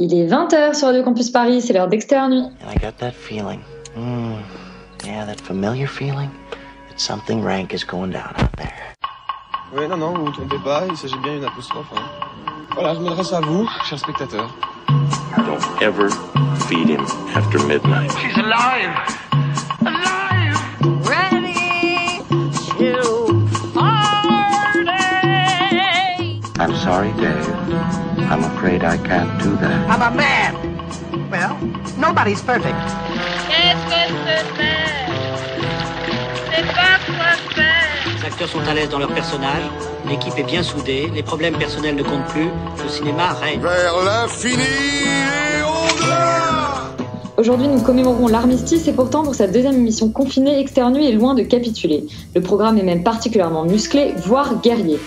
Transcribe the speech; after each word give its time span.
Il 0.00 0.14
est 0.14 0.26
20h 0.28 0.74
sur 0.74 0.86
Radio 0.88 1.02
Campus 1.02 1.30
Paris, 1.30 1.60
c'est 1.60 1.72
l'heure 1.72 1.88
d'externe 1.88 2.30
nuit. 2.32 2.44
And 2.64 2.70
I 2.72 2.76
got 2.78 2.92
that 2.98 3.12
feeling. 3.12 3.60
Mm, 3.96 4.36
yeah, 5.04 5.26
that 5.26 5.40
familiar 5.40 5.88
feeling 5.88 6.30
that 6.88 6.98
something 7.00 7.42
rank 7.42 7.72
is 7.74 7.84
going 7.84 8.12
down 8.12 8.32
out 8.38 8.52
there. 8.56 8.94
Oui, 9.74 9.88
non, 9.88 9.96
non, 9.98 10.14
vous 10.14 10.26
vous 10.26 10.30
trompez 10.32 10.58
pas, 10.64 10.84
il 10.88 10.96
s'agit 10.96 11.18
bien 11.18 11.34
d'une 11.34 11.44
apostrophe. 11.44 11.88
hein. 11.96 12.02
Voilà, 12.74 12.94
je 12.94 13.00
m'adresse 13.00 13.32
à 13.32 13.40
vous, 13.40 13.68
chers 13.88 13.98
spectateurs. 13.98 14.54
Don't 15.36 15.82
ever 15.82 16.08
feed 16.68 16.88
him 16.88 17.04
after 17.34 17.58
midnight. 17.66 18.10
She's 18.18 18.36
alive! 18.38 18.94
Alive! 19.80 20.56
ready 21.08 22.22
to 22.78 23.48
party. 23.74 24.28
I'm 26.60 26.74
sorry, 26.76 27.12
Dave. 27.20 27.67
I'm 28.30 28.44
afraid 28.44 28.84
I 28.84 28.98
can't 28.98 29.42
do 29.42 29.56
that. 29.56 29.88
I'm 29.88 30.02
a 30.02 30.14
man. 30.14 30.52
Well, 31.30 31.56
nobody's 31.96 32.42
perfect. 32.42 32.76
Qu'est-ce 33.48 33.84
que 33.88 34.02
c'est 34.26 34.44
faire 34.54 35.08
C'est 36.54 36.66
pas 36.66 36.98
quoi 37.06 37.54
faire. 37.54 38.18
Les 38.20 38.26
acteurs 38.26 38.48
sont 38.48 38.68
à 38.68 38.74
l'aise 38.74 38.90
dans 38.90 38.98
leur 38.98 39.14
personnage, 39.14 39.62
l'équipe 40.06 40.36
est 40.36 40.42
bien 40.42 40.62
soudée, 40.62 41.10
les 41.14 41.22
problèmes 41.22 41.56
personnels 41.56 41.94
ne 41.94 42.02
comptent 42.02 42.26
plus, 42.26 42.50
le 42.82 42.88
cinéma 42.90 43.32
règne. 43.32 43.60
Vers 43.60 43.94
l'infini 44.04 44.62
et 44.62 45.62
au-delà 45.62 46.94
Aujourd'hui, 47.38 47.68
nous 47.68 47.80
commémorons 47.80 48.28
l'armistice 48.28 48.88
et 48.88 48.92
pourtant, 48.92 49.22
pour 49.22 49.34
cette 49.34 49.52
deuxième 49.52 49.76
émission 49.76 50.10
confinée, 50.10 50.60
Externe 50.60 50.92
Nuit 50.92 51.06
est 51.06 51.12
loin 51.12 51.34
de 51.34 51.44
capituler. 51.44 52.04
Le 52.34 52.42
programme 52.42 52.76
est 52.76 52.82
même 52.82 53.02
particulièrement 53.02 53.64
musclé, 53.64 54.12
voire 54.18 54.60
guerrier. 54.60 54.98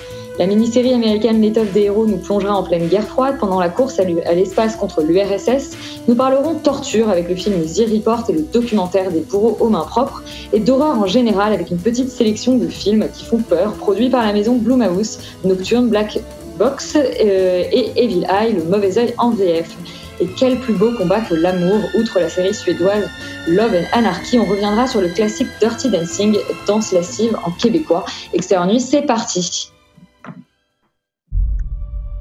La 0.41 0.47
mini-série 0.47 0.91
américaine 0.91 1.39
L'étoffe 1.39 1.71
des 1.71 1.81
héros 1.81 2.07
nous 2.07 2.17
plongera 2.17 2.55
en 2.55 2.63
pleine 2.63 2.87
guerre 2.87 3.07
froide 3.07 3.37
pendant 3.39 3.59
la 3.59 3.69
course 3.69 3.99
à 3.99 4.03
l'espace 4.03 4.75
contre 4.75 5.03
l'URSS. 5.03 5.77
Nous 6.07 6.15
parlerons 6.15 6.55
torture 6.55 7.09
avec 7.09 7.29
le 7.29 7.35
film 7.35 7.63
The 7.63 7.87
Report 7.93 8.23
et 8.27 8.33
le 8.33 8.41
documentaire 8.51 9.11
des 9.11 9.19
bourreaux 9.19 9.55
aux 9.59 9.69
mains 9.69 9.85
propres 9.85 10.23
et 10.51 10.59
d'horreur 10.59 10.97
en 10.97 11.05
général 11.05 11.53
avec 11.53 11.69
une 11.69 11.77
petite 11.77 12.09
sélection 12.09 12.57
de 12.57 12.67
films 12.67 13.07
qui 13.13 13.23
font 13.23 13.37
peur 13.37 13.73
produits 13.73 14.09
par 14.09 14.25
la 14.25 14.33
maison 14.33 14.55
Blumhouse, 14.55 15.19
Nocturne, 15.43 15.89
Black 15.89 16.19
Box 16.57 16.95
euh, 16.95 17.63
et 17.71 17.91
Evil 18.03 18.25
Eye, 18.27 18.53
le 18.53 18.63
mauvais 18.63 18.97
œil 18.97 19.13
en 19.19 19.29
VF. 19.29 19.77
Et 20.21 20.27
quel 20.39 20.57
plus 20.57 20.73
beau 20.73 20.91
combat 20.97 21.21
que 21.21 21.35
l'amour, 21.35 21.81
outre 21.95 22.19
la 22.19 22.29
série 22.29 22.55
suédoise 22.55 23.07
Love 23.47 23.75
and 23.75 23.85
Anarchy, 23.99 24.39
on 24.39 24.45
reviendra 24.45 24.87
sur 24.87 25.01
le 25.01 25.09
classique 25.09 25.49
Dirty 25.59 25.91
Dancing, 25.91 26.35
danse 26.65 26.93
lascive 26.93 27.37
en 27.45 27.51
québécois. 27.51 28.05
Externe 28.33 28.69
Nuit, 28.69 28.79
c'est 28.79 29.03
parti. 29.03 29.71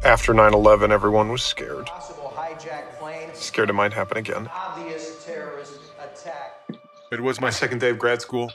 After 0.05 0.33
9 0.33 0.55
11, 0.55 0.93
everyone 0.93 1.31
was 1.31 1.43
scared. 1.43 1.87
Possible 1.87 2.33
hijacked 2.35 2.99
planes. 2.99 3.37
Scared 3.37 3.69
it 3.69 3.75
might 3.75 3.93
happen 3.93 4.17
again. 4.17 4.49
Obvious 4.49 5.23
terrorist 5.27 5.73
attack. 5.99 6.71
It 7.13 7.21
was 7.21 7.39
my 7.39 7.51
second 7.51 7.81
day 7.81 7.91
of 7.91 7.99
grad 7.99 8.23
school. 8.23 8.51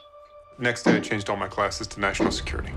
Next 0.58 0.84
day, 0.84 0.96
I 0.96 1.00
changed 1.02 1.30
all 1.30 1.38
my 1.38 1.48
classes 1.48 1.86
to 1.88 2.00
national 2.00 2.32
security. 2.32 2.72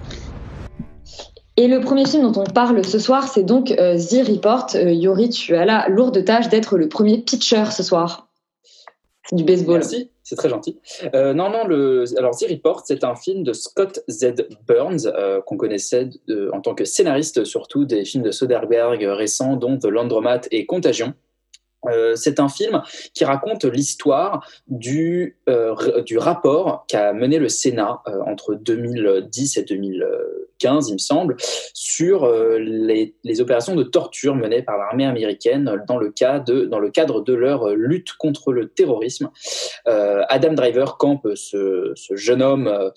Et 1.57 1.67
le 1.67 1.81
premier 1.81 2.05
film 2.05 2.31
dont 2.31 2.43
on 2.43 2.45
parle 2.45 2.85
ce 2.85 2.99
soir, 2.99 3.27
c'est 3.27 3.43
donc 3.43 3.71
euh, 3.71 3.97
The 3.97 4.29
Report. 4.29 4.67
Euh, 4.75 4.93
Yori, 4.93 5.31
tu 5.31 5.57
as 5.57 5.65
la 5.65 5.89
lourde 5.89 6.23
tâche 6.25 6.49
d'être 6.51 6.77
le 6.77 6.89
premier 6.89 7.19
pitcher 7.23 7.65
ce 7.71 7.83
soir. 7.83 8.29
C'est 9.25 9.37
du 9.37 9.45
baseball. 9.45 9.79
Merci, 9.79 10.11
c'est 10.29 10.37
très 10.37 10.51
gentil. 10.51 10.79
Euh, 11.15 11.33
non, 11.33 11.48
non, 11.48 11.62
alors 12.19 12.37
The 12.37 12.51
Report, 12.51 12.83
c'est 12.84 13.03
un 13.03 13.17
film 13.17 13.45
de 13.45 13.55
Scott 13.55 14.01
Z. 14.11 14.34
Burns, 14.67 15.07
euh, 15.07 15.41
qu'on 15.41 15.57
connaissait 15.57 16.11
en 16.53 16.61
tant 16.61 16.75
que 16.75 16.84
scénariste 16.84 17.45
surtout 17.45 17.87
des 17.87 18.05
films 18.05 18.25
de 18.25 18.31
Soderbergh 18.31 19.03
récents, 19.05 19.56
dont 19.56 19.79
The 19.79 19.87
Laundromat 19.87 20.43
et 20.51 20.67
Contagion. 20.67 21.15
Euh, 21.91 22.14
c'est 22.17 22.41
un 22.41 22.48
film 22.48 22.83
qui 23.14 23.25
raconte 23.25 23.64
l'histoire 23.64 24.47
du, 24.67 25.39
euh, 25.48 26.03
du 26.03 26.19
rapport 26.19 26.84
qu'a 26.89 27.12
mené 27.12 27.39
le 27.39 27.48
Sénat 27.48 28.00
euh, 28.08 28.20
entre 28.27 28.55
2010 28.55 29.56
et 29.56 29.62
2015, 29.62 30.88
il 30.88 30.94
me 30.94 30.98
semble, 30.98 31.37
sur 31.72 32.28
les, 32.59 33.15
les 33.25 33.41
opérations 33.41 33.77
de 33.77 33.84
torture 33.84 34.34
menées 34.34 34.62
par 34.62 34.77
l'armée 34.77 35.06
américaine 35.06 35.65
dans 35.87 35.98
le, 35.98 36.10
cadre 36.10 37.21
de 37.22 37.34
leur 37.34 37.69
lutte 37.71 38.12
contre 38.15 38.53
le 38.53 38.69
terrorisme. 38.69 39.31
Adam 39.87 40.54
Driver 40.54 40.97
campe 40.97 41.28
ce, 41.34 41.94
jeune 42.15 42.43
homme 42.43 42.93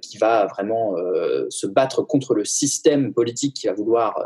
qui 0.00 0.18
va 0.18 0.46
vraiment 0.46 0.94
se 1.48 1.66
battre 1.66 2.02
contre 2.02 2.34
le 2.34 2.44
système 2.44 3.12
politique 3.12 3.56
qui 3.56 3.66
va 3.66 3.72
vouloir 3.72 4.24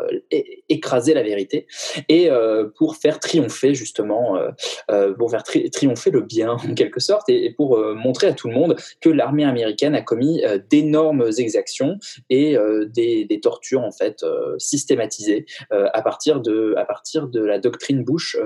écraser 0.68 1.14
la 1.14 1.22
vérité 1.22 1.66
et 2.08 2.28
pour 2.76 2.96
faire 2.96 3.20
triompher 3.20 3.74
justement, 3.74 3.95
euh, 4.00 4.50
euh, 4.90 5.14
pour 5.14 5.30
faire 5.30 5.42
tri- 5.42 5.70
triompher 5.70 6.10
le 6.10 6.20
bien 6.20 6.52
en 6.52 6.74
quelque 6.74 7.00
sorte 7.00 7.28
et, 7.28 7.50
pour 7.50 7.76
euh, 7.76 7.94
montrer 7.94 8.28
à 8.28 8.32
tout 8.32 8.48
le 8.48 8.54
monde 8.54 8.76
que 9.00 9.08
l'armée 9.08 9.44
américaine 9.44 9.94
a 9.94 10.02
commis 10.02 10.42
d'énormes 10.70 11.30
exactions 11.38 11.98
et 12.30 12.56
des, 12.88 13.40
tortures 13.42 13.82
en 13.82 13.92
fait 13.92 14.24
systématisées 14.58 15.46
à 15.70 16.02
partir 16.02 16.40
de 16.40 16.74
à 16.76 16.84
partir 16.84 17.28
de 17.28 17.40
la 17.44 17.58
doctrine 17.58 18.02
Bush 18.02 18.36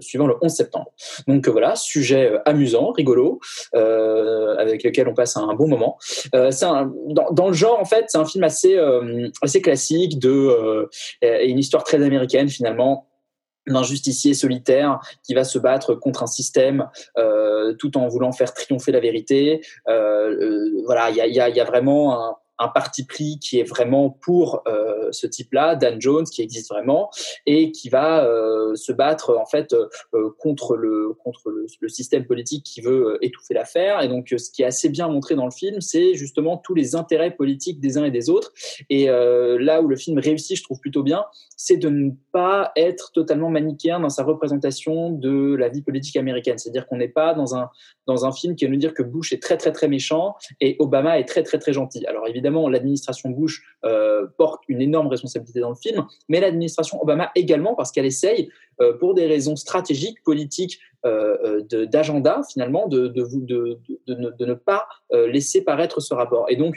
suivant 0.00 0.26
le 0.26 0.34
11 0.40 0.50
septembre. 0.50 0.92
Donc 1.26 1.46
voilà, 1.48 1.76
sujet 1.76 2.32
amusant, 2.44 2.92
rigolo, 2.92 3.40
avec 3.72 4.82
lequel 4.82 5.08
on 5.08 5.14
passe 5.14 5.36
un 5.36 5.54
bon 5.54 5.68
moment. 5.68 5.98
Euh, 6.34 6.50
un- 6.62 6.92
dans, 7.32 7.48
le 7.48 7.54
genre 7.54 7.78
en 7.80 7.84
fait, 7.84 8.06
c'est 8.08 8.18
un 8.18 8.24
film 8.24 8.44
assez 8.44 8.78
assez 9.42 9.60
classique 9.60 10.18
de 10.18 10.88
une 11.22 11.58
histoire 11.58 11.84
très 11.84 12.02
américaine 12.02 12.48
finalement 12.48 13.08
d'un 13.72 13.82
justicier 13.82 14.34
solitaire 14.34 14.98
qui 15.22 15.34
va 15.34 15.44
se 15.44 15.58
battre 15.58 15.94
contre 15.94 16.22
un 16.22 16.26
système 16.26 16.88
euh, 17.16 17.74
tout 17.74 17.96
en 17.96 18.08
voulant 18.08 18.32
faire 18.32 18.52
triompher 18.52 18.92
la 18.92 19.00
vérité. 19.00 19.60
Euh, 19.88 20.30
euh, 20.30 20.82
voilà, 20.84 21.10
il 21.10 21.16
y 21.16 21.20
a, 21.20 21.26
y, 21.26 21.40
a, 21.40 21.48
y 21.48 21.60
a 21.60 21.64
vraiment 21.64 22.14
un, 22.14 22.36
un 22.58 22.68
parti 22.68 23.04
pris 23.04 23.38
qui 23.40 23.58
est 23.58 23.64
vraiment 23.64 24.10
pour 24.10 24.62
euh, 24.66 25.08
ce 25.12 25.26
type-là, 25.26 25.76
Dan 25.76 26.00
Jones, 26.00 26.24
qui 26.24 26.42
existe 26.42 26.70
vraiment, 26.70 27.10
et 27.46 27.72
qui 27.72 27.88
va 27.88 28.24
euh, 28.24 28.74
se 28.74 28.92
battre 28.92 29.36
en 29.36 29.46
fait 29.46 29.74
euh, 29.74 30.30
contre 30.38 30.76
le 30.76 31.12
contre 31.24 31.50
le, 31.50 31.66
système 31.88 32.26
politique 32.26 32.64
qui 32.64 32.80
veut 32.80 33.18
étouffer 33.22 33.54
l'affaire. 33.54 34.02
Et 34.02 34.08
donc, 34.08 34.34
ce 34.36 34.50
qui 34.50 34.62
est 34.62 34.66
assez 34.66 34.88
bien 34.88 35.08
montré 35.08 35.34
dans 35.34 35.46
le 35.46 35.50
film, 35.50 35.80
c'est 35.80 36.14
justement 36.14 36.58
tous 36.58 36.74
les 36.74 36.94
intérêts 36.96 37.30
politiques 37.30 37.80
des 37.80 37.96
uns 37.96 38.04
et 38.04 38.10
des 38.10 38.28
autres. 38.30 38.52
Et 38.90 39.06
là 39.06 39.80
où 39.80 39.88
le 39.88 39.96
film 39.96 40.18
réussit, 40.18 40.56
je 40.56 40.62
trouve 40.62 40.78
plutôt 40.80 41.02
bien, 41.02 41.24
c'est 41.56 41.76
de 41.76 41.88
ne 41.88 42.10
pas 42.32 42.72
être 42.76 43.10
totalement 43.12 43.50
manichéen 43.50 44.00
dans 44.00 44.10
sa 44.10 44.22
représentation 44.22 45.10
de 45.10 45.54
la 45.54 45.68
vie 45.68 45.82
politique 45.82 46.16
américaine. 46.16 46.58
C'est-à-dire 46.58 46.86
qu'on 46.86 46.98
n'est 46.98 47.08
pas 47.08 47.34
dans 47.34 47.56
un 47.56 47.70
dans 48.06 48.24
un 48.24 48.32
film 48.32 48.54
qui 48.54 48.64
va 48.64 48.70
nous 48.70 48.78
dire 48.78 48.94
que 48.94 49.02
Bush 49.02 49.32
est 49.32 49.42
très 49.42 49.56
très 49.56 49.72
très 49.72 49.88
méchant 49.88 50.34
et 50.60 50.76
Obama 50.78 51.18
est 51.18 51.26
très 51.26 51.42
très 51.42 51.58
très 51.58 51.72
gentil. 51.72 52.06
Alors 52.06 52.26
évidemment, 52.26 52.47
l'administration 52.68 53.30
Bush 53.30 53.62
euh, 53.84 54.26
porte 54.36 54.62
une 54.68 54.80
énorme 54.80 55.08
responsabilité 55.08 55.60
dans 55.60 55.70
le 55.70 55.76
film, 55.76 56.06
mais 56.28 56.40
l'administration 56.40 57.00
Obama 57.02 57.30
également 57.34 57.74
parce 57.74 57.92
qu'elle 57.92 58.06
essaye, 58.06 58.50
euh, 58.80 58.92
pour 58.98 59.14
des 59.14 59.26
raisons 59.26 59.56
stratégiques, 59.56 60.22
politiques, 60.24 60.80
euh, 61.06 61.62
d'agenda 61.86 62.42
finalement, 62.50 62.88
de, 62.88 63.12
ne, 64.08 64.54
pas 64.54 64.88
laisser 65.12 65.62
paraître 65.62 66.00
ce 66.00 66.12
rapport. 66.12 66.46
Et 66.48 66.56
donc, 66.56 66.76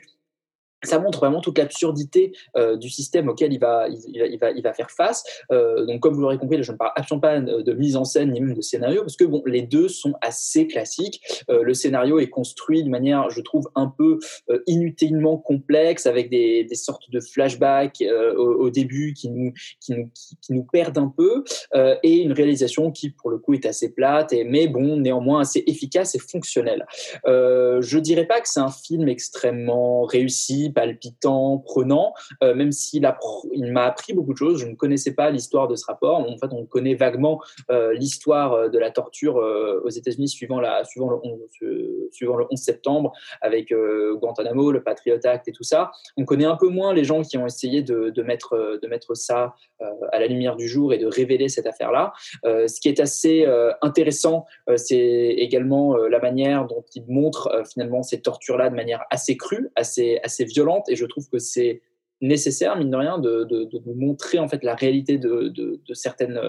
ça 0.83 0.99
montre 0.99 1.19
vraiment 1.19 1.41
toute 1.41 1.57
l'absurdité 1.57 2.33
euh, 2.55 2.77
du 2.77 2.89
système 2.89 3.29
auquel 3.29 3.53
il 3.53 3.59
va, 3.59 3.87
il, 3.89 3.99
il, 4.07 4.39
va, 4.39 4.51
il 4.51 4.63
va 4.63 4.73
faire 4.73 4.91
face. 4.91 5.23
Euh, 5.51 5.85
donc, 5.85 5.99
comme 6.01 6.13
vous 6.13 6.21
l'aurez 6.21 6.37
compris, 6.37 6.61
je 6.63 6.71
ne 6.71 6.77
parle 6.77 6.91
absolument 6.95 7.21
pas 7.21 7.39
de 7.39 7.73
mise 7.73 7.95
en 7.95 8.05
scène 8.05 8.31
ni 8.31 8.41
même 8.41 8.53
de 8.53 8.61
scénario, 8.61 9.01
parce 9.01 9.15
que 9.15 9.25
bon, 9.25 9.41
les 9.45 9.61
deux 9.61 9.87
sont 9.87 10.13
assez 10.21 10.67
classiques. 10.67 11.21
Euh, 11.49 11.63
le 11.63 11.73
scénario 11.73 12.19
est 12.19 12.29
construit 12.29 12.83
de 12.83 12.89
manière, 12.89 13.29
je 13.29 13.41
trouve, 13.41 13.69
un 13.75 13.87
peu 13.87 14.19
euh, 14.49 14.59
inutilement 14.67 15.37
complexe, 15.37 16.05
avec 16.05 16.29
des, 16.29 16.63
des 16.63 16.75
sortes 16.75 17.09
de 17.11 17.19
flashbacks 17.19 18.01
euh, 18.01 18.33
au, 18.35 18.65
au, 18.65 18.69
début 18.69 19.13
qui 19.13 19.29
nous, 19.29 19.53
qui 19.79 19.93
nous, 19.93 20.09
qui, 20.13 20.37
qui 20.41 20.53
nous 20.53 20.63
perdent 20.63 20.97
un 20.97 21.13
peu, 21.15 21.43
euh, 21.75 21.95
et 22.03 22.17
une 22.17 22.33
réalisation 22.33 22.91
qui, 22.91 23.09
pour 23.09 23.29
le 23.29 23.37
coup, 23.37 23.53
est 23.53 23.65
assez 23.65 23.93
plate, 23.93 24.33
et, 24.33 24.43
mais 24.43 24.67
bon, 24.67 24.97
néanmoins 24.97 25.41
assez 25.41 25.63
efficace 25.67 26.15
et 26.15 26.19
fonctionnelle. 26.19 26.85
Euh, 27.25 27.81
je 27.81 27.99
dirais 27.99 28.25
pas 28.25 28.41
que 28.41 28.49
c'est 28.49 28.59
un 28.59 28.71
film 28.71 29.07
extrêmement 29.07 30.03
réussi 30.03 30.70
palpitant, 30.73 31.57
prenant, 31.59 32.13
euh, 32.43 32.53
même 32.55 32.71
s'il 32.71 33.09
il 33.53 33.71
m'a 33.71 33.83
appris 33.83 34.13
beaucoup 34.13 34.33
de 34.33 34.37
choses. 34.37 34.59
Je 34.59 34.65
ne 34.65 34.75
connaissais 34.75 35.13
pas 35.13 35.29
l'histoire 35.29 35.67
de 35.67 35.75
ce 35.75 35.85
rapport. 35.85 36.19
En 36.19 36.37
fait, 36.37 36.51
on 36.51 36.65
connaît 36.65 36.95
vaguement 36.95 37.41
euh, 37.69 37.93
l'histoire 37.93 38.69
de 38.69 38.79
la 38.79 38.91
torture 38.91 39.37
euh, 39.37 39.81
aux 39.83 39.89
États-Unis 39.89 40.29
suivant, 40.29 40.61
suivant, 40.83 41.09
le 41.09 41.17
11, 41.23 41.39
suivant 42.11 42.35
le 42.35 42.45
11 42.51 42.59
septembre 42.59 43.13
avec 43.41 43.71
euh, 43.71 44.15
Guantanamo, 44.15 44.71
le 44.71 44.83
Patriot 44.83 45.19
Act 45.23 45.47
et 45.47 45.51
tout 45.51 45.63
ça. 45.63 45.91
On 46.17 46.25
connaît 46.25 46.45
un 46.45 46.55
peu 46.55 46.67
moins 46.67 46.93
les 46.93 47.03
gens 47.03 47.21
qui 47.21 47.37
ont 47.37 47.45
essayé 47.45 47.81
de, 47.81 48.21
mettre, 48.21 48.79
de 48.81 48.87
mettre 48.87 49.15
ça 49.15 49.55
euh, 49.81 49.85
à 50.11 50.19
la 50.19 50.27
lumière 50.27 50.55
du 50.55 50.67
jour 50.67 50.93
et 50.93 50.97
de 50.97 51.07
révéler 51.07 51.47
cette 51.47 51.65
affaire-là. 51.65 52.11
Euh, 52.45 52.67
ce 52.67 52.79
qui 52.81 52.89
est 52.89 52.99
assez 52.99 53.45
euh, 53.45 53.71
intéressant, 53.81 54.45
c'est 54.75 54.97
également 54.97 55.95
la 55.95 56.19
manière 56.19 56.65
dont 56.65 56.83
il 56.95 57.05
montre 57.07 57.63
finalement 57.71 58.03
ces 58.03 58.21
tortures-là 58.21 58.69
de 58.69 58.75
manière 58.75 59.03
assez 59.09 59.37
crue, 59.37 59.69
assez, 59.75 60.19
assez 60.23 60.43
violente 60.43 60.60
et 60.89 60.95
je 60.95 61.05
trouve 61.05 61.29
que 61.29 61.39
c'est 61.39 61.81
nécessaire 62.21 62.75
mine 62.77 62.91
de 62.91 62.97
rien 62.97 63.17
de, 63.17 63.43
de, 63.43 63.63
de, 63.65 63.93
montrer 63.93 64.39
en 64.39 64.47
fait 64.47 64.63
la 64.63 64.75
réalité 64.75 65.17
de, 65.17 65.47
de, 65.49 65.93
certaines 65.93 66.39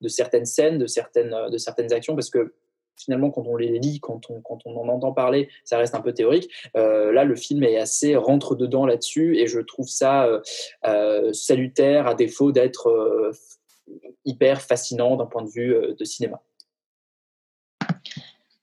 de 0.00 0.08
certaines 0.08 0.46
scènes, 0.46 0.78
de 0.78 0.86
certaines, 0.86 1.34
de 1.50 1.58
certaines 1.58 1.92
actions, 1.92 2.14
parce 2.14 2.30
que 2.30 2.54
finalement, 2.96 3.30
quand 3.30 3.44
on 3.46 3.56
les 3.56 3.78
lit, 3.78 4.00
quand 4.00 4.30
on, 4.30 4.40
quand 4.40 4.58
on 4.64 4.76
en 4.76 4.88
entend 4.88 5.12
parler, 5.12 5.48
ça 5.64 5.78
reste 5.78 5.94
un 5.94 6.00
peu 6.00 6.12
théorique. 6.12 6.50
Euh, 6.76 7.12
là, 7.12 7.24
le 7.24 7.36
film 7.36 7.62
est 7.62 7.78
assez 7.78 8.16
rentre 8.16 8.54
dedans 8.54 8.86
là-dessus 8.86 9.38
et 9.38 9.46
je 9.46 9.60
trouve 9.60 9.88
ça 9.88 10.24
euh, 10.24 10.40
euh, 10.86 11.32
salutaire 11.32 12.06
à 12.06 12.14
défaut 12.14 12.52
d'être 12.52 13.32
hyper 14.24 14.60
fascinant 14.60 15.16
d'un 15.16 15.26
point 15.26 15.42
de 15.42 15.50
vue 15.50 15.74
de 15.98 16.04
cinéma. 16.04 16.42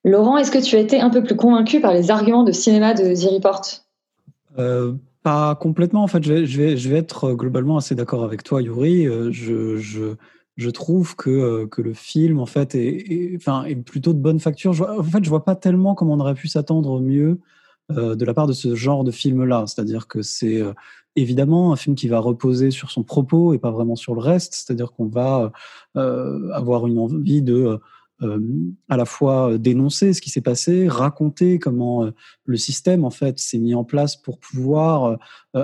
Laurent, 0.04 0.38
est-ce 0.38 0.52
que 0.52 0.64
tu 0.64 0.76
as 0.76 0.80
été 0.80 1.00
un 1.00 1.10
peu 1.10 1.24
plus 1.24 1.36
convaincu 1.36 1.82
par 1.82 1.94
les 1.94 2.12
arguments 2.12 2.44
de 2.44 2.52
cinéma 2.52 2.94
de 2.94 3.16
The 3.16 3.34
Report? 3.34 3.85
Euh, 4.58 4.94
pas 5.24 5.56
complètement, 5.56 6.04
en 6.04 6.08
fait, 6.08 6.24
je 6.24 6.34
vais, 6.34 6.46
je 6.46 6.62
vais, 6.62 6.78
je 6.78 6.90
vais 6.90 6.98
être 6.98 7.34
globalement 7.34 7.78
assez 7.78 7.96
d'accord 7.96 8.24
avec 8.24 8.44
toi, 8.44 8.62
Yuri. 8.62 9.08
Euh, 9.08 9.32
je, 9.32 9.78
je, 9.78 10.16
je 10.58 10.70
trouve 10.70 11.16
que, 11.16 11.30
euh, 11.30 11.68
que 11.68 11.82
le 11.82 11.94
film, 11.94 12.40
en 12.40 12.46
fait, 12.46 12.76
est, 12.76 13.12
est- 13.12 13.36
enfin, 13.38 13.64
est 13.66 13.76
plutôt 13.76 14.14
de 14.14 14.20
bonne 14.20 14.40
facture. 14.40 14.74
Je 14.74 14.84
en 14.84 15.04
fait, 15.04 15.24
je 15.24 15.30
vois 15.30 15.44
pas 15.44 15.56
tellement 15.56 15.96
comment 15.96 16.14
on 16.14 16.20
aurait 16.20 16.36
pu 16.36 16.48
s'attendre 16.48 17.00
mieux 17.02 17.40
euh, 17.92 18.16
de 18.16 18.26
la 18.26 18.34
part 18.34 18.48
de 18.48 18.54
ce 18.54 18.76
genre 18.76 19.04
de 19.04 19.12
film-là. 19.12 19.66
C'est-à-dire 19.68 20.08
que 20.08 20.22
c'est 20.22 20.62
euh, 20.62 20.74
évidemment 21.16 21.74
un 21.74 21.76
film 21.76 21.96
qui 21.96 22.08
va 22.08 22.20
reposer 22.20 22.72
sur 22.72 22.92
son 22.92 23.04
propos 23.04 23.54
et 23.54 23.58
pas 23.60 23.72
vraiment 23.72 23.96
sur 23.96 24.14
le 24.16 24.22
reste. 24.22 24.54
C'est-à-dire 24.54 24.92
qu'on 24.94 25.08
va 25.08 25.52
euh, 25.98 26.52
avoir 26.52 26.88
une 26.88 27.00
envie 27.00 27.42
de 27.42 27.54
euh, 27.56 27.74
euh, 27.74 27.78
à 28.90 28.98
la 28.98 29.06
fois 29.06 29.58
dénoncer 29.58 30.14
ce 30.14 30.22
qui 30.22 30.30
s'est 30.30 30.42
passé, 30.42 30.88
raconter 30.88 31.60
comment 31.60 32.04
euh, 32.04 32.12
le 32.46 32.58
système 32.58 33.04
en 33.04 33.10
fait 33.10 33.40
s'est 33.40 33.58
mis 33.58 33.76
en 33.76 33.84
place 33.84 34.16
pour 34.16 34.40
pouvoir 34.40 35.06
euh, 35.06 35.18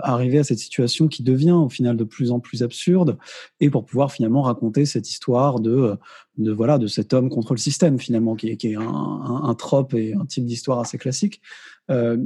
arriver 0.04 0.40
à 0.40 0.44
cette 0.44 0.60
situation 0.60 1.08
qui 1.08 1.24
devient 1.24 1.52
au 1.52 1.70
final 1.70 1.98
de 1.98 2.04
plus 2.04 2.32
en 2.32 2.40
plus 2.40 2.64
absurde 2.64 3.18
et 3.60 3.70
pour 3.70 3.86
pouvoir 3.86 4.12
finalement 4.12 4.42
raconter 4.42 4.86
cette 4.86 5.10
histoire 5.10 5.60
de 5.60 5.98
euh, 6.42 6.54
voilà 6.54 6.78
de 6.78 6.88
cet 6.88 7.14
homme 7.14 7.30
contre 7.30 7.54
le 7.54 7.60
système 7.60 8.00
finalement 8.00 8.36
qui 8.36 8.50
est, 8.50 8.58
qui 8.58 8.72
est 8.72 8.76
un, 8.76 8.82
un, 8.82 9.44
un 9.44 9.56
trope 9.56 9.94
et 9.94 10.14
un 10.14 10.26
type 10.26 10.46
d'histoire 10.46 10.80
assez 10.80 10.98
classique. 10.98 11.42
Euh, 11.90 12.18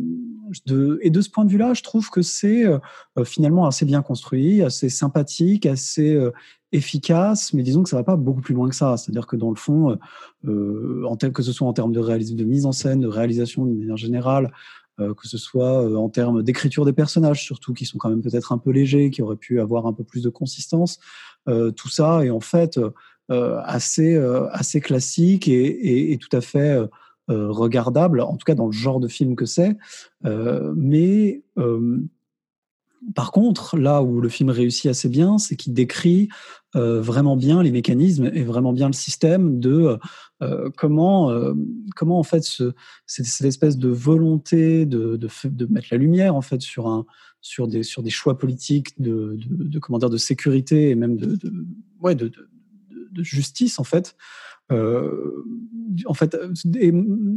et 1.01 1.09
de 1.09 1.21
ce 1.21 1.29
point 1.29 1.45
de 1.45 1.49
vue-là, 1.49 1.73
je 1.73 1.81
trouve 1.81 2.09
que 2.09 2.21
c'est 2.21 2.65
euh, 2.65 2.79
finalement 3.23 3.65
assez 3.65 3.85
bien 3.85 4.03
construit, 4.03 4.61
assez 4.61 4.89
sympathique, 4.89 5.65
assez 5.65 6.13
euh, 6.13 6.31
efficace, 6.71 7.51
mais 7.53 7.63
disons 7.63 7.81
que 7.81 7.89
ça 7.89 7.95
va 7.95 8.03
pas 8.03 8.15
beaucoup 8.15 8.41
plus 8.41 8.53
loin 8.53 8.69
que 8.69 8.75
ça. 8.75 8.95
C'est-à-dire 8.97 9.25
que 9.25 9.35
dans 9.35 9.49
le 9.49 9.55
fond, 9.55 9.97
euh, 10.45 11.15
tel 11.19 11.31
que 11.31 11.41
ce 11.41 11.51
soit 11.51 11.67
en 11.67 11.73
termes 11.73 11.93
de 11.93 12.43
mise 12.43 12.65
en 12.65 12.71
scène, 12.71 13.01
de 13.01 13.07
réalisation 13.07 13.65
d'une 13.65 13.79
manière 13.79 13.97
générale, 13.97 14.51
euh, 15.01 15.13
que 15.13 15.27
ce 15.27 15.37
soit 15.37 15.83
euh, 15.83 15.95
en 15.95 16.07
termes 16.07 16.41
d'écriture 16.41 16.85
des 16.85 16.93
personnages, 16.93 17.43
surtout 17.43 17.73
qui 17.73 17.85
sont 17.85 17.97
quand 17.97 18.09
même 18.09 18.21
peut-être 18.21 18.53
un 18.53 18.57
peu 18.57 18.71
légers, 18.71 19.09
qui 19.09 19.21
auraient 19.21 19.35
pu 19.35 19.59
avoir 19.59 19.87
un 19.87 19.93
peu 19.93 20.05
plus 20.05 20.23
de 20.23 20.29
consistance, 20.29 20.99
euh, 21.49 21.71
tout 21.71 21.89
ça 21.89 22.23
est 22.25 22.29
en 22.29 22.39
fait 22.39 22.79
euh, 23.29 23.59
assez 23.65 24.15
euh, 24.15 24.47
classique 24.81 25.49
et, 25.49 26.17
tout 26.21 26.33
à 26.35 26.39
fait 26.39 26.79
euh, 27.29 27.49
regardable, 27.49 28.21
en 28.21 28.37
tout 28.37 28.45
cas 28.45 28.55
dans 28.55 28.67
le 28.67 28.71
genre 28.71 28.99
de 28.99 29.07
film 29.07 29.35
que 29.35 29.45
c'est. 29.45 29.75
Euh, 30.25 30.73
mais 30.75 31.43
euh, 31.57 31.99
par 33.13 33.31
contre, 33.31 33.77
là 33.77 34.01
où 34.01 34.21
le 34.21 34.29
film 34.29 34.49
réussit 34.49 34.87
assez 34.87 35.09
bien, 35.09 35.37
c'est 35.37 35.55
qu'il 35.55 35.73
décrit 35.73 36.29
euh, 36.75 37.01
vraiment 37.01 37.37
bien 37.37 37.61
les 37.63 37.71
mécanismes 37.71 38.29
et 38.33 38.43
vraiment 38.43 38.73
bien 38.73 38.87
le 38.87 38.93
système 38.93 39.59
de 39.59 39.97
euh, 40.41 40.69
comment, 40.77 41.31
comment 41.95 42.19
en 42.19 42.23
fait 42.23 42.43
ce, 42.43 42.73
cette, 43.05 43.45
espèce 43.45 43.77
de 43.77 43.89
volonté 43.89 44.85
de, 44.85 45.17
de, 45.17 45.29
de, 45.45 45.65
mettre 45.67 45.87
la 45.91 45.97
lumière 45.97 46.35
en 46.35 46.41
fait 46.41 46.61
sur 46.61 46.87
un 46.87 47.05
sur 47.41 47.67
des 47.67 47.83
sur 47.83 48.01
des 48.01 48.09
choix 48.09 48.39
politiques 48.39 48.99
de, 48.99 49.37
de, 49.37 49.63
de 49.65 49.79
comment 49.79 49.99
dire 49.99 50.09
de 50.09 50.17
sécurité 50.17 50.89
et 50.89 50.95
même 50.95 51.15
de, 51.15 51.35
de 51.35 51.53
ouais 52.01 52.15
de, 52.15 52.31
de 53.15 53.23
justice 53.23 53.79
en 53.79 53.83
fait. 53.83 54.15
Euh, 54.71 55.43
en 56.05 56.13
fait, 56.13 56.35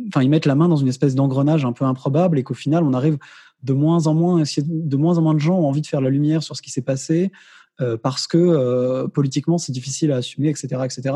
enfin, 0.08 0.22
ils 0.22 0.30
mettent 0.30 0.46
la 0.46 0.54
main 0.54 0.68
dans 0.68 0.76
une 0.76 0.88
espèce 0.88 1.14
d'engrenage 1.14 1.64
un 1.64 1.72
peu 1.72 1.84
improbable 1.84 2.38
et 2.38 2.42
qu'au 2.42 2.54
final, 2.54 2.84
on 2.84 2.92
arrive 2.92 3.18
de 3.62 3.72
moins 3.72 4.06
en 4.06 4.14
moins, 4.14 4.42
de 4.42 4.96
moins 4.96 5.18
en 5.18 5.22
moins 5.22 5.34
de 5.34 5.40
gens 5.40 5.58
ont 5.58 5.68
envie 5.68 5.82
de 5.82 5.86
faire 5.86 6.00
la 6.00 6.10
lumière 6.10 6.42
sur 6.42 6.56
ce 6.56 6.62
qui 6.62 6.70
s'est 6.70 6.82
passé 6.82 7.32
euh, 7.80 7.96
parce 7.96 8.26
que 8.26 8.38
euh, 8.38 9.06
politiquement 9.06 9.58
c'est 9.58 9.72
difficile 9.72 10.10
à 10.12 10.16
assumer, 10.16 10.48
etc., 10.48 10.82
etc. 10.84 11.14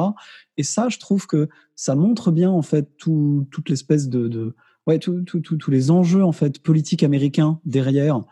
Et 0.56 0.62
ça, 0.62 0.88
je 0.88 0.98
trouve 0.98 1.26
que 1.26 1.48
ça 1.74 1.94
montre 1.94 2.30
bien 2.30 2.50
en 2.50 2.62
fait 2.62 2.96
tout, 2.98 3.46
toute 3.50 3.68
l'espèce 3.68 4.08
de, 4.08 4.28
de 4.28 4.54
ouais, 4.86 4.98
tous 4.98 5.22
tout, 5.22 5.40
tout, 5.40 5.70
les 5.70 5.90
enjeux 5.90 6.24
en 6.24 6.32
fait 6.32 6.60
politiques 6.60 7.02
américains 7.02 7.60
derrière 7.64 8.22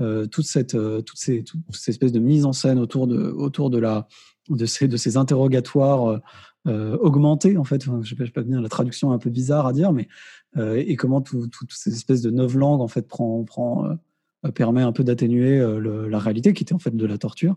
euh, 0.00 0.26
toute 0.26 0.46
cette, 0.46 0.76
euh, 0.76 1.02
toute 1.02 1.18
ces, 1.18 1.42
toute 1.42 1.60
cette 1.72 1.88
espèce 1.88 2.12
de 2.12 2.20
mise 2.20 2.44
en 2.44 2.52
scène 2.52 2.78
autour 2.78 3.06
de, 3.06 3.30
autour 3.30 3.70
de 3.70 3.78
la, 3.78 4.06
de 4.48 4.66
ces, 4.66 4.86
de 4.86 4.96
ces 4.96 5.16
interrogatoires 5.16 6.20
euh, 6.66 6.96
augmentés 6.98 7.56
en 7.56 7.64
fait. 7.64 7.82
Enfin, 7.86 8.00
je 8.02 8.14
ne 8.14 8.26
sais 8.26 8.32
pas 8.32 8.42
bien 8.42 8.60
la 8.60 8.68
traduction 8.68 9.12
est 9.12 9.14
un 9.14 9.18
peu 9.18 9.30
bizarre 9.30 9.66
à 9.66 9.72
dire, 9.72 9.92
mais 9.92 10.08
euh, 10.56 10.82
et 10.86 10.96
comment 10.96 11.20
toutes 11.20 11.50
tout, 11.50 11.66
tout 11.66 11.76
ces 11.76 11.92
espèces 11.92 12.22
de 12.22 12.30
neuf 12.30 12.54
langues 12.54 12.80
en 12.80 12.88
fait 12.88 13.06
prend, 13.08 13.42
prend 13.44 13.86
euh, 14.46 14.52
permet 14.52 14.80
un 14.80 14.92
peu 14.92 15.04
d'atténuer 15.04 15.58
euh, 15.58 16.08
la 16.08 16.18
réalité 16.18 16.54
qui 16.54 16.62
était 16.62 16.72
en 16.72 16.78
fait 16.78 16.96
de 16.96 17.06
la 17.06 17.18
torture. 17.18 17.56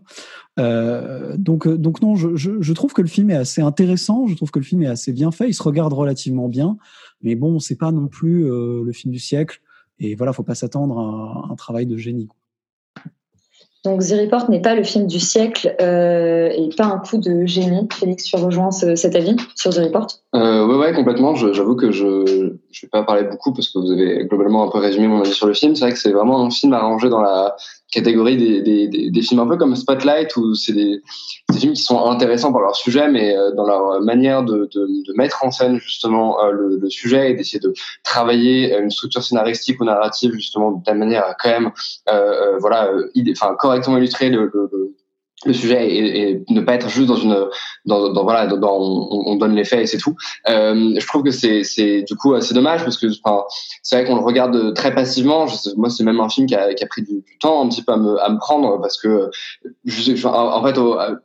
Euh, 0.58 1.34
donc, 1.38 1.66
donc 1.66 2.02
non, 2.02 2.14
je, 2.14 2.36
je, 2.36 2.60
je, 2.60 2.72
trouve 2.74 2.92
que 2.92 3.00
le 3.00 3.08
film 3.08 3.30
est 3.30 3.36
assez 3.36 3.62
intéressant. 3.62 4.26
Je 4.26 4.34
trouve 4.34 4.50
que 4.50 4.58
le 4.58 4.64
film 4.64 4.82
est 4.82 4.88
assez 4.88 5.12
bien 5.12 5.30
fait. 5.30 5.48
Il 5.48 5.54
se 5.54 5.62
regarde 5.62 5.94
relativement 5.94 6.48
bien, 6.48 6.76
mais 7.22 7.36
bon, 7.36 7.58
c'est 7.58 7.76
pas 7.76 7.90
non 7.90 8.08
plus 8.08 8.44
euh, 8.44 8.82
le 8.84 8.92
film 8.92 9.12
du 9.12 9.18
siècle. 9.18 9.62
Et 9.98 10.14
voilà, 10.14 10.34
faut 10.34 10.42
pas 10.42 10.54
s'attendre 10.54 10.98
à 10.98 11.50
un 11.50 11.56
travail 11.56 11.86
de 11.86 11.96
génie. 11.96 12.26
Quoi. 12.26 12.36
Donc 13.84 14.00
The 14.00 14.12
Report 14.12 14.48
n'est 14.48 14.62
pas 14.62 14.74
le 14.74 14.82
film 14.82 15.06
du 15.06 15.20
siècle 15.20 15.76
euh, 15.80 16.48
et 16.48 16.70
pas 16.74 16.86
un 16.86 16.98
coup 16.98 17.18
de 17.18 17.44
génie. 17.44 17.86
Félix, 17.92 18.24
tu 18.24 18.36
rejoins 18.36 18.70
ce, 18.70 18.94
cet 18.94 19.14
avis 19.14 19.36
sur 19.56 19.72
The 19.74 19.78
Report? 19.78 20.06
Euh, 20.34 20.78
ouais, 20.78 20.94
complètement. 20.94 21.34
J'avoue 21.34 21.76
que 21.76 21.90
je 21.90 22.54
je 22.70 22.86
vais 22.86 22.90
pas 22.90 23.02
parler 23.02 23.24
beaucoup 23.24 23.52
parce 23.52 23.68
que 23.68 23.78
vous 23.78 23.92
avez 23.92 24.24
globalement 24.24 24.66
un 24.66 24.70
peu 24.70 24.78
résumé 24.78 25.06
mon 25.06 25.20
avis 25.20 25.32
sur 25.32 25.46
le 25.46 25.52
film. 25.52 25.76
C'est 25.76 25.84
vrai 25.84 25.92
que 25.92 25.98
c'est 25.98 26.12
vraiment 26.12 26.44
un 26.44 26.50
film 26.50 26.72
ranger 26.72 27.10
dans 27.10 27.20
la 27.20 27.56
catégorie 27.90 28.36
des, 28.36 29.22
films 29.22 29.40
un 29.40 29.46
peu 29.46 29.56
comme 29.56 29.76
Spotlight 29.76 30.36
où 30.36 30.54
c'est 30.54 30.72
des, 30.72 31.00
films 31.56 31.74
qui 31.74 31.82
sont 31.82 32.04
intéressants 32.06 32.52
par 32.52 32.62
leur 32.62 32.74
sujet 32.74 33.08
mais 33.08 33.36
euh, 33.36 33.52
dans 33.52 33.66
leur 33.66 34.00
manière 34.02 34.42
de, 34.42 34.68
mettre 35.16 35.44
en 35.44 35.50
scène 35.50 35.78
justement 35.78 36.42
euh, 36.44 36.50
le, 36.52 36.90
sujet 36.90 37.30
et 37.30 37.34
d'essayer 37.34 37.60
de 37.60 37.72
travailler 38.02 38.76
une 38.76 38.90
structure 38.90 39.22
scénaristique 39.22 39.80
ou 39.80 39.84
narrative 39.84 40.32
justement 40.34 40.72
de 40.72 40.84
telle 40.84 40.98
manière 40.98 41.24
à 41.24 41.34
quand 41.34 41.50
même 41.50 41.70
euh, 42.10 42.58
voilà 42.58 42.90
enfin 43.30 43.54
correctement 43.58 43.96
illustrer 43.98 44.30
le 44.30 44.50
le 45.46 45.52
sujet 45.52 45.88
et, 45.88 46.30
et, 46.30 46.44
ne 46.48 46.60
pas 46.60 46.74
être 46.74 46.88
juste 46.88 47.08
dans 47.08 47.16
une 47.16 47.48
dans, 47.84 48.12
dans 48.12 48.22
voilà 48.22 48.46
dans, 48.46 48.78
on, 48.78 49.22
on, 49.26 49.36
donne 49.36 49.54
les 49.54 49.64
faits 49.64 49.80
et 49.80 49.86
c'est 49.86 49.98
tout. 49.98 50.16
Euh, 50.48 50.94
je 50.98 51.06
trouve 51.06 51.22
que 51.22 51.30
c'est 51.30 51.64
c'est 51.64 52.02
du 52.02 52.16
coup 52.16 52.34
assez 52.34 52.54
dommage 52.54 52.84
parce 52.84 52.98
que 52.98 53.06
enfin, 53.22 53.44
c'est 53.82 53.96
vrai 53.96 54.04
qu'on 54.06 54.16
le 54.16 54.22
regarde 54.22 54.74
très 54.74 54.94
passivement. 54.94 55.46
Je, 55.46 55.56
moi 55.76 55.90
c'est 55.90 56.04
même 56.04 56.20
un 56.20 56.28
film 56.28 56.46
qui 56.46 56.54
a, 56.54 56.74
qui 56.74 56.84
a 56.84 56.86
pris 56.86 57.02
du, 57.02 57.22
temps 57.40 57.64
un 57.64 57.68
petit 57.68 57.82
peu 57.82 57.92
à 57.92 57.96
me, 57.96 58.22
à 58.22 58.28
me 58.28 58.38
prendre 58.38 58.80
parce 58.80 58.98
que 59.00 59.30
je, 59.84 60.14
je, 60.14 60.26
en 60.26 60.62
fait 60.62 60.76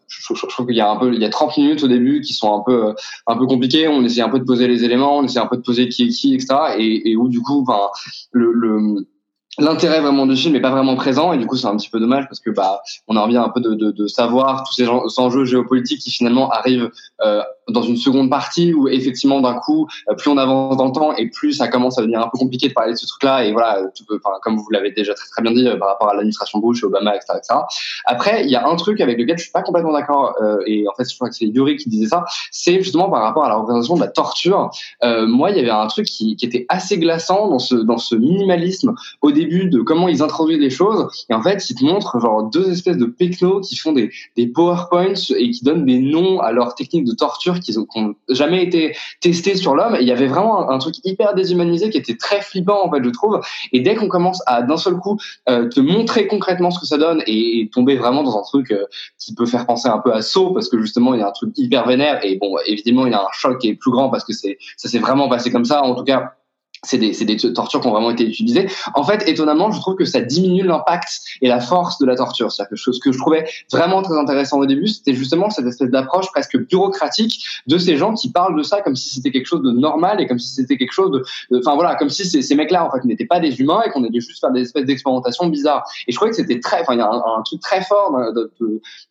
je, 0.08 0.48
trouve 0.48 0.66
qu'il 0.66 0.76
y 0.76 0.82
a 0.82 0.90
un 0.90 0.98
peu 0.98 1.14
il 1.14 1.22
y 1.22 1.26
a 1.26 1.30
30 1.30 1.58
minutes 1.58 1.84
au 1.84 1.88
début 1.88 2.22
qui 2.22 2.34
sont 2.34 2.54
un 2.54 2.64
peu 2.66 2.94
un 3.28 3.38
peu 3.38 3.46
compliquées. 3.46 3.88
On 3.88 4.04
essaie 4.04 4.22
un 4.22 4.30
peu 4.30 4.40
de 4.40 4.46
poser 4.46 4.68
les 4.68 4.84
éléments 4.84 5.18
on 5.18 5.24
essaie 5.24 5.40
un 5.40 5.48
peu 5.48 5.58
de 5.58 5.62
poser 5.62 5.90
qui 5.90 6.04
est 6.04 6.10
qui 6.10 6.34
etc 6.36 6.48
et, 6.78 7.12
et 7.12 7.16
où 7.16 7.28
du 7.30 7.42
coup 7.42 7.62
enfin 7.62 7.90
le, 8.32 8.52
le 8.52 9.08
l'intérêt 9.60 10.02
vraiment 10.02 10.26
du 10.26 10.36
film 10.36 10.54
n'est 10.54 10.62
pas 10.62 10.72
vraiment 10.72 10.96
présent 10.96 11.34
et 11.34 11.38
du 11.38 11.46
coup 11.46 11.56
c'est 11.56 11.68
un 11.68 11.76
petit 11.76 11.90
peu 11.90 12.00
dommage 12.00 12.26
parce 12.26 12.40
que 12.40 12.50
bah 12.50 12.82
on 13.08 13.16
a 13.16 13.20
envie 13.20 13.38
un 13.38 13.50
peu 13.50 13.62
de, 13.62 13.74
de, 13.74 14.08
savoir 14.08 14.64
tous 14.64 14.74
ces 14.74 14.88
enjeux 15.20 15.46
géopolitiques 15.46 16.00
qui 16.00 16.12
finalement 16.12 16.50
arrivent 16.50 16.90
euh, 17.22 17.44
dans 17.72 17.82
une 17.82 17.98
seconde 17.98 18.30
partie 18.30 18.74
où 18.74 18.88
effectivement 18.88 19.42
d'un 19.42 19.56
coup 19.56 19.88
plus 20.18 20.30
on 20.30 20.38
avance 20.38 20.78
dans 20.78 20.86
le 20.86 20.92
temps 20.92 21.16
et 21.16 21.30
plus 21.30 21.54
ça 21.54 21.68
commence 21.68 21.98
à 21.98 22.02
devenir 22.02 22.22
un 22.22 22.30
peu 22.30 22.38
compliqué 22.38 22.70
de 22.70 22.74
parler 22.74 22.94
de 22.94 22.98
ce 22.98 23.08
truc 23.08 23.24
là 23.24 23.46
et 23.46 23.52
voilà 23.52 23.82
peux, 24.08 24.20
comme 24.42 24.58
vous 24.58 24.70
l'avez 24.72 24.92
déjà 24.92 25.14
très 25.14 25.28
très 25.30 25.42
bien 25.42 25.52
dit 25.52 25.68
par 25.80 25.90
rapport 25.90 26.10
à 26.10 26.14
l'administration 26.14 26.60
Bush 26.60 26.84
Obama 26.84 27.16
etc, 27.16 27.34
etc. 27.38 27.60
après 28.06 28.44
il 28.44 28.50
y 28.50 28.56
a 28.56 28.68
un 28.68 28.76
truc 28.76 29.02
avec 29.02 29.18
lequel 29.18 29.38
je 29.38 29.44
suis 29.44 29.52
pas 29.52 29.62
complètement 29.62 29.94
d'accord 29.94 30.36
euh, 30.42 30.58
et 30.66 30.88
en 30.88 30.94
fait 30.96 31.10
je 31.10 31.16
crois 31.16 31.30
que 31.30 31.36
c'est 31.36 31.46
Yuri 31.46 31.78
qui 31.78 31.90
disait 31.90 32.08
ça 32.08 32.26
c'est 32.52 32.82
justement 32.82 33.10
par 33.10 33.22
rapport 33.24 33.46
à 33.46 33.50
la 33.50 33.56
représentation 33.56 33.96
de 33.96 34.02
la 34.02 34.08
torture 34.08 34.72
euh, 35.04 35.28
moi 35.28 35.52
il 35.52 35.58
y 35.58 35.60
avait 35.60 35.70
un 35.70 35.88
truc 35.88 36.06
qui, 36.06 36.36
qui 36.36 36.46
était 36.46 36.66
assez 36.70 36.98
glaçant 36.98 37.50
dans 37.50 37.60
ce 37.60 37.76
dans 37.76 37.98
ce 37.98 38.16
minimalisme 38.16 38.96
au 39.22 39.32
début 39.32 39.70
de 39.70 39.82
comment 39.82 40.08
ils 40.08 40.22
introduisent 40.22 40.60
les 40.60 40.70
choses 40.70 41.08
et 41.30 41.34
en 41.34 41.42
fait 41.42 41.70
ils 41.70 41.76
te 41.76 41.84
montrent 41.84 42.20
genre 42.20 42.44
deux 42.44 42.72
espèces 42.72 42.98
de 42.98 43.06
pecnos 43.06 43.62
qui 43.68 43.76
font 43.76 43.92
des, 43.92 44.12
des 44.36 44.48
powerpoints 44.48 45.14
et 45.38 45.52
qui 45.52 45.64
donnent 45.64 45.86
des 45.86 46.00
noms 46.00 46.40
à 46.40 46.52
leurs 46.52 46.76
techniques 46.76 47.06
de 47.06 47.14
torture 47.14 47.59
qui 47.60 47.76
n'ont 47.78 48.16
jamais 48.30 48.64
été 48.64 48.96
testées 49.22 49.56
sur 49.56 49.76
l'homme. 49.76 49.98
Il 50.00 50.08
y 50.08 50.12
avait 50.12 50.28
vraiment 50.28 50.70
un, 50.70 50.78
truc 50.80 50.96
hyper 51.04 51.34
déshumanisé 51.34 51.90
qui 51.90 51.98
était 51.98 52.16
très 52.16 52.42
flippant 52.42 52.86
en 52.86 52.92
fait 52.92 53.04
je 53.04 53.10
trouve. 53.10 53.42
Et 53.74 53.82
dès 53.82 53.96
qu'on 53.96 54.08
commence 54.08 54.42
à 54.46 54.62
d'un 54.62 54.78
seul 54.78 54.96
coup 54.96 55.18
euh, 55.50 55.68
te 55.68 55.80
montrer 55.80 56.28
concrètement 56.28 56.72
ce 56.72 56.80
que 56.80 56.86
ça 56.86 56.98
donne 56.98 57.22
et, 57.28 57.62
et 57.62 57.70
tomber 57.70 57.96
vraiment 57.96 58.24
dans 58.24 58.38
un 58.38 58.44
truc 58.44 58.72
euh, 58.72 58.86
qui 59.18 59.36
peut 59.36 59.46
faire 59.46 59.66
penser 59.66 59.90
un 59.90 60.00
peu 60.00 60.14
à 60.14 60.22
Saw 60.22 60.54
parce 60.54 60.70
que 60.70 60.80
justement 60.80 61.14
il 61.14 61.20
y 61.20 61.24
a 61.24 61.28
un 61.28 61.32
truc 61.32 61.52
hyper 61.58 61.88
vénère. 61.88 62.24
Et 62.24 62.38
bon 62.38 62.58
évidemment 62.66 63.06
il 63.06 63.12
y 63.12 63.16
a 63.16 63.22
un 63.22 63.32
choc 63.34 63.60
qui 63.60 63.70
est 63.70 63.76
plus 63.76 63.92
grand 63.92 64.10
parce 64.10 64.24
que 64.24 64.34
c'est 64.34 64.58
ça 64.78 64.88
s'est 64.88 65.00
vraiment 65.00 65.28
passé 65.28 65.52
comme 65.52 65.66
ça. 65.66 65.84
En 65.84 65.96
tout 65.96 66.04
cas 66.04 66.34
c'est 66.84 66.98
des, 66.98 67.12
des 67.12 67.54
tortures 67.54 67.82
qui 67.82 67.88
ont 67.88 67.92
vraiment 67.92 68.12
été 68.12 68.26
utilisées. 68.26 68.68
En 68.96 69.04
fait, 69.04 69.28
étonnamment, 69.28 69.72
je 69.72 69.80
trouve 69.80 69.96
que 69.96 70.06
ça 70.06 70.22
diminue 70.22 70.64
l'impact 70.64 71.22
et 71.42 71.48
la 71.48 71.60
force 71.60 71.98
de 72.00 72.06
la 72.06 72.16
torture. 72.16 72.52
C'est-à-dire 72.52 72.70
que 72.72 72.78
ce 72.78 73.00
que 73.00 73.12
je 73.12 73.18
trouvais 73.18 73.46
vraiment 73.72 74.02
très 74.02 74.18
intéressant 74.18 74.60
au 74.60 74.66
début, 74.66 74.88
c'était 74.88 75.14
justement 75.14 75.50
cette 75.50 75.66
espèce 75.66 75.90
d'approche 75.90 76.28
presque 76.32 76.58
bureaucratique 76.58 77.44
de 77.68 77.78
ces 77.78 77.98
gens 77.98 78.14
qui 78.14 78.32
parlent 78.32 78.58
de 78.58 78.64
ça 78.64 78.82
comme 78.82 78.96
si 78.96 79.10
c'était 79.10 79.32
quelque 79.32 79.46
chose 79.46 79.62
de 79.62 79.72
normal 79.72 80.22
et 80.22 80.28
comme 80.28 80.40
si 80.40 80.54
c'était 80.54 80.78
quelque 80.78 80.92
chose 80.92 81.12
de, 81.12 81.24
enfin 81.58 81.76
voilà, 81.76 81.96
comme 81.96 82.10
si 82.10 82.26
ces, 82.26 82.42
ces 82.42 82.56
mecs-là 82.56 82.86
en 82.86 82.92
fait 82.92 83.04
n'étaient 83.06 83.26
pas 83.26 83.40
des 83.40 83.60
humains 83.60 83.82
et 83.86 83.90
qu'on 83.90 84.04
allait 84.04 84.20
juste 84.20 84.40
faire 84.40 84.52
des 84.52 84.62
espèces 84.62 84.86
d'expérimentations 84.86 85.48
bizarres. 85.48 85.84
Et 86.08 86.12
je 86.12 86.16
trouvais 86.16 86.32
que 86.32 86.38
c'était 86.38 86.60
très, 86.60 86.82
enfin 86.82 86.94
il 86.94 87.00
y 87.00 87.02
a 87.02 87.10
un, 87.10 87.42
truc 87.44 87.62
très 87.62 87.84
fort 87.84 88.18
de, 88.34 88.52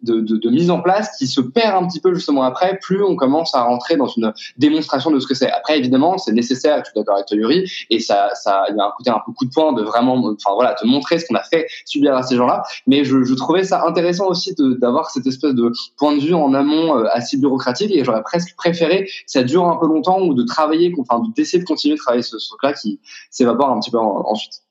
de, 0.02 0.20
de, 0.20 0.50
mise 0.50 0.70
en 0.70 0.80
place 0.80 1.16
qui 1.18 1.26
se 1.26 1.40
perd 1.40 1.82
un 1.82 1.86
petit 1.86 2.00
peu 2.00 2.14
justement 2.14 2.42
après, 2.42 2.78
plus 2.80 3.02
on 3.02 3.16
commence 3.16 3.54
à 3.54 3.62
rentrer 3.62 3.96
dans 3.96 4.06
une 4.06 4.32
démonstration 4.56 5.10
de 5.10 5.18
ce 5.18 5.26
que 5.26 5.34
c'est. 5.34 5.50
Après 5.50 5.78
évidemment, 5.78 6.18
c'est 6.18 6.32
nécessaire, 6.32 6.78
je 6.78 6.90
suis 6.90 6.94
d'accord 6.94 7.16
avec 7.16 7.26
toi 7.26 7.36
Et 7.90 8.00
ça, 8.00 8.30
ça, 8.34 8.64
il 8.70 8.76
y 8.76 8.80
a 8.80 8.84
un 8.84 8.92
côté 8.96 9.10
un 9.10 9.20
peu 9.24 9.32
coup 9.32 9.44
de 9.44 9.50
poing 9.50 9.72
de 9.72 9.82
vraiment, 9.82 10.14
enfin 10.16 10.54
voilà, 10.54 10.74
te 10.74 10.86
montrer 10.86 11.18
ce 11.18 11.26
qu'on 11.26 11.34
a 11.34 11.42
fait 11.42 11.66
subir 11.84 12.14
à 12.14 12.22
ces 12.22 12.36
gens-là. 12.36 12.62
Mais 12.86 13.04
je, 13.04 13.24
je 13.24 13.34
trouvais 13.34 13.64
ça 13.64 13.84
intéressant 13.86 14.28
aussi 14.28 14.54
d'avoir 14.58 15.10
cette 15.10 15.26
espèce 15.26 15.54
de 15.54 15.72
point 15.96 16.14
de 16.16 16.20
vue 16.20 16.34
en 16.34 16.54
amont 16.54 16.96
euh, 16.96 17.04
assez 17.12 17.36
bureaucratique 17.36 17.90
et 17.92 18.04
j'aurais 18.04 18.22
presque 18.22 18.56
préféré 18.56 19.08
ça 19.26 19.42
dure 19.42 19.66
un 19.66 19.76
peu 19.76 19.86
longtemps 19.86 20.20
ou 20.20 20.34
de 20.34 20.44
travailler, 20.44 20.92
enfin 20.98 21.22
d'essayer 21.36 21.62
de 21.62 21.66
continuer 21.66 21.94
de 21.94 22.00
travailler 22.00 22.22
ce, 22.22 22.38
ce 22.38 22.48
truc-là 22.48 22.72
qui 22.72 23.00
s'évapore 23.30 23.70
un 23.70 23.80
petit 23.80 23.90
peu 23.90 23.98
en, 23.98 24.24
ensuite. 24.26 24.62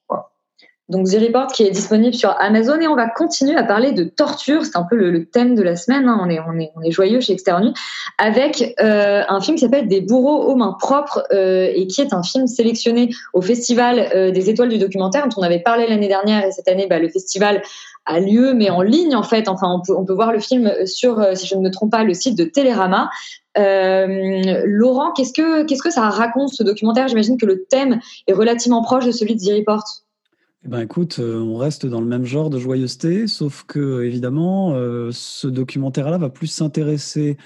Donc 0.89 1.07
The 1.07 1.19
Report 1.19 1.47
qui 1.47 1.63
est 1.63 1.71
disponible 1.71 2.15
sur 2.15 2.33
Amazon 2.39 2.79
et 2.79 2.87
on 2.87 2.95
va 2.95 3.09
continuer 3.09 3.57
à 3.57 3.63
parler 3.63 3.91
de 3.91 4.05
torture, 4.05 4.63
c'est 4.63 4.77
un 4.77 4.85
peu 4.89 4.95
le, 4.95 5.25
thème 5.25 5.53
de 5.53 5.61
la 5.61 5.75
semaine, 5.75 6.07
hein. 6.07 6.17
on, 6.21 6.29
est, 6.29 6.39
on, 6.39 6.57
est, 6.57 6.71
on 6.75 6.81
est 6.81 6.91
joyeux 6.91 7.19
chez 7.19 7.33
Externe 7.33 7.73
avec 8.17 8.73
euh, 8.79 9.23
un 9.27 9.41
film 9.41 9.57
qui 9.57 9.65
s'appelle 9.65 9.87
Des 9.89 9.99
bourreaux 9.99 10.45
aux 10.45 10.55
mains 10.55 10.77
propres 10.79 11.23
euh, 11.33 11.69
et 11.73 11.87
qui 11.87 12.01
est 12.01 12.13
un 12.13 12.23
film 12.23 12.47
sélectionné 12.47 13.09
au 13.33 13.41
Festival 13.41 14.09
euh, 14.15 14.31
des 14.31 14.49
étoiles 14.49 14.69
du 14.69 14.77
documentaire 14.77 15.27
dont 15.27 15.41
on 15.41 15.43
avait 15.43 15.59
parlé 15.59 15.87
l'année 15.87 16.07
dernière 16.07 16.45
et 16.45 16.51
cette 16.51 16.69
année 16.69 16.87
bah, 16.87 16.99
le 16.99 17.09
festival 17.09 17.61
a 18.05 18.19
lieu 18.19 18.53
mais 18.53 18.69
en 18.69 18.81
ligne 18.81 19.15
en 19.15 19.23
fait, 19.23 19.47
enfin 19.49 19.67
on 19.69 19.81
peut, 19.81 19.95
on 19.95 20.05
peut 20.05 20.13
voir 20.13 20.31
le 20.31 20.39
film 20.39 20.71
sur, 20.85 21.19
euh, 21.19 21.35
si 21.35 21.47
je 21.47 21.55
ne 21.55 21.61
me 21.61 21.69
trompe 21.69 21.91
pas, 21.91 22.03
le 22.03 22.13
site 22.13 22.37
de 22.37 22.45
Télérama. 22.45 23.09
Euh, 23.57 24.61
Laurent, 24.65 25.11
qu'est-ce 25.13 25.33
que, 25.33 25.63
qu'est-ce 25.63 25.81
que 25.81 25.89
ça 25.89 26.09
raconte 26.09 26.49
ce 26.53 26.63
documentaire? 26.63 27.07
J'imagine 27.07 27.37
que 27.37 27.45
le 27.45 27.65
thème 27.65 27.99
est 28.27 28.33
relativement 28.33 28.81
proche 28.81 29.05
de 29.05 29.11
celui 29.11 29.35
de 29.35 29.41
The 29.41 29.57
Report. 29.57 29.83
Eh 30.65 30.69
ben 30.69 30.81
écoute, 30.81 31.19
euh, 31.19 31.39
on 31.39 31.55
reste 31.55 31.85
dans 31.85 32.01
le 32.01 32.07
même 32.07 32.25
genre 32.25 32.49
de 32.49 32.57
joyeuseté, 32.57 33.27
sauf 33.27 33.63
que 33.63 34.01
évidemment, 34.03 34.73
euh, 34.73 35.11
ce 35.11 35.47
documentaire-là 35.47 36.17
va 36.17 36.29
plus 36.29 36.47
s'intéresser 36.47 37.37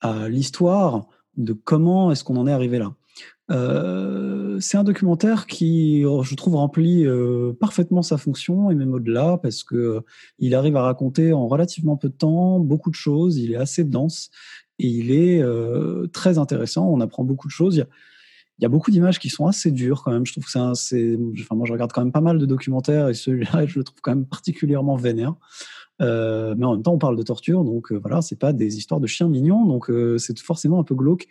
à 0.00 0.28
l'histoire 0.28 1.06
de 1.36 1.52
comment 1.52 2.10
est-ce 2.10 2.24
qu'on 2.24 2.36
en 2.36 2.46
est 2.46 2.52
arrivé 2.52 2.78
là. 2.78 2.92
Euh, 3.52 4.58
c'est 4.58 4.76
un 4.76 4.82
documentaire 4.82 5.46
qui, 5.46 6.02
je 6.02 6.34
trouve, 6.34 6.56
remplit 6.56 7.06
parfaitement 7.60 8.02
sa 8.02 8.18
fonction 8.18 8.70
et 8.70 8.74
même 8.74 8.92
au-delà 8.92 9.38
parce 9.40 9.62
que 9.62 10.02
il 10.40 10.54
arrive 10.54 10.76
à 10.76 10.82
raconter 10.82 11.32
en 11.32 11.46
relativement 11.46 11.96
peu 11.96 12.08
de 12.08 12.14
temps 12.14 12.58
beaucoup 12.58 12.90
de 12.90 12.96
choses. 12.96 13.38
Il 13.38 13.52
est 13.52 13.56
assez 13.56 13.84
dense 13.84 14.30
et 14.80 14.88
il 14.88 15.12
est 15.12 15.42
très 16.12 16.38
intéressant. 16.38 16.88
On 16.88 17.00
apprend 17.00 17.22
beaucoup 17.22 17.46
de 17.46 17.52
choses. 17.52 17.84
Il 18.58 18.62
y 18.62 18.64
a 18.64 18.68
beaucoup 18.68 18.90
d'images 18.90 19.18
qui 19.18 19.28
sont 19.28 19.46
assez 19.46 19.70
dures 19.70 20.02
quand 20.02 20.12
même. 20.12 20.24
Je 20.24 20.32
trouve 20.32 20.44
que 20.44 20.50
c'est, 20.50 20.60
c'est, 20.74 21.18
enfin 21.40 21.54
moi 21.54 21.66
je 21.66 21.72
regarde 21.72 21.92
quand 21.92 22.02
même 22.02 22.12
pas 22.12 22.20
mal 22.20 22.38
de 22.38 22.46
documentaires 22.46 23.08
et 23.08 23.14
celui-là 23.14 23.66
je 23.66 23.78
le 23.78 23.84
trouve 23.84 24.00
quand 24.00 24.12
même 24.12 24.26
particulièrement 24.26 24.96
vénère. 24.96 25.34
Euh, 26.02 26.54
mais 26.58 26.66
en 26.66 26.72
même 26.72 26.82
temps 26.82 26.92
on 26.92 26.98
parle 26.98 27.16
de 27.16 27.22
torture, 27.22 27.64
donc 27.64 27.90
euh, 27.90 27.96
voilà, 27.96 28.20
c'est 28.20 28.38
pas 28.38 28.52
des 28.52 28.76
histoires 28.76 29.00
de 29.00 29.06
chiens 29.06 29.28
mignons, 29.28 29.64
donc 29.64 29.88
euh, 29.88 30.18
c'est 30.18 30.38
forcément 30.38 30.78
un 30.78 30.84
peu 30.84 30.94
glauque. 30.94 31.26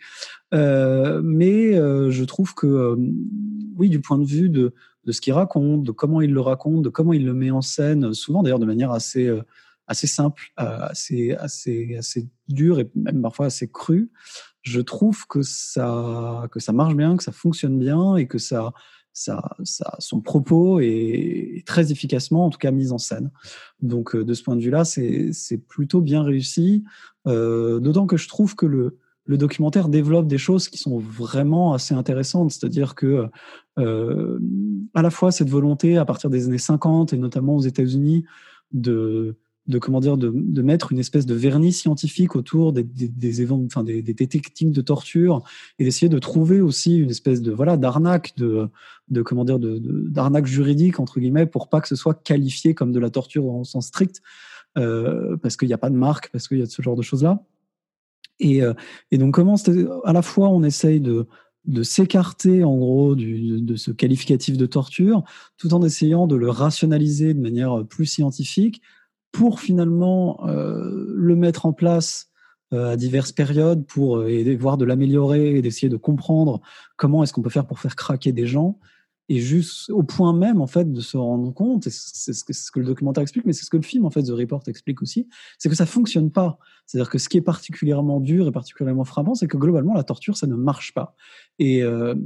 Euh, 0.54 1.20
mais 1.24 1.74
je 1.74 2.24
trouve 2.24 2.54
que 2.54 2.96
oui, 3.76 3.88
du 3.88 4.00
point 4.00 4.18
de 4.18 4.24
vue 4.24 4.48
de 4.48 4.72
ce 5.08 5.20
qu'il 5.20 5.32
raconte, 5.32 5.84
de 5.84 5.92
comment 5.92 6.20
il 6.20 6.32
le 6.32 6.40
raconte, 6.40 6.82
de 6.82 6.88
comment 6.88 7.12
il 7.12 7.24
le 7.24 7.34
met 7.34 7.50
en 7.50 7.62
scène, 7.62 8.12
souvent 8.12 8.42
d'ailleurs 8.42 8.58
de 8.58 8.66
manière 8.66 8.90
assez 8.90 9.32
assez 9.86 10.06
simple, 10.06 10.52
assez 10.56 11.32
assez 11.32 11.96
assez 11.96 12.28
dure 12.48 12.80
et 12.80 12.90
même 12.94 13.22
parfois 13.22 13.46
assez 13.46 13.68
crue 13.68 14.10
je 14.66 14.80
trouve 14.80 15.28
que 15.28 15.42
ça, 15.42 16.48
que 16.50 16.58
ça 16.58 16.72
marche 16.72 16.96
bien, 16.96 17.16
que 17.16 17.22
ça 17.22 17.30
fonctionne 17.30 17.78
bien 17.78 18.16
et 18.16 18.26
que 18.26 18.38
ça, 18.38 18.72
ça, 19.12 19.56
ça, 19.62 19.94
son 20.00 20.20
propos 20.20 20.80
est, 20.80 21.62
très 21.66 21.92
efficacement, 21.92 22.46
en 22.46 22.50
tout 22.50 22.58
cas, 22.58 22.72
mis 22.72 22.90
en 22.90 22.98
scène. 22.98 23.30
Donc, 23.80 24.16
de 24.16 24.34
ce 24.34 24.42
point 24.42 24.56
de 24.56 24.60
vue-là, 24.60 24.84
c'est 24.84 25.58
plutôt 25.68 26.00
bien 26.00 26.24
réussi. 26.24 26.82
Euh, 27.28 27.78
D'autant 27.78 28.06
que 28.06 28.16
je 28.16 28.26
trouve 28.26 28.56
que 28.56 28.66
le, 28.66 28.98
le 29.24 29.38
documentaire 29.38 29.88
développe 29.88 30.26
des 30.26 30.38
choses 30.38 30.68
qui 30.68 30.78
sont 30.78 30.98
vraiment 30.98 31.72
assez 31.72 31.94
intéressantes, 31.94 32.50
c'est-à-dire 32.50 32.96
que 32.96 33.28
euh, 33.78 34.40
à 34.94 35.02
la 35.02 35.10
fois 35.10 35.30
cette 35.30 35.48
volonté 35.48 35.96
à 35.96 36.04
partir 36.04 36.28
des 36.28 36.46
années 36.46 36.58
50 36.58 37.12
et 37.12 37.18
notamment 37.18 37.54
aux 37.54 37.62
États-Unis 37.62 38.24
de 38.72 39.36
de 39.68 39.78
comment 39.78 40.00
dire 40.00 40.16
de, 40.16 40.32
de, 40.34 40.62
mettre 40.62 40.92
une 40.92 40.98
espèce 40.98 41.26
de 41.26 41.34
vernis 41.34 41.72
scientifique 41.72 42.36
autour 42.36 42.72
des, 42.72 42.84
des, 42.84 43.08
des, 43.08 43.52
enfin 43.52 43.82
des, 43.82 44.02
des 44.02 44.14
techniques 44.14 44.72
de 44.72 44.80
torture 44.80 45.42
et 45.78 45.84
d'essayer 45.84 46.08
de 46.08 46.18
trouver 46.18 46.60
aussi 46.60 46.98
une 46.98 47.10
espèce 47.10 47.42
de 47.42 47.52
voilà 47.52 47.76
d'arnaque 47.76 48.34
de, 48.36 48.68
de 49.08 49.22
comment 49.22 49.44
dire 49.44 49.58
de 49.58 49.78
d'arnaque 50.08 50.46
juridique 50.46 51.00
entre 51.00 51.18
guillemets 51.18 51.46
pour 51.46 51.68
pas 51.68 51.80
que 51.80 51.88
ce 51.88 51.96
soit 51.96 52.14
qualifié 52.14 52.74
comme 52.74 52.92
de 52.92 53.00
la 53.00 53.10
torture 53.10 53.46
en 53.46 53.64
sens 53.64 53.86
strict 53.86 54.22
euh, 54.78 55.36
parce 55.38 55.56
qu'il 55.56 55.68
n'y 55.68 55.74
a 55.74 55.78
pas 55.78 55.90
de 55.90 55.96
marque 55.96 56.30
parce 56.30 56.46
qu'il 56.48 56.58
y 56.58 56.62
a 56.62 56.66
ce 56.66 56.82
genre 56.82 56.96
de 56.96 57.02
choses 57.02 57.24
là 57.24 57.42
et, 58.38 58.62
euh, 58.62 58.74
et 59.10 59.18
donc 59.18 59.34
comment 59.34 59.56
à 60.04 60.12
la 60.12 60.22
fois 60.22 60.48
on 60.48 60.62
essaye 60.62 61.00
de 61.00 61.26
de 61.64 61.82
s'écarter 61.82 62.62
en 62.62 62.76
gros 62.76 63.16
du, 63.16 63.60
de 63.60 63.74
ce 63.74 63.90
qualificatif 63.90 64.56
de 64.56 64.66
torture, 64.66 65.24
tout 65.58 65.74
en 65.74 65.82
essayant 65.82 66.28
de 66.28 66.36
le 66.36 66.48
rationaliser 66.48 67.34
de 67.34 67.40
manière 67.40 67.84
plus 67.84 68.06
scientifique, 68.06 68.82
pour 69.32 69.60
finalement 69.60 70.46
euh, 70.48 71.12
le 71.14 71.36
mettre 71.36 71.66
en 71.66 71.72
place 71.72 72.30
euh, 72.72 72.90
à 72.94 72.96
diverses 72.96 73.30
périodes 73.30 73.86
pour 73.86 74.18
euh, 74.18 74.28
et 74.28 74.56
voir 74.56 74.76
de 74.76 74.84
l'améliorer 74.84 75.56
et 75.56 75.62
d'essayer 75.62 75.88
de 75.88 75.96
comprendre 75.96 76.60
comment 76.96 77.22
est-ce 77.22 77.32
qu'on 77.32 77.42
peut 77.42 77.48
faire 77.48 77.64
pour 77.64 77.78
faire 77.78 77.94
craquer 77.94 78.32
des 78.32 78.44
gens. 78.44 78.80
Et 79.28 79.38
juste 79.38 79.88
au 79.90 80.02
point 80.02 80.32
même 80.32 80.60
en 80.60 80.66
fait 80.66 80.92
de 80.92 81.00
se 81.00 81.16
rendre 81.16 81.54
compte 81.54 81.86
et 81.86 81.90
c'est 81.90 82.32
ce, 82.32 82.42
que, 82.72 82.80
le 82.80 82.86
documentaire 82.86 83.22
explique 83.22 83.44
mais 83.44 83.52
c'est 83.52 83.64
ce 83.64 83.70
que 83.70 83.76
le 83.76 83.84
film 83.84 84.04
en 84.04 84.10
fait 84.10 84.24
The 84.24 84.30
Report 84.30 84.62
explique 84.66 85.00
aussi 85.00 85.28
c'est 85.58 85.68
que 85.68 85.76
ça 85.76 85.86
fonctionne 85.86 86.32
pas. 86.32 86.58
C'est-à-dire 86.86 87.08
que 87.08 87.18
ce 87.18 87.28
qui 87.28 87.36
est 87.36 87.42
particulièrement 87.42 88.18
dur 88.18 88.48
et 88.48 88.52
particulièrement 88.52 89.04
frappant 89.04 89.34
c'est 89.34 89.46
que 89.46 89.56
globalement 89.56 89.94
la 89.94 90.02
torture 90.02 90.36
ça 90.36 90.48
ne 90.48 90.56
marche 90.56 90.92
pas. 90.92 91.14
Et 91.60 91.84
euh, 91.84 92.16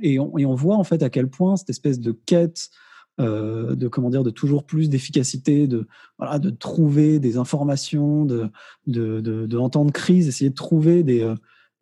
et, 0.00 0.18
on, 0.18 0.38
et 0.38 0.46
on 0.46 0.54
voit 0.54 0.76
en 0.76 0.84
fait 0.84 1.02
à 1.02 1.10
quel 1.10 1.28
point 1.28 1.56
cette 1.56 1.68
espèce 1.68 2.00
de 2.00 2.12
quête 2.12 2.70
euh, 3.18 3.74
de 3.74 3.88
comment 3.88 4.08
dire, 4.08 4.22
de 4.22 4.30
toujours 4.30 4.64
plus 4.64 4.88
d'efficacité, 4.88 5.66
de 5.66 5.86
voilà, 6.18 6.38
de 6.38 6.50
trouver 6.50 7.18
des 7.18 7.36
informations, 7.36 8.24
de 8.24 8.48
de, 8.86 9.20
de, 9.20 9.46
de 9.46 9.90
crise, 9.90 10.28
essayer 10.28 10.50
de 10.50 10.54
trouver 10.54 11.02
des 11.02 11.22
euh, 11.22 11.34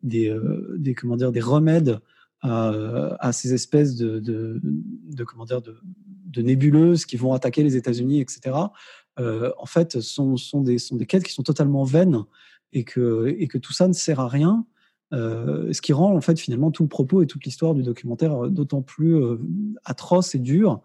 des, 0.03 0.29
euh, 0.29 0.75
des 0.77 0.95
comment 0.95 1.15
dire, 1.15 1.31
des 1.31 1.41
remèdes 1.41 1.99
à, 2.41 3.31
ces 3.33 3.53
espèces 3.53 3.95
de, 3.97 4.19
de, 4.19 5.23
comment 5.25 5.43
dire, 5.43 5.61
de, 5.61 6.41
nébuleuses 6.41 7.05
qui 7.05 7.17
vont 7.17 7.33
attaquer 7.33 7.63
les 7.63 7.75
États-Unis, 7.75 8.21
etc. 8.21 8.55
Euh, 9.19 9.51
en 9.57 9.65
fait, 9.65 9.99
sont, 9.99 10.37
sont, 10.37 10.61
des, 10.61 10.77
sont 10.77 10.95
des 10.95 11.05
quêtes 11.05 11.23
qui 11.23 11.33
sont 11.33 11.43
totalement 11.43 11.83
vaines 11.83 12.23
et 12.71 12.85
que, 12.85 13.35
et 13.37 13.49
que 13.49 13.57
tout 13.57 13.73
ça 13.73 13.89
ne 13.89 13.93
sert 13.93 14.21
à 14.21 14.29
rien. 14.29 14.65
Ce 15.11 15.81
qui 15.81 15.91
rend 15.91 16.15
en 16.15 16.21
fait 16.21 16.39
finalement 16.39 16.71
tout 16.71 16.83
le 16.83 16.89
propos 16.89 17.21
et 17.21 17.27
toute 17.27 17.43
l'histoire 17.43 17.73
du 17.73 17.83
documentaire 17.83 18.47
d'autant 18.49 18.83
plus 18.83 19.21
atroce 19.83 20.33
et 20.35 20.39
dur 20.39 20.81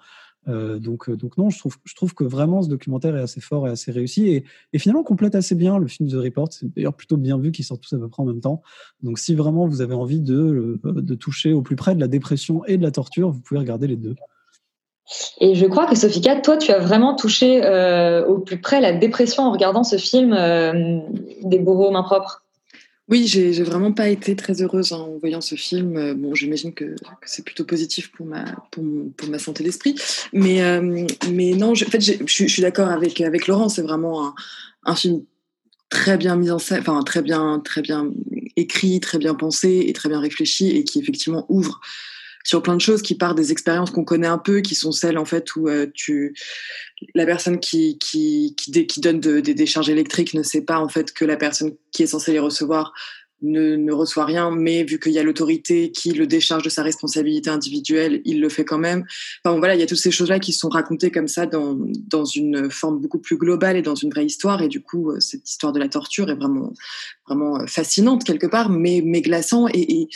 euh, 0.48 0.78
donc, 0.78 1.08
euh, 1.08 1.16
donc 1.16 1.36
non, 1.38 1.50
je 1.50 1.58
trouve, 1.58 2.14
que 2.14 2.24
vraiment 2.24 2.62
ce 2.62 2.68
documentaire 2.68 3.16
est 3.16 3.20
assez 3.20 3.40
fort 3.40 3.66
et 3.66 3.70
assez 3.70 3.90
réussi 3.90 4.44
et, 4.72 4.78
finalement 4.78 5.02
complète 5.02 5.34
assez 5.34 5.54
bien 5.54 5.78
le 5.78 5.86
film 5.86 6.08
The 6.08 6.14
Report. 6.14 6.48
C'est 6.52 6.72
d'ailleurs 6.74 6.94
plutôt 6.94 7.16
bien 7.16 7.38
vu 7.38 7.52
qu'ils 7.52 7.64
sortent 7.64 7.82
tous 7.82 7.94
à 7.94 7.98
peu 7.98 8.08
près 8.08 8.22
en 8.22 8.26
même 8.26 8.40
temps. 8.40 8.62
Donc 9.02 9.18
si 9.18 9.34
vraiment 9.34 9.66
vous 9.66 9.80
avez 9.80 9.94
envie 9.94 10.20
de, 10.20 10.34
euh, 10.34 10.78
de 10.84 11.14
toucher 11.14 11.52
au 11.52 11.62
plus 11.62 11.76
près 11.76 11.94
de 11.94 12.00
la 12.00 12.08
dépression 12.08 12.64
et 12.66 12.76
de 12.76 12.82
la 12.82 12.90
torture, 12.90 13.30
vous 13.30 13.40
pouvez 13.40 13.60
regarder 13.60 13.86
les 13.86 13.96
deux. 13.96 14.16
Et 15.38 15.54
je 15.54 15.66
crois 15.66 15.86
que 15.86 15.96
Sophika, 15.96 16.40
toi, 16.40 16.56
tu 16.56 16.72
as 16.72 16.78
vraiment 16.78 17.14
touché 17.14 17.58
au 18.26 18.38
plus 18.38 18.58
près 18.58 18.80
la 18.80 18.92
dépression 18.92 19.42
en 19.42 19.52
regardant 19.52 19.84
ce 19.84 19.96
film 19.96 20.32
euh, 20.32 20.98
des 21.42 21.58
bourreaux 21.58 21.88
aux 21.88 21.92
mains 21.92 22.02
propres. 22.02 22.43
Oui, 23.08 23.26
j'ai 23.26 23.62
vraiment 23.62 23.92
pas 23.92 24.08
été 24.08 24.34
très 24.34 24.62
heureuse 24.62 24.92
en 24.94 25.18
voyant 25.18 25.42
ce 25.42 25.56
film. 25.56 25.96
Euh, 25.96 26.14
bon, 26.14 26.34
j'imagine 26.34 26.73
que, 26.73 26.94
c'est 27.26 27.44
plutôt 27.44 27.64
positif 27.64 28.11
pour 28.12 28.25
ma, 28.25 28.44
pour, 28.70 28.82
ma 29.28 29.38
santé 29.38 29.62
d'esprit. 29.62 29.94
Mais, 30.32 30.62
euh, 30.62 31.06
mais 31.30 31.52
non, 31.52 31.75
je, 31.75 31.84
en 31.84 31.90
fait, 31.90 32.00
je 32.00 32.46
suis 32.46 32.62
d'accord 32.62 32.88
avec, 32.88 33.20
avec 33.20 33.46
Laurent. 33.46 33.68
C'est 33.68 33.82
vraiment 33.82 34.28
un, 34.28 34.34
un, 34.87 34.94
film 34.94 35.23
très 35.90 36.16
bien 36.16 36.37
mis 36.37 36.50
en 36.50 36.58
scène, 36.58 36.80
enfin, 36.80 37.02
très 37.02 37.20
bien, 37.20 37.61
très 37.62 37.82
bien 37.82 38.11
écrit, 38.56 39.00
très 39.00 39.18
bien 39.18 39.34
pensé 39.34 39.84
et 39.87 39.92
très 39.92 40.08
bien 40.08 40.20
réfléchi 40.20 40.70
et 40.70 40.84
qui 40.84 40.99
effectivement 40.99 41.44
ouvre 41.50 41.80
sur 42.44 42.62
plein 42.62 42.76
de 42.76 42.80
choses 42.80 43.02
qui 43.02 43.16
partent 43.16 43.36
des 43.36 43.50
expériences 43.50 43.90
qu'on 43.90 44.04
connaît 44.04 44.28
un 44.28 44.38
peu, 44.38 44.60
qui 44.60 44.74
sont 44.74 44.92
celles 44.92 45.18
en 45.18 45.24
fait 45.24 45.56
où 45.56 45.68
euh, 45.68 45.86
tu 45.92 46.34
la 47.14 47.26
personne 47.26 47.58
qui 47.58 47.98
qui 47.98 48.54
qui, 48.56 48.86
qui 48.86 49.00
donne 49.00 49.18
de, 49.18 49.40
des 49.40 49.54
décharges 49.54 49.88
électriques 49.88 50.34
ne 50.34 50.42
sait 50.42 50.60
pas 50.60 50.78
en 50.78 50.88
fait 50.88 51.12
que 51.12 51.24
la 51.24 51.36
personne 51.36 51.72
qui 51.90 52.02
est 52.04 52.06
censée 52.06 52.32
les 52.32 52.38
recevoir 52.38 52.92
ne, 53.44 53.92
reçoit 53.92 54.24
rien, 54.24 54.50
mais 54.50 54.84
vu 54.84 54.98
qu'il 54.98 55.12
y 55.12 55.18
a 55.18 55.22
l'autorité 55.22 55.90
qui 55.90 56.10
le 56.12 56.26
décharge 56.26 56.62
de 56.62 56.68
sa 56.68 56.82
responsabilité 56.82 57.50
individuelle, 57.50 58.20
il 58.24 58.40
le 58.40 58.48
fait 58.48 58.64
quand 58.64 58.78
même. 58.78 59.04
Enfin 59.44 59.58
voilà, 59.58 59.74
il 59.74 59.80
y 59.80 59.82
a 59.82 59.86
toutes 59.86 59.98
ces 59.98 60.10
choses-là 60.10 60.38
qui 60.38 60.52
sont 60.52 60.68
racontées 60.68 61.10
comme 61.10 61.28
ça 61.28 61.46
dans, 61.46 61.76
dans 62.08 62.24
une 62.24 62.70
forme 62.70 63.00
beaucoup 63.00 63.18
plus 63.18 63.36
globale 63.36 63.76
et 63.76 63.82
dans 63.82 63.94
une 63.94 64.10
vraie 64.10 64.26
histoire. 64.26 64.62
Et 64.62 64.68
du 64.68 64.80
coup, 64.80 65.10
euh, 65.10 65.20
cette 65.20 65.48
histoire 65.48 65.72
de 65.72 65.78
la 65.78 65.88
torture 65.88 66.30
est 66.30 66.36
vraiment, 66.36 66.72
vraiment 67.26 67.60
euh, 67.60 67.66
fascinante 67.66 68.24
quelque 68.24 68.46
part, 68.46 68.70
mais, 68.70 69.02
mais 69.04 69.22
glaçant. 69.22 69.66
Et, 69.68 70.08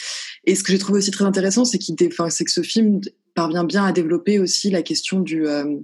et, 0.45 0.55
ce 0.55 0.63
que 0.63 0.73
j'ai 0.73 0.79
trouvé 0.79 0.99
aussi 0.99 1.11
très 1.11 1.25
intéressant, 1.25 1.65
c'est 1.65 1.79
dé- 1.91 2.09
enfin, 2.11 2.31
c'est 2.31 2.45
que 2.45 2.51
ce 2.51 2.63
film 2.63 3.01
parvient 3.39 3.63
bien 3.63 3.85
à 3.85 3.93
développer 3.93 4.41
aussi 4.41 4.69
la 4.69 4.83
question 4.83 5.21
du 5.21 5.47
euh, 5.47 5.77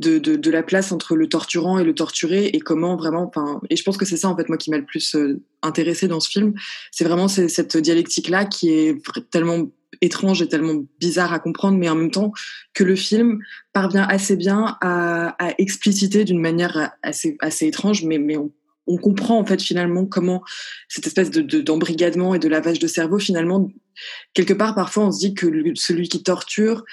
de, 0.00 0.18
de, 0.18 0.50
la 0.50 0.64
place 0.64 0.90
entre 0.90 1.14
le 1.14 1.28
torturant 1.28 1.78
et 1.78 1.84
le 1.84 1.94
torturé 1.94 2.46
et 2.46 2.58
comment 2.58 2.96
vraiment 2.96 3.30
et 3.70 3.76
je 3.76 3.84
pense 3.84 3.96
que 3.96 4.04
c'est 4.04 4.16
ça 4.16 4.28
en 4.28 4.36
fait 4.36 4.48
moi 4.48 4.58
qui 4.58 4.72
m'a 4.72 4.78
le 4.78 4.84
plus 4.84 5.14
euh, 5.14 5.40
intéressé 5.62 6.08
dans 6.08 6.18
ce 6.18 6.28
film. 6.28 6.54
C'est 6.90 7.04
vraiment 7.04 7.28
cette 7.28 7.76
dialectique 7.76 8.28
là 8.28 8.44
qui 8.44 8.70
est 8.70 8.96
tellement 9.30 9.68
étrange 10.00 10.42
et 10.42 10.48
tellement 10.48 10.82
bizarre 10.98 11.32
à 11.32 11.38
comprendre 11.38 11.78
mais 11.78 11.88
en 11.88 11.94
même 11.94 12.10
temps 12.10 12.32
que 12.74 12.82
le 12.82 12.96
film 12.96 13.38
parvient 13.72 14.02
assez 14.02 14.34
bien 14.34 14.76
à, 14.80 15.28
à 15.38 15.54
expliciter 15.58 16.24
d'une 16.24 16.40
manière 16.40 16.90
assez 17.04 17.36
assez 17.38 17.68
étrange 17.68 18.02
mais 18.02 18.18
mais 18.18 18.36
on 18.36 18.50
on 18.86 18.96
comprend 18.96 19.38
en 19.38 19.44
fait 19.44 19.60
finalement 19.60 20.06
comment 20.06 20.42
cette 20.88 21.06
espèce 21.06 21.30
de 21.30 21.42
de- 21.42 21.60
d'embrigadement 21.60 22.34
et 22.34 22.38
de 22.38 22.48
lavage 22.48 22.78
de 22.78 22.86
cerveau 22.86 23.18
finalement 23.18 23.68
quelque 24.34 24.52
part 24.52 24.74
parfois 24.74 25.06
on 25.06 25.12
se 25.12 25.20
dit 25.20 25.34
que 25.34 25.46
celui 25.74 26.08
qui 26.08 26.22
torture 26.22 26.84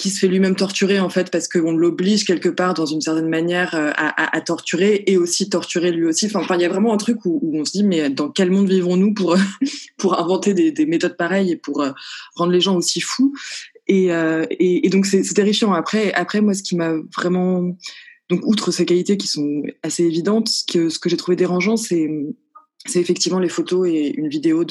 qui 0.00 0.08
se 0.08 0.20
fait 0.20 0.28
lui-même 0.28 0.56
torturer 0.56 0.98
en 0.98 1.10
fait 1.10 1.30
parce 1.30 1.46
qu'on 1.46 1.72
l'oblige 1.72 2.24
quelque 2.24 2.48
part 2.48 2.72
dans 2.72 2.86
une 2.86 3.02
certaine 3.02 3.28
manière 3.28 3.74
euh, 3.74 3.90
à, 3.94 4.40
torturer 4.40 5.04
et 5.06 5.18
aussi 5.18 5.50
torturer 5.50 5.92
lui 5.92 6.06
aussi. 6.06 6.30
Enfin, 6.34 6.54
il 6.54 6.62
y 6.62 6.64
a 6.64 6.70
vraiment 6.70 6.94
un 6.94 6.96
truc 6.96 7.18
où, 7.26 7.40
on 7.52 7.64
se 7.66 7.72
dit 7.72 7.84
mais 7.84 8.08
dans 8.08 8.30
quel 8.30 8.50
monde 8.50 8.68
vivons-nous 8.68 9.12
pour 9.12 9.36
pour 9.98 10.18
inventer 10.18 10.54
des, 10.54 10.72
des 10.72 10.86
méthodes 10.86 11.18
pareilles 11.18 11.52
et 11.52 11.56
pour 11.56 11.82
euh, 11.82 11.90
rendre 12.34 12.52
les 12.52 12.62
gens 12.62 12.76
aussi 12.76 13.02
fous? 13.02 13.34
Et, 13.88 14.12
euh, 14.12 14.46
et, 14.50 14.88
donc 14.88 15.04
c'est 15.04 15.22
terrifiant. 15.34 15.72
Après, 15.72 16.12
après 16.12 16.40
moi, 16.40 16.54
ce 16.54 16.62
qui 16.62 16.76
m'a 16.76 16.92
vraiment 17.14 17.76
donc 18.30 18.46
outre 18.46 18.70
ces 18.70 18.86
qualités 18.86 19.16
qui 19.16 19.26
sont 19.26 19.62
assez 19.82 20.04
évidentes, 20.04 20.48
ce 20.48 20.98
que 20.98 21.08
j'ai 21.08 21.16
trouvé 21.16 21.36
dérangeant, 21.36 21.76
c'est 21.76 22.08
effectivement 22.94 23.40
les 23.40 23.48
photos 23.48 23.88
et 23.88 24.14
une 24.16 24.28
vidéo 24.28 24.64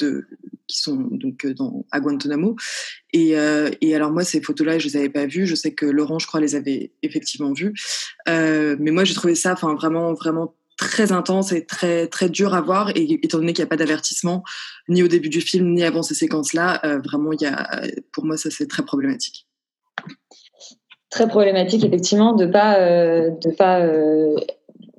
qui 0.66 0.78
sont 0.78 0.96
donc 0.96 1.44
euh, 1.44 1.54
à 1.90 2.00
Guantanamo. 2.00 2.56
Et, 3.12 3.38
euh, 3.38 3.70
et 3.82 3.94
alors 3.94 4.12
moi 4.12 4.24
ces 4.24 4.40
photos-là 4.40 4.78
je 4.78 4.88
les 4.88 4.96
avais 4.96 5.10
pas 5.10 5.26
vues. 5.26 5.46
Je 5.46 5.54
sais 5.54 5.74
que 5.74 5.84
Laurent 5.84 6.18
je 6.18 6.26
crois 6.26 6.40
les 6.40 6.54
avait 6.54 6.92
effectivement 7.02 7.52
vues. 7.52 7.74
Euh, 8.28 8.76
mais 8.80 8.92
moi 8.92 9.04
j'ai 9.04 9.14
trouvé 9.14 9.34
ça 9.34 9.54
vraiment 9.54 10.14
vraiment 10.14 10.54
très 10.78 11.12
intense 11.12 11.52
et 11.52 11.66
très 11.66 12.06
très 12.06 12.30
dur 12.30 12.54
à 12.54 12.62
voir. 12.62 12.90
Et 12.96 13.20
étant 13.22 13.38
donné 13.38 13.52
qu'il 13.52 13.62
n'y 13.62 13.68
a 13.68 13.70
pas 13.70 13.76
d'avertissement 13.76 14.42
ni 14.88 15.02
au 15.02 15.08
début 15.08 15.28
du 15.28 15.42
film 15.42 15.74
ni 15.74 15.84
avant 15.84 16.02
ces 16.02 16.14
séquences-là 16.14 16.80
vraiment 17.04 17.32
il 17.32 17.42
y 17.42 17.46
a 17.46 17.82
pour 18.12 18.24
moi 18.24 18.38
ça 18.38 18.50
c'est 18.50 18.66
très 18.66 18.84
problématique 18.84 19.46
Très 21.10 21.26
problématique, 21.26 21.84
effectivement, 21.84 22.34
de 22.34 22.46
pas, 22.46 22.78
euh, 22.78 23.30
de 23.30 23.50
pas 23.50 23.80
euh, 23.80 24.36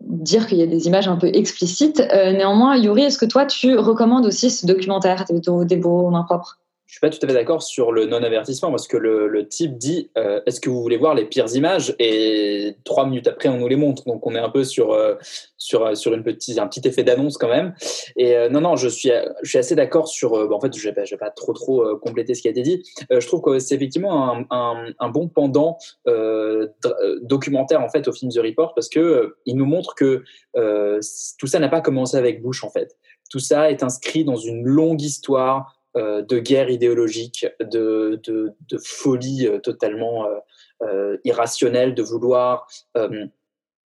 dire 0.01 0.45
qu'il 0.45 0.57
y 0.57 0.61
a 0.61 0.65
des 0.65 0.87
images 0.87 1.07
un 1.07 1.15
peu 1.15 1.27
explicites. 1.27 2.01
Euh, 2.01 2.33
néanmoins, 2.33 2.75
Yuri, 2.75 3.03
est-ce 3.03 3.17
que 3.17 3.25
toi, 3.25 3.45
tu 3.45 3.77
recommandes 3.77 4.25
aussi 4.25 4.51
ce 4.51 4.65
documentaire 4.65 5.25
des, 5.29 5.77
beaux 5.77 6.09
mains 6.09 6.23
propres? 6.23 6.59
Je 6.91 6.97
suis 6.97 6.99
pas 6.99 7.09
tout 7.09 7.19
à 7.23 7.27
fait 7.29 7.33
d'accord 7.33 7.63
sur 7.63 7.93
le 7.93 8.05
non-avertissement 8.05 8.69
parce 8.69 8.85
que 8.85 8.97
le, 8.97 9.29
le 9.29 9.47
type 9.47 9.77
dit 9.77 10.11
euh, 10.17 10.41
Est-ce 10.45 10.59
que 10.59 10.69
vous 10.69 10.81
voulez 10.81 10.97
voir 10.97 11.15
les 11.15 11.23
pires 11.23 11.47
images? 11.55 11.95
Et 11.99 12.75
trois 12.83 13.05
minutes 13.05 13.29
après, 13.29 13.47
on 13.47 13.59
nous 13.59 13.69
les 13.69 13.77
montre. 13.77 14.03
Donc, 14.03 14.27
on 14.27 14.35
est 14.35 14.39
un 14.39 14.49
peu 14.49 14.65
sur, 14.65 14.91
euh, 14.91 15.15
sur, 15.55 15.95
sur 15.95 16.13
une 16.13 16.21
petite, 16.21 16.59
un 16.59 16.67
petit 16.67 16.85
effet 16.85 17.05
d'annonce 17.05 17.37
quand 17.37 17.47
même. 17.47 17.73
Et 18.17 18.35
euh, 18.35 18.49
non, 18.49 18.59
non, 18.59 18.75
je 18.75 18.89
suis, 18.89 19.09
je 19.41 19.49
suis 19.49 19.57
assez 19.57 19.73
d'accord 19.73 20.09
sur. 20.09 20.33
euh, 20.33 20.49
bah, 20.49 20.55
en 20.55 20.59
fait, 20.59 20.75
je 20.75 20.83
vais 20.83 20.93
pas, 20.93 21.05
je 21.05 21.11
vais 21.15 21.17
pas 21.17 21.29
trop, 21.29 21.53
trop 21.53 21.81
euh, 21.81 21.97
compléter 21.97 22.35
ce 22.35 22.41
qui 22.41 22.49
a 22.49 22.51
été 22.51 22.61
dit. 22.61 22.83
Euh, 23.09 23.21
je 23.21 23.27
trouve 23.27 23.39
que 23.39 23.57
c'est 23.59 23.75
effectivement 23.75 24.29
un, 24.29 24.45
un, 24.49 24.87
un 24.99 25.09
bon 25.09 25.29
pendant 25.29 25.77
euh, 26.09 26.67
euh, 26.83 27.19
documentaire 27.21 27.79
en 27.81 27.87
fait 27.87 28.05
au 28.09 28.11
film 28.11 28.33
The 28.33 28.39
Report 28.39 28.73
parce 28.75 28.89
que 28.89 28.99
euh, 28.99 29.37
il 29.45 29.55
nous 29.55 29.65
montre 29.65 29.95
que 29.95 30.23
euh, 30.57 30.99
tout 31.39 31.47
ça 31.47 31.59
n'a 31.59 31.69
pas 31.69 31.79
commencé 31.79 32.17
avec 32.17 32.43
Bush 32.43 32.65
en 32.65 32.69
fait. 32.69 32.97
Tout 33.29 33.39
ça 33.39 33.71
est 33.71 33.81
inscrit 33.81 34.25
dans 34.25 34.35
une 34.35 34.65
longue 34.65 35.01
histoire 35.01 35.67
euh, 35.67 35.80
de 35.95 36.39
guerre 36.39 36.69
idéologique, 36.69 37.45
de, 37.59 38.19
de, 38.23 38.53
de 38.69 38.77
folie 38.77 39.47
euh, 39.47 39.59
totalement 39.59 40.25
euh, 40.25 40.37
euh, 40.83 41.17
irrationnelle, 41.23 41.93
de 41.93 42.01
vouloir, 42.01 42.67
euh, 42.97 43.25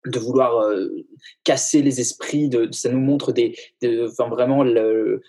de 0.06 0.18
vouloir 0.18 0.58
euh, 0.58 0.88
casser 1.44 1.82
les 1.82 2.00
esprits. 2.00 2.48
De, 2.48 2.68
ça 2.72 2.90
nous 2.90 3.00
montre 3.00 3.32
des, 3.32 3.56
de, 3.82 4.06
enfin 4.08 4.28
vraiment 4.28 4.64
euh, 4.64 5.20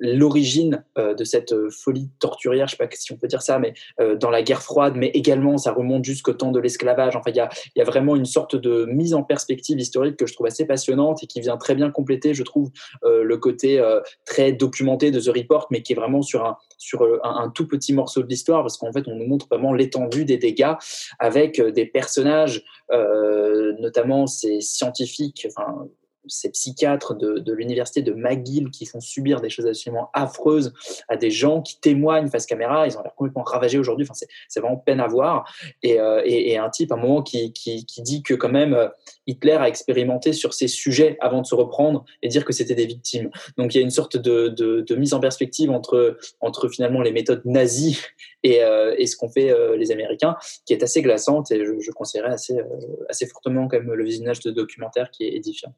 l'origine 0.00 0.84
euh, 0.98 1.14
de 1.14 1.24
cette 1.24 1.54
folie 1.70 2.08
torturière, 2.20 2.68
je 2.68 2.76
sais 2.76 2.76
pas 2.76 2.88
si 2.92 3.12
on 3.12 3.16
peut 3.16 3.28
dire 3.28 3.42
ça, 3.42 3.58
mais 3.58 3.74
dans 4.18 4.30
la 4.30 4.42
guerre 4.42 4.62
froide, 4.62 4.94
mais 4.96 5.08
également 5.08 5.58
ça 5.58 5.72
remonte 5.72 6.04
jusqu'au 6.04 6.32
temps 6.32 6.52
de 6.52 6.60
l'esclavage. 6.60 7.16
Enfin, 7.16 7.30
il 7.30 7.36
y 7.36 7.40
a, 7.40 7.48
y 7.76 7.80
a 7.80 7.84
vraiment 7.84 8.16
une 8.16 8.24
sorte 8.24 8.56
de 8.56 8.84
mise 8.86 9.14
en 9.14 9.22
perspective 9.22 9.78
historique 9.78 10.16
que 10.16 10.26
je 10.26 10.34
trouve 10.34 10.46
assez 10.46 10.66
passionnante 10.66 11.22
et 11.22 11.26
qui 11.26 11.40
vient 11.40 11.56
très 11.56 11.74
bien 11.74 11.90
compléter, 11.90 12.34
je 12.34 12.42
trouve, 12.42 12.70
le 13.02 13.36
côté 13.36 13.82
très 14.24 14.52
documenté 14.52 15.10
de 15.10 15.20
The 15.20 15.34
Report, 15.36 15.66
mais 15.70 15.82
qui 15.82 15.92
est 15.92 15.96
vraiment 15.96 16.22
sur 16.22 16.44
un 16.44 16.56
sur 16.78 17.06
un, 17.22 17.50
tout 17.50 17.66
petit 17.66 17.92
morceau 17.92 18.22
de 18.22 18.28
l'histoire, 18.28 18.62
parce 18.62 18.78
qu'en 18.78 18.92
fait, 18.92 19.06
on 19.06 19.14
nous 19.14 19.26
montre 19.26 19.46
vraiment 19.50 19.72
l'étendue 19.72 20.24
des 20.24 20.38
dégâts 20.38 20.74
avec 21.18 21.60
des 21.60 21.86
personnages, 21.86 22.64
notamment 23.78 24.26
ces 24.26 24.60
scientifiques, 24.60 25.46
ces 26.26 26.50
psychiatres 26.50 27.14
de, 27.14 27.52
l'université 27.52 28.02
de 28.02 28.12
McGill 28.12 28.70
qui 28.70 28.86
font 28.86 29.00
subir 29.00 29.40
des 29.40 29.50
choses 29.50 29.66
absolument 29.66 30.10
affreuses 30.12 30.72
à 31.08 31.16
des 31.16 31.30
gens 31.30 31.62
qui 31.62 31.80
témoignent 31.80 32.28
face 32.28 32.46
caméra. 32.46 32.86
Ils 32.86 32.96
ont 32.96 33.02
l'air 33.02 33.14
complètement 33.14 33.42
ravagés 33.42 33.78
aujourd'hui. 33.78 34.06
C'est, 34.48 34.60
vraiment 34.60 34.76
peine 34.76 35.00
à 35.00 35.06
voir. 35.06 35.52
Et, 35.82 36.00
euh, 36.00 36.22
et, 36.24 36.58
un 36.58 36.70
type, 36.70 36.92
à 36.92 36.94
un 36.94 36.98
moment, 36.98 37.22
qui, 37.22 37.52
qui, 37.52 37.84
qui 37.86 38.02
dit 38.02 38.22
que 38.22 38.34
quand 38.34 38.50
même 38.50 38.74
euh, 38.74 38.88
Hitler 39.30 39.52
a 39.52 39.68
expérimenté 39.68 40.32
sur 40.32 40.54
ces 40.54 40.68
sujets 40.68 41.16
avant 41.20 41.40
de 41.40 41.46
se 41.46 41.54
reprendre 41.54 42.04
et 42.22 42.28
dire 42.28 42.44
que 42.44 42.52
c'était 42.52 42.74
des 42.74 42.86
victimes. 42.86 43.30
Donc 43.56 43.74
il 43.74 43.78
y 43.78 43.80
a 43.80 43.84
une 43.84 43.90
sorte 43.90 44.16
de, 44.16 44.48
de, 44.48 44.94
mise 44.96 45.14
en 45.14 45.20
perspective 45.20 45.70
entre, 45.70 46.18
entre 46.40 46.68
finalement 46.68 47.00
les 47.00 47.12
méthodes 47.12 47.42
nazies 47.44 48.00
et, 48.42 48.62
euh, 48.62 48.94
et 48.98 49.06
ce 49.06 49.16
qu'ont 49.16 49.30
fait 49.30 49.50
euh, 49.50 49.76
les 49.76 49.92
Américains, 49.92 50.36
qui 50.66 50.72
est 50.72 50.82
assez 50.82 51.00
glaçante 51.02 51.50
et 51.52 51.64
je, 51.64 51.80
je 51.80 51.90
conseillerais 51.92 52.32
assez, 52.32 52.58
euh, 52.58 52.64
assez 53.08 53.26
fortement 53.26 53.68
quand 53.68 53.78
même 53.78 53.92
le 53.92 54.04
visionnage 54.04 54.40
de 54.40 54.50
documentaire 54.50 55.10
qui 55.10 55.24
est 55.24 55.34
édifiant. 55.34 55.74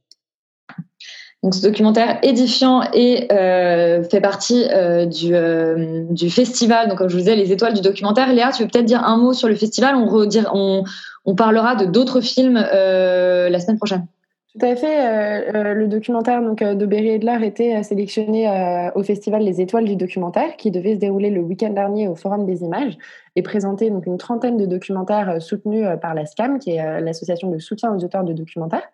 Donc, 1.43 1.57
ce 1.57 1.63
documentaire 1.63 2.21
édifiant 2.23 2.83
et 2.95 3.27
euh, 3.33 4.05
fait 4.05 4.21
partie 4.21 4.65
euh, 4.71 5.07
du, 5.07 5.35
euh, 5.35 6.05
du 6.09 6.31
festival. 6.31 6.89
Donc, 6.89 6.99
comme 6.99 7.09
je 7.09 7.15
vous 7.15 7.21
disais, 7.21 7.35
les 7.35 7.51
étoiles 7.51 7.75
du 7.75 7.81
documentaire. 7.81 8.33
Léa, 8.33 8.53
tu 8.53 8.63
veux 8.63 8.69
peut-être 8.69 8.85
dire 8.85 9.03
un 9.05 9.17
mot 9.17 9.33
sur 9.33 9.49
le 9.49 9.57
festival? 9.57 9.97
On, 9.97 11.35
parlera 11.35 11.75
de 11.75 11.85
d'autres 11.85 12.21
films 12.21 12.55
la 12.55 13.59
semaine 13.59 13.77
prochaine. 13.77 14.07
Tout 14.53 14.65
à 14.65 14.77
fait. 14.77 15.51
Le 15.75 15.89
documentaire 15.89 16.43
donc, 16.43 16.63
de 16.63 16.87
Berry 16.87 17.09
Edler 17.09 17.39
était 17.43 17.83
sélectionné 17.83 18.91
au 18.95 19.03
festival 19.03 19.43
Les 19.43 19.61
Étoiles 19.61 19.87
du 19.87 19.97
documentaire 19.97 20.57
qui 20.57 20.71
devait 20.71 20.95
se 20.95 20.99
dérouler 20.99 21.31
le 21.31 21.41
week-end 21.41 21.71
dernier 21.71 22.07
au 22.07 22.15
Forum 22.15 22.45
des 22.45 22.63
images 22.63 22.97
et 23.35 23.43
présenter 23.43 23.91
donc, 23.91 24.07
une 24.07 24.19
trentaine 24.19 24.59
de 24.59 24.67
documentaires 24.67 25.41
soutenus 25.41 25.87
par 26.01 26.15
la 26.15 26.27
SCAM, 26.27 26.59
qui 26.59 26.73
est 26.73 27.01
l'association 27.01 27.51
de 27.51 27.59
soutien 27.59 27.93
aux 27.95 28.05
auteurs 28.05 28.25
de 28.25 28.33
documentaires. 28.33 28.89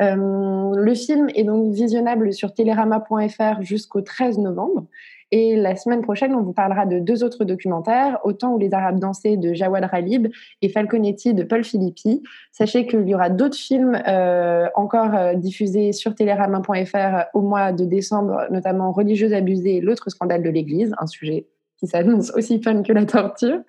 Euh, 0.00 0.72
le 0.74 0.94
film 0.94 1.28
est 1.34 1.44
donc 1.44 1.72
visionnable 1.72 2.32
sur 2.32 2.54
télérama.fr 2.54 3.62
jusqu'au 3.62 4.00
13 4.00 4.38
novembre. 4.38 4.86
Et 5.34 5.56
la 5.56 5.76
semaine 5.76 6.02
prochaine, 6.02 6.34
on 6.34 6.42
vous 6.42 6.52
parlera 6.52 6.84
de 6.84 6.98
deux 6.98 7.24
autres 7.24 7.44
documentaires, 7.44 8.18
Autant 8.22 8.52
où 8.52 8.58
les 8.58 8.74
Arabes 8.74 8.98
dansaient 8.98 9.38
de 9.38 9.54
Jawad 9.54 9.82
Ralib 9.84 10.28
et 10.60 10.68
Falconetti 10.68 11.32
de 11.32 11.42
Paul 11.42 11.64
Filippi. 11.64 12.22
Sachez 12.52 12.86
qu'il 12.86 13.08
y 13.08 13.14
aura 13.14 13.30
d'autres 13.30 13.56
films 13.56 13.98
euh, 14.06 14.68
encore 14.74 15.14
euh, 15.14 15.32
diffusés 15.34 15.92
sur 15.92 16.14
télérama.fr 16.14 17.24
au 17.32 17.40
mois 17.40 17.72
de 17.72 17.86
décembre, 17.86 18.42
notamment 18.50 18.92
Religieuse 18.92 19.32
abusée 19.32 19.76
et 19.76 19.80
l'autre 19.80 20.10
scandale 20.10 20.42
de 20.42 20.50
l'Église, 20.50 20.94
un 20.98 21.06
sujet 21.06 21.46
qui 21.82 21.86
s'annonce 21.86 22.30
aussi 22.36 22.62
fun 22.62 22.82
que 22.82 22.92
la 22.92 23.06
torture, 23.06 23.60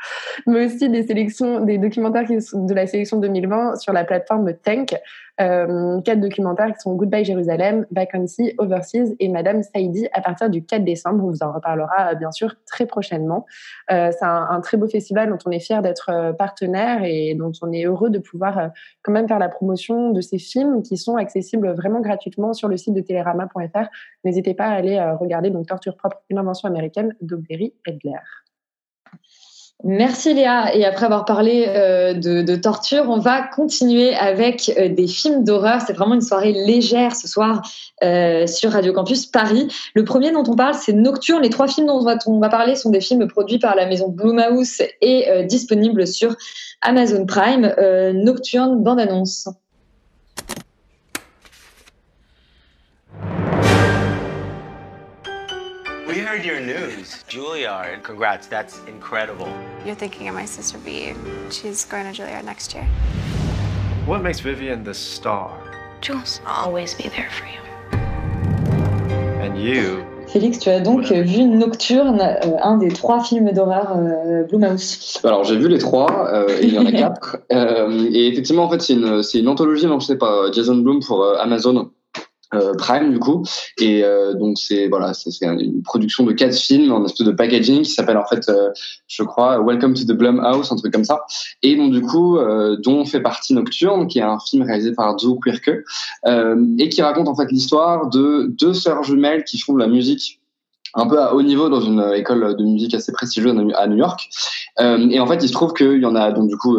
mais 0.46 0.66
aussi 0.66 0.90
des 0.90 1.04
sélections, 1.04 1.62
des 1.62 1.78
documentaires 1.78 2.28
de 2.28 2.74
la 2.74 2.88
sélection 2.88 3.20
2020 3.20 3.78
sur 3.78 3.94
la 3.94 4.04
plateforme 4.04 4.54
Tank. 4.54 4.96
Euh, 5.42 6.00
quatre 6.02 6.20
documentaires 6.20 6.68
qui 6.68 6.80
sont 6.80 6.94
Goodbye 6.94 7.26
Jérusalem, 7.26 7.88
Vacancy, 7.92 8.54
Overseas 8.60 9.16
et 9.20 9.30
Madame 9.30 9.64
Saïdi 9.64 10.08
à 10.14 10.22
partir 10.22 10.50
du 10.50 10.64
4 10.64 10.84
décembre. 10.84 11.24
On 11.24 11.32
vous 11.32 11.42
en 11.42 11.52
reparlera 11.52 12.12
euh, 12.12 12.16
bien 12.16 12.32
sûr 12.32 12.56
très 12.68 12.86
prochainement. 12.86 13.46
Euh, 13.92 14.12
c'est 14.12 14.26
un, 14.26 14.62
très 14.62 14.78
beau 14.78 14.88
festival 14.88 15.30
dont 15.30 15.40
on 15.46 15.52
est 15.52 15.60
fier 15.60 15.82
d'être 15.82 16.36
partenaire 16.38 17.04
et 17.04 17.34
dont 17.36 17.52
on 17.62 17.72
est 17.72 17.86
heureux 17.86 18.10
de 18.10 18.20
pouvoir 18.20 18.70
quand 19.02 19.12
même 19.12 19.28
faire 19.28 19.40
la 19.40 19.50
promotion 19.50 20.12
de 20.12 20.22
ces 20.22 20.38
films 20.38 20.84
qui 20.84 20.98
sont 20.98 21.16
accessibles 21.16 21.74
vraiment 21.74 22.02
gratuitement 22.02 22.54
sur 22.54 22.68
le 22.68 22.78
site 22.78 22.94
de 22.94 23.02
télérama.fr. 23.02 23.90
N'hésitez 24.24 24.54
pas 24.54 24.68
à 24.68 24.74
aller 24.74 25.02
regarder 25.20 25.50
donc 25.50 25.68
Torture 25.68 25.98
propre, 25.98 26.22
une 26.30 26.38
invention 26.38 26.70
américaine 26.70 27.16
d'Aubery 27.22 27.74
Edler. 27.86 28.20
Merci 29.86 30.34
Léa. 30.34 30.74
Et 30.76 30.86
après 30.86 31.06
avoir 31.06 31.26
parlé 31.26 31.66
euh, 31.68 32.14
de, 32.14 32.56
torture, 32.56 33.06
on 33.10 33.20
va 33.20 33.42
continuer 33.42 34.14
avec 34.16 34.72
euh, 34.78 34.88
des 34.88 35.08
films 35.08 35.44
d'horreur. 35.44 35.82
C'est 35.86 35.94
vraiment 35.94 36.16
une 36.16 36.22
soirée 36.22 36.54
légère 36.54 37.16
ce 37.16 37.28
soir 37.28 37.62
euh, 38.02 38.48
sur 38.48 38.72
Radio 38.72 38.94
Campus 38.94 39.26
Paris. 39.26 39.68
Le 39.94 40.06
premier 40.06 40.32
dont 40.32 40.44
on 40.48 40.56
parle, 40.56 40.74
c'est 40.74 40.94
Nocturne. 40.94 41.42
Les 41.42 41.50
trois 41.50 41.68
films 41.68 41.88
dont 41.88 42.00
on 42.28 42.40
va, 42.40 42.50
parler 42.50 42.76
sont 42.76 42.92
des 42.92 43.02
films 43.02 43.28
produits 43.28 43.60
par 43.60 43.76
la 43.76 43.86
maison 43.86 44.08
Blumhouse 44.08 44.82
et 45.02 45.46
disponibles 45.46 46.08
sur 46.08 46.36
Amazon 46.82 47.26
Prime. 47.26 47.74
Nocturne, 48.14 48.82
bande-annonce. 48.84 49.50
Heard 56.34 56.46
your 56.46 56.60
news. 56.60 57.24
Juilliard. 57.30 58.02
Congrats, 58.02 58.48
that's 58.48 58.80
incredible. 58.88 59.48
You're 59.86 59.94
thinking 59.96 60.28
of 60.30 60.34
my 60.34 60.46
sister 60.46 60.80
B. 60.80 61.14
She's 61.52 61.86
going 61.86 62.12
to 62.12 62.22
Juilliard 62.22 62.44
next 62.44 62.74
year. 62.74 62.88
What 64.08 64.24
makes 64.24 64.40
Vivian 64.40 64.84
the 64.84 64.96
star? 64.96 65.52
Jules, 66.02 66.42
I'll 66.46 66.66
always 66.66 66.96
be 66.96 67.08
there 67.10 67.30
for 67.30 67.46
you. 67.46 67.62
And 69.44 69.62
you? 69.62 70.04
Félix, 70.28 70.58
tu 70.58 70.70
as 70.70 70.80
donc 70.80 71.12
vu 71.12 71.44
Nocturne, 71.44 72.20
euh, 72.20 72.58
un 72.64 72.78
des 72.78 72.90
trois 72.90 73.24
films 73.24 73.52
d'horreur 73.52 73.96
euh, 73.96 74.44
Blumhouse. 74.46 75.20
Alors 75.24 75.44
j'ai 75.44 75.58
vu 75.58 75.68
les 75.68 75.78
trois, 75.78 76.34
euh, 76.34 76.48
et 76.50 76.66
il 76.66 76.74
y 76.74 76.80
en 76.80 76.86
a 76.88 76.92
quatre. 77.04 77.38
Euh, 77.52 78.10
et 78.12 78.30
effectivement, 78.30 78.64
en 78.64 78.70
fait, 78.72 78.82
c'est 78.82 78.94
une, 78.94 79.22
c'est 79.22 79.40
une 79.40 79.48
anthologie 79.48 79.86
lancée 79.86 80.18
par 80.18 80.52
Jason 80.52 80.78
Blum 80.78 81.00
pour 81.02 81.24
Amazon. 81.40 81.92
Euh, 82.56 82.74
Prime 82.76 83.12
du 83.12 83.20
coup 83.20 83.44
et 83.80 84.04
euh, 84.04 84.34
donc 84.34 84.58
c'est 84.58 84.88
voilà 84.88 85.14
c'est 85.14 85.46
une 85.46 85.82
production 85.82 86.24
de 86.24 86.34
quatre 86.34 86.56
films 86.56 86.92
en 86.92 87.04
espèce 87.06 87.26
de 87.26 87.32
packaging 87.32 87.82
qui 87.82 87.92
s'appelle 87.92 88.18
en 88.18 88.26
fait 88.26 88.48
euh, 88.50 88.70
je 89.08 89.24
crois 89.24 89.60
Welcome 89.62 89.94
to 89.94 90.04
the 90.04 90.12
Blumhouse 90.12 90.72
un 90.72 90.76
truc 90.76 90.94
comme 90.94 91.04
ça 91.04 91.26
et 91.62 91.76
donc 91.76 91.92
du 91.92 92.02
coup 92.02 92.38
dont 92.84 93.06
fait 93.06 93.22
partie 93.22 93.54
Nocturne 93.54 94.08
qui 94.08 94.20
est 94.20 94.24
un 94.24 94.40
film 94.40 94.64
réalisé 94.64 94.94
par 94.94 95.18
Joe 95.18 95.38
Quirke 95.44 95.84
et 96.80 96.90
qui 96.90 97.02
raconte 97.02 97.28
en 97.28 97.36
fait 97.36 97.52
l'histoire 97.52 98.10
de 98.10 98.48
deux 98.50 98.74
sœurs 98.74 99.04
jumelles 99.04 99.44
qui 99.44 99.60
font 99.60 99.74
de 99.74 99.80
la 99.80 99.88
musique 99.88 100.40
un 100.96 101.08
peu 101.08 101.20
à 101.20 101.34
haut 101.34 101.42
niveau 101.42 101.70
dans 101.70 101.82
une 101.82 102.14
école 102.16 102.56
de 102.56 102.64
musique 102.64 102.94
assez 102.94 103.12
prestigieuse 103.12 103.56
à 103.76 103.88
New 103.88 103.98
York. 103.98 104.30
Et 104.80 105.20
en 105.20 105.26
fait, 105.26 105.44
il 105.44 105.48
se 105.48 105.54
trouve 105.54 105.74
qu'il 105.74 106.00
y 106.00 106.06
en 106.06 106.16
a 106.16 106.32
donc 106.32 106.50
du 106.50 106.56
coup 106.56 106.78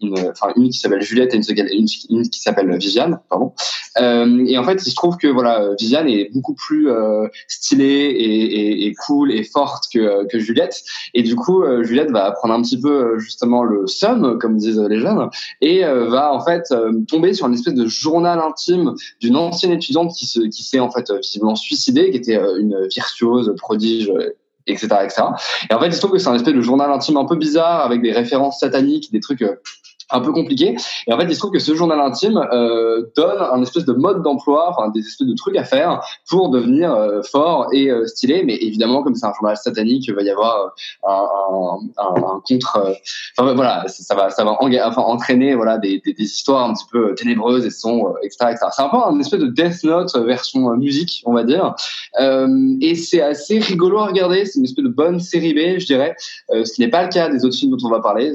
une, 0.00 0.18
enfin 0.30 0.52
une 0.56 0.70
qui 0.70 0.78
s'appelle 0.78 1.02
Juliette 1.02 1.34
et 1.34 1.36
une, 1.38 1.86
qui 2.28 2.40
s'appelle 2.40 2.76
Viviane, 2.76 3.20
pardon. 3.28 3.52
Euh, 3.98 4.44
et 4.46 4.58
en 4.58 4.64
fait, 4.64 4.74
il 4.86 4.90
se 4.90 4.94
trouve 4.94 5.16
que 5.16 5.26
voilà, 5.26 5.70
Viviane 5.78 6.08
est 6.08 6.30
beaucoup 6.32 6.54
plus 6.54 6.90
euh, 6.90 7.28
stylée 7.48 7.84
et, 7.84 8.42
et, 8.42 8.86
et, 8.86 8.94
cool 8.94 9.32
et 9.32 9.42
forte 9.42 9.84
que, 9.92 10.26
que 10.26 10.38
Juliette. 10.38 10.82
Et 11.14 11.22
du 11.22 11.34
coup, 11.34 11.62
euh, 11.62 11.82
Juliette 11.82 12.10
va 12.10 12.30
prendre 12.32 12.54
un 12.54 12.62
petit 12.62 12.80
peu 12.80 13.18
justement 13.18 13.64
le 13.64 13.86
seum, 13.86 14.38
comme 14.38 14.56
disent 14.56 14.80
les 14.80 14.98
jeunes, 14.98 15.28
et 15.60 15.82
va 15.84 16.32
en 16.32 16.40
fait 16.40 16.64
tomber 17.08 17.32
sur 17.34 17.46
une 17.46 17.54
espèce 17.54 17.74
de 17.74 17.86
journal 17.86 18.38
intime 18.38 18.94
d'une 19.20 19.36
ancienne 19.36 19.72
étudiante 19.72 20.12
qui 20.14 20.26
se, 20.26 20.40
qui 20.40 20.62
s'est 20.62 20.80
en 20.80 20.90
fait 20.90 21.10
visiblement 21.22 21.56
suicidée, 21.56 22.10
qui 22.10 22.18
était 22.18 22.36
une 22.36 22.86
virtuose, 22.88 23.54
prodige 23.56 24.12
etc., 24.66 24.86
etc. 25.04 25.22
Et 25.70 25.74
en 25.74 25.80
fait, 25.80 25.86
il 25.88 25.94
se 25.94 25.98
trouve 25.98 26.12
que 26.12 26.18
c'est 26.18 26.28
un 26.28 26.34
espèce 26.34 26.54
de 26.54 26.60
journal 26.60 26.90
intime 26.90 27.16
un 27.16 27.24
peu 27.24 27.36
bizarre 27.36 27.84
avec 27.84 28.02
des 28.02 28.12
références 28.12 28.60
sataniques, 28.60 29.12
des 29.12 29.20
trucs 29.20 29.44
un 30.10 30.20
peu 30.20 30.32
compliqué. 30.32 30.76
Et 31.06 31.12
en 31.12 31.18
fait, 31.18 31.24
il 31.24 31.34
se 31.34 31.38
trouve 31.38 31.50
que 31.50 31.58
ce 31.58 31.74
journal 31.74 31.98
intime 32.00 32.36
euh, 32.52 33.06
donne 33.16 33.38
un 33.40 33.60
espèce 33.62 33.84
de 33.84 33.92
mode 33.92 34.22
d'emploi, 34.22 34.70
enfin 34.70 34.90
des 34.90 35.00
espèces 35.00 35.26
de 35.26 35.34
trucs 35.34 35.56
à 35.56 35.64
faire 35.64 36.00
pour 36.28 36.50
devenir 36.50 36.94
euh, 36.94 37.22
fort 37.22 37.68
et 37.72 37.90
euh, 37.90 38.06
stylé. 38.06 38.44
Mais 38.44 38.56
évidemment, 38.56 39.02
comme 39.02 39.14
c'est 39.14 39.26
un 39.26 39.32
journal 39.32 39.56
satanique, 39.56 40.06
il 40.06 40.14
va 40.14 40.22
y 40.22 40.30
avoir 40.30 40.72
un, 41.04 41.10
un, 41.10 41.78
un, 41.98 42.22
un 42.22 42.42
contre. 42.48 42.76
Euh, 42.76 42.92
enfin 43.36 43.52
voilà, 43.54 43.84
ça 43.88 44.14
va, 44.14 44.30
ça 44.30 44.44
va 44.44 44.56
enfin, 44.60 45.02
entraîner 45.02 45.54
voilà 45.54 45.78
des, 45.78 46.00
des, 46.04 46.12
des, 46.12 46.24
histoires 46.24 46.68
un 46.68 46.74
petit 46.74 46.86
peu 46.90 47.14
ténébreuses 47.14 47.66
et 47.66 47.70
sombres, 47.70 48.16
etc., 48.22 48.50
etc. 48.52 48.66
C'est 48.70 48.82
un 48.82 48.88
peu 48.88 48.98
un 48.98 49.18
espèce 49.18 49.40
de 49.40 49.48
Death 49.48 49.82
Note 49.84 50.16
version 50.16 50.70
musique, 50.76 51.22
on 51.26 51.32
va 51.32 51.42
dire. 51.42 51.74
et 52.18 52.94
c'est 52.94 53.20
assez 53.20 53.58
rigolo 53.58 53.98
à 53.98 54.06
regarder. 54.06 54.44
C'est 54.44 54.58
une 54.58 54.64
espèce 54.64 54.84
de 54.84 54.90
bonne 54.90 55.18
série 55.18 55.54
B, 55.54 55.78
je 55.80 55.86
dirais, 55.86 56.14
ce 56.50 56.72
qui 56.72 56.80
n'est 56.80 56.90
pas 56.90 57.02
le 57.02 57.08
cas 57.08 57.28
des 57.28 57.44
autres 57.44 57.56
films 57.56 57.72
dont 57.72 57.86
on 57.86 57.90
va 57.90 58.00
parler 58.00 58.32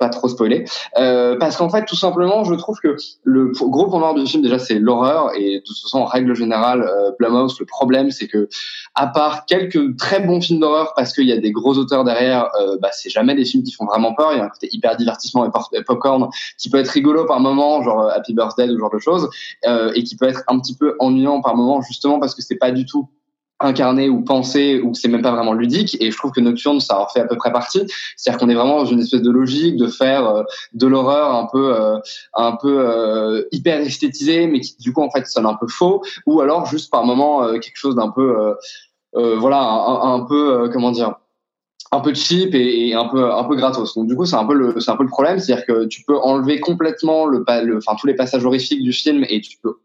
pas 0.00 0.08
trop 0.08 0.28
spoiler, 0.28 0.64
euh, 0.98 1.36
parce 1.38 1.56
qu'en 1.58 1.68
fait, 1.68 1.84
tout 1.84 1.94
simplement, 1.94 2.42
je 2.42 2.54
trouve 2.54 2.78
que 2.80 2.96
le 3.22 3.52
gros 3.52 3.88
point 3.88 4.00
noir 4.00 4.14
du 4.14 4.26
film, 4.26 4.42
déjà, 4.42 4.58
c'est 4.58 4.78
l'horreur, 4.78 5.30
et 5.36 5.58
de 5.58 5.62
toute 5.62 5.78
façon, 5.78 5.98
en 5.98 6.06
règle 6.06 6.34
générale, 6.34 6.82
euh, 6.82 7.10
Blumhouse, 7.18 7.60
le 7.60 7.66
problème, 7.66 8.10
c'est 8.10 8.26
que, 8.26 8.48
à 8.94 9.06
part 9.06 9.44
quelques 9.44 9.96
très 9.98 10.20
bons 10.20 10.40
films 10.40 10.60
d'horreur, 10.60 10.94
parce 10.96 11.12
qu'il 11.12 11.26
y 11.26 11.32
a 11.32 11.36
des 11.36 11.52
gros 11.52 11.74
auteurs 11.74 12.04
derrière, 12.04 12.48
euh, 12.60 12.78
bah, 12.80 12.88
c'est 12.92 13.10
jamais 13.10 13.34
des 13.34 13.44
films 13.44 13.62
qui 13.62 13.72
font 13.72 13.84
vraiment 13.84 14.14
peur, 14.14 14.32
il 14.32 14.38
y 14.38 14.40
a 14.40 14.44
un 14.44 14.48
côté 14.48 14.70
hyper 14.72 14.96
divertissement 14.96 15.44
et 15.44 15.82
popcorn, 15.82 16.30
qui 16.58 16.70
peut 16.70 16.78
être 16.78 16.88
rigolo 16.88 17.26
par 17.26 17.38
moment, 17.38 17.82
genre 17.82 18.00
euh, 18.00 18.10
Happy 18.16 18.32
Birthday 18.32 18.70
ou 18.70 18.78
genre 18.78 18.90
de 18.90 18.98
choses, 18.98 19.28
euh, 19.66 19.92
et 19.94 20.02
qui 20.02 20.16
peut 20.16 20.26
être 20.26 20.42
un 20.48 20.58
petit 20.58 20.74
peu 20.74 20.96
ennuyant 20.98 21.42
par 21.42 21.56
moment, 21.56 21.82
justement 21.82 22.18
parce 22.18 22.34
que 22.34 22.40
c'est 22.40 22.56
pas 22.56 22.70
du 22.70 22.86
tout 22.86 23.10
incarné 23.60 24.08
ou 24.08 24.22
pensé 24.22 24.80
ou 24.80 24.92
que 24.92 24.98
c'est 24.98 25.08
même 25.08 25.22
pas 25.22 25.32
vraiment 25.32 25.52
ludique. 25.52 25.96
Et 26.00 26.10
je 26.10 26.16
trouve 26.16 26.32
que 26.32 26.40
Nocturne 26.40 26.80
ça 26.80 27.00
en 27.00 27.08
fait 27.08 27.20
à 27.20 27.26
peu 27.26 27.36
près 27.36 27.52
partie. 27.52 27.82
C'est-à-dire 28.16 28.40
qu'on 28.40 28.48
est 28.48 28.54
vraiment 28.54 28.78
dans 28.78 28.86
une 28.86 29.00
espèce 29.00 29.22
de 29.22 29.30
logique 29.30 29.76
de 29.76 29.86
faire 29.86 30.26
euh, 30.26 30.42
de 30.72 30.86
l'horreur 30.86 31.34
un 31.34 31.46
peu 31.50 31.74
euh, 31.74 31.98
un 32.34 32.56
peu 32.56 32.80
euh, 32.80 33.42
hyper 33.52 33.80
esthétisé 33.80 34.46
mais 34.46 34.60
qui 34.60 34.76
du 34.78 34.92
coup 34.92 35.02
en 35.02 35.10
fait 35.10 35.26
sonne 35.26 35.46
un 35.46 35.54
peu 35.54 35.66
faux. 35.68 36.02
Ou 36.26 36.40
alors 36.40 36.66
juste 36.66 36.90
par 36.90 37.04
moment 37.04 37.52
quelque 37.58 37.76
chose 37.76 37.94
d'un 37.94 38.10
peu 38.10 38.54
voilà 39.14 39.60
un, 39.60 40.14
un 40.14 40.24
peu 40.24 40.70
comment 40.72 40.90
dire 40.90 41.14
un 41.92 42.00
peu 42.00 42.14
cheap 42.14 42.54
et, 42.54 42.94
un 42.94 43.06
peu 43.06 43.32
un 43.32 43.44
peu 43.44 43.56
gratos. 43.56 43.94
Donc 43.94 44.06
du 44.06 44.16
coup, 44.16 44.24
c'est 44.24 44.36
un 44.36 44.44
peu 44.44 44.54
le 44.54 44.80
c'est 44.80 44.90
un 44.90 44.96
peu 44.96 45.02
le 45.02 45.08
problème, 45.08 45.38
c'est-à-dire 45.38 45.66
que 45.66 45.86
tu 45.86 46.04
peux 46.04 46.16
enlever 46.18 46.60
complètement 46.60 47.26
le 47.26 47.44
le 47.64 47.78
enfin 47.78 47.96
tous 47.98 48.06
les 48.06 48.14
passages 48.14 48.44
horrifiques 48.44 48.82
du 48.82 48.92
film 48.92 49.24
et 49.28 49.40
tu 49.40 49.58
peux 49.62 49.76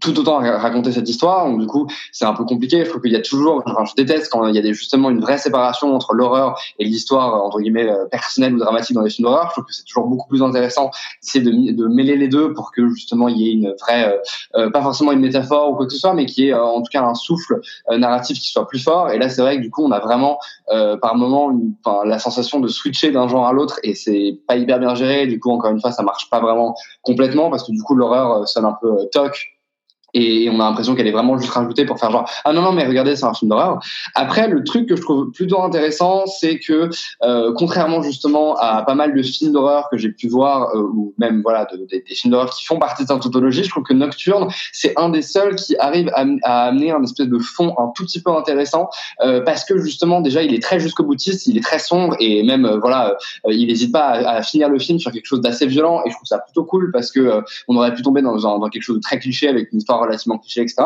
tout 0.00 0.18
autant 0.18 0.38
raconter 0.38 0.92
cette 0.92 1.08
histoire. 1.08 1.46
Donc, 1.46 1.60
du 1.60 1.66
coup, 1.66 1.86
c'est 2.12 2.24
un 2.24 2.34
peu 2.34 2.44
compliqué. 2.44 2.84
Je 2.84 2.90
trouve 2.90 3.00
qu'il 3.00 3.12
y 3.12 3.16
a 3.16 3.22
toujours, 3.22 3.62
enfin, 3.64 3.84
je 3.84 3.94
déteste 3.94 4.30
quand 4.30 4.46
il 4.46 4.54
y 4.54 4.58
a 4.58 4.72
justement 4.72 5.10
une 5.10 5.20
vraie 5.20 5.38
séparation 5.38 5.94
entre 5.94 6.12
l'horreur 6.14 6.58
et 6.78 6.84
l'histoire, 6.84 7.42
entre 7.42 7.60
guillemets, 7.60 7.88
euh, 7.88 8.04
personnelle 8.06 8.54
ou 8.54 8.58
dramatique 8.58 8.94
dans 8.94 9.02
les 9.02 9.10
films 9.10 9.28
d'horreur. 9.28 9.46
Je 9.48 9.52
trouve 9.52 9.64
que 9.64 9.72
c'est 9.72 9.84
toujours 9.84 10.06
beaucoup 10.06 10.28
plus 10.28 10.42
intéressant 10.42 10.90
d'essayer 11.22 11.72
de, 11.72 11.86
mêler 11.86 12.16
les 12.16 12.28
deux 12.28 12.52
pour 12.52 12.72
que, 12.72 12.88
justement, 12.88 13.28
il 13.28 13.38
y 13.38 13.48
ait 13.48 13.52
une 13.52 13.74
vraie, 13.80 14.12
euh, 14.12 14.66
euh 14.66 14.70
pas 14.70 14.82
forcément 14.82 15.12
une 15.12 15.20
métaphore 15.20 15.70
ou 15.70 15.76
quoi 15.76 15.86
que 15.86 15.92
ce 15.92 15.98
soit, 15.98 16.12
mais 16.12 16.26
qui 16.26 16.48
ait, 16.48 16.52
euh, 16.52 16.62
en 16.62 16.82
tout 16.82 16.90
cas, 16.92 17.02
un 17.02 17.14
souffle 17.14 17.60
euh, 17.90 17.96
narratif 17.96 18.38
qui 18.38 18.48
soit 18.48 18.66
plus 18.66 18.82
fort. 18.82 19.10
Et 19.10 19.18
là, 19.18 19.28
c'est 19.28 19.40
vrai 19.40 19.56
que, 19.56 19.62
du 19.62 19.70
coup, 19.70 19.84
on 19.84 19.92
a 19.92 20.00
vraiment, 20.00 20.38
par 21.00 21.14
moment, 21.14 21.50
une, 21.50 21.74
la 22.04 22.18
sensation 22.18 22.60
de 22.60 22.68
switcher 22.68 23.12
d'un 23.12 23.28
genre 23.28 23.46
à 23.46 23.52
l'autre 23.52 23.78
et 23.82 23.94
c'est 23.94 24.38
pas 24.46 24.56
hyper 24.56 24.78
bien 24.78 24.94
géré. 24.94 25.26
Du 25.26 25.38
coup, 25.40 25.50
encore 25.50 25.70
une 25.70 25.80
fois, 25.80 25.92
ça 25.92 26.02
marche 26.02 26.28
pas 26.28 26.40
vraiment 26.40 26.74
complètement 27.02 27.50
parce 27.50 27.64
que, 27.64 27.72
du 27.72 27.82
coup, 27.82 27.94
l'horreur 27.94 28.46
sonne 28.48 28.64
un 28.64 28.76
peu 28.80 28.90
toc 29.12 29.55
et 30.16 30.48
on 30.50 30.60
a 30.60 30.64
l'impression 30.64 30.94
qu'elle 30.94 31.06
est 31.06 31.12
vraiment 31.12 31.38
juste 31.38 31.52
rajoutée 31.52 31.84
pour 31.84 31.98
faire 31.98 32.10
genre 32.10 32.28
ah 32.44 32.52
non 32.52 32.62
non 32.62 32.72
mais 32.72 32.86
regardez 32.86 33.16
c'est 33.16 33.26
un 33.26 33.34
film 33.34 33.50
d'horreur. 33.50 33.80
Après 34.14 34.48
le 34.48 34.64
truc 34.64 34.88
que 34.88 34.96
je 34.96 35.02
trouve 35.02 35.30
plutôt 35.30 35.62
intéressant 35.62 36.26
c'est 36.26 36.58
que 36.58 36.88
euh, 37.22 37.52
contrairement 37.54 38.02
justement 38.02 38.56
à 38.56 38.82
pas 38.82 38.94
mal 38.94 39.14
de 39.14 39.22
films 39.22 39.52
d'horreur 39.52 39.88
que 39.90 39.96
j'ai 39.96 40.10
pu 40.10 40.28
voir 40.28 40.74
euh, 40.74 40.82
ou 40.82 41.14
même 41.18 41.42
voilà 41.42 41.66
de, 41.66 41.76
de, 41.76 41.86
des 41.86 42.14
films 42.14 42.32
d'horreur 42.32 42.50
qui 42.50 42.64
font 42.64 42.78
partie 42.78 43.04
de 43.04 43.08
cette 43.08 43.20
tautologie 43.20 43.64
je 43.64 43.70
trouve 43.70 43.84
que 43.84 43.94
Nocturne 43.94 44.48
c'est 44.72 44.98
un 44.98 45.08
des 45.08 45.22
seuls 45.22 45.54
qui 45.54 45.76
arrive 45.78 46.10
à, 46.14 46.66
amener 46.66 46.90
un 46.90 47.02
espèce 47.02 47.28
de 47.28 47.38
fond 47.38 47.74
un 47.78 47.92
tout 47.94 48.04
petit 48.04 48.22
peu 48.22 48.30
intéressant 48.30 48.88
euh, 49.22 49.40
parce 49.42 49.64
que 49.64 49.78
justement 49.78 50.20
déjà 50.20 50.42
il 50.42 50.54
est 50.54 50.62
très 50.62 50.80
jusqu'au 50.80 51.04
boutiste 51.04 51.46
il 51.46 51.56
est 51.56 51.62
très 51.62 51.78
sombre 51.78 52.16
et 52.20 52.42
même 52.42 52.64
euh, 52.64 52.78
voilà 52.78 53.16
euh, 53.46 53.52
il 53.52 53.66
n'hésite 53.66 53.92
pas 53.92 54.06
à, 54.06 54.42
finir 54.42 54.68
le 54.68 54.78
film 54.78 54.98
sur 54.98 55.10
quelque 55.12 55.26
chose 55.26 55.40
d'assez 55.40 55.66
violent 55.66 56.02
et 56.04 56.10
je 56.10 56.14
trouve 56.14 56.26
ça 56.26 56.38
plutôt 56.38 56.64
cool 56.64 56.90
parce 56.92 57.10
que 57.10 57.42
on 57.68 57.76
aurait 57.76 57.94
pu 57.94 58.02
tomber 58.02 58.22
dans 58.22 58.68
quelque 58.68 58.82
chose 58.82 58.96
de 58.96 59.00
très 59.00 59.18
cliché 59.18 59.48
avec 59.48 59.72
une 59.72 59.78
histoire 59.78 60.05
relativement 60.06 60.38
cliché, 60.38 60.62
etc. 60.62 60.76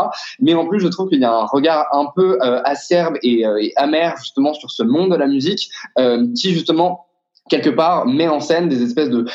Mais 0.41 0.55
en 0.55 0.67
plus, 0.67 0.81
je 0.81 0.89
trouve 0.89 1.09
qu'il 1.09 1.21
y 1.21 1.25
a 1.25 1.33
un 1.33 1.47
regard 1.47 1.87
un 1.93 2.07
peu 2.15 2.39
euh, 2.43 2.61
acerbe 2.65 3.17
et, 3.23 3.47
euh, 3.47 3.63
et, 3.63 3.73
amer 3.77 4.15
justement 4.19 4.55
sur 4.55 4.71
ce 4.71 4.83
monde 4.83 5.11
de 5.11 5.17
la 5.17 5.27
musique 5.27 5.71
euh, 5.99 6.27
qui 6.35 6.53
justement 6.53 7.07
quelque 7.49 7.71
part 7.71 8.07
met 8.07 8.29
en 8.29 8.39
scène 8.39 8.69
des 8.69 8.83
espèces 8.83 9.11
de 9.11 9.27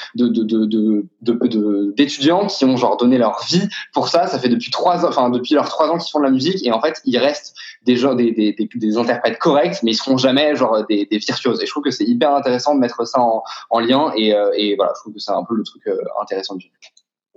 d'étudiants 1.95 2.47
qui 2.47 2.63
ont 2.63 2.77
genre 2.77 2.95
donné 2.95 3.17
leur 3.17 3.43
vie 3.49 3.67
pour 3.93 4.07
ça. 4.07 4.27
Ça 4.27 4.39
fait 4.39 4.47
depuis 4.47 4.71
trois 4.71 5.05
enfin 5.05 5.29
depuis 5.29 5.53
leurs 5.53 5.67
trois 5.67 5.89
ans 5.89 5.97
qu'ils 5.97 6.11
font 6.11 6.19
de 6.19 6.23
la 6.23 6.31
musique 6.31 6.65
et 6.65 6.71
en 6.71 6.79
fait 6.79 7.01
ils 7.03 7.17
restent 7.17 7.53
des 7.83 7.97
gens 7.97 8.15
des, 8.15 8.31
des, 8.31 8.97
interprètes 8.97 9.37
corrects 9.37 9.83
mais 9.83 9.91
ils 9.91 9.95
seront 9.95 10.17
jamais 10.17 10.55
genre 10.55 10.85
des, 10.87 11.07
virtuoses. 11.11 11.61
Et 11.61 11.65
je 11.65 11.71
trouve 11.71 11.83
que 11.83 11.91
c'est 11.91 12.05
hyper 12.05 12.33
intéressant 12.33 12.73
de 12.73 12.79
mettre 12.79 13.05
ça 13.05 13.19
en, 13.19 13.43
en 13.69 13.79
lien 13.79 14.11
et, 14.15 14.31
voilà 14.77 14.93
je 14.95 15.01
trouve 15.01 15.13
que 15.13 15.19
c'est 15.19 15.31
un 15.31 15.43
peu 15.43 15.55
le 15.55 15.63
truc 15.63 15.83
intéressant 16.21 16.55
du 16.55 16.61
film 16.61 16.73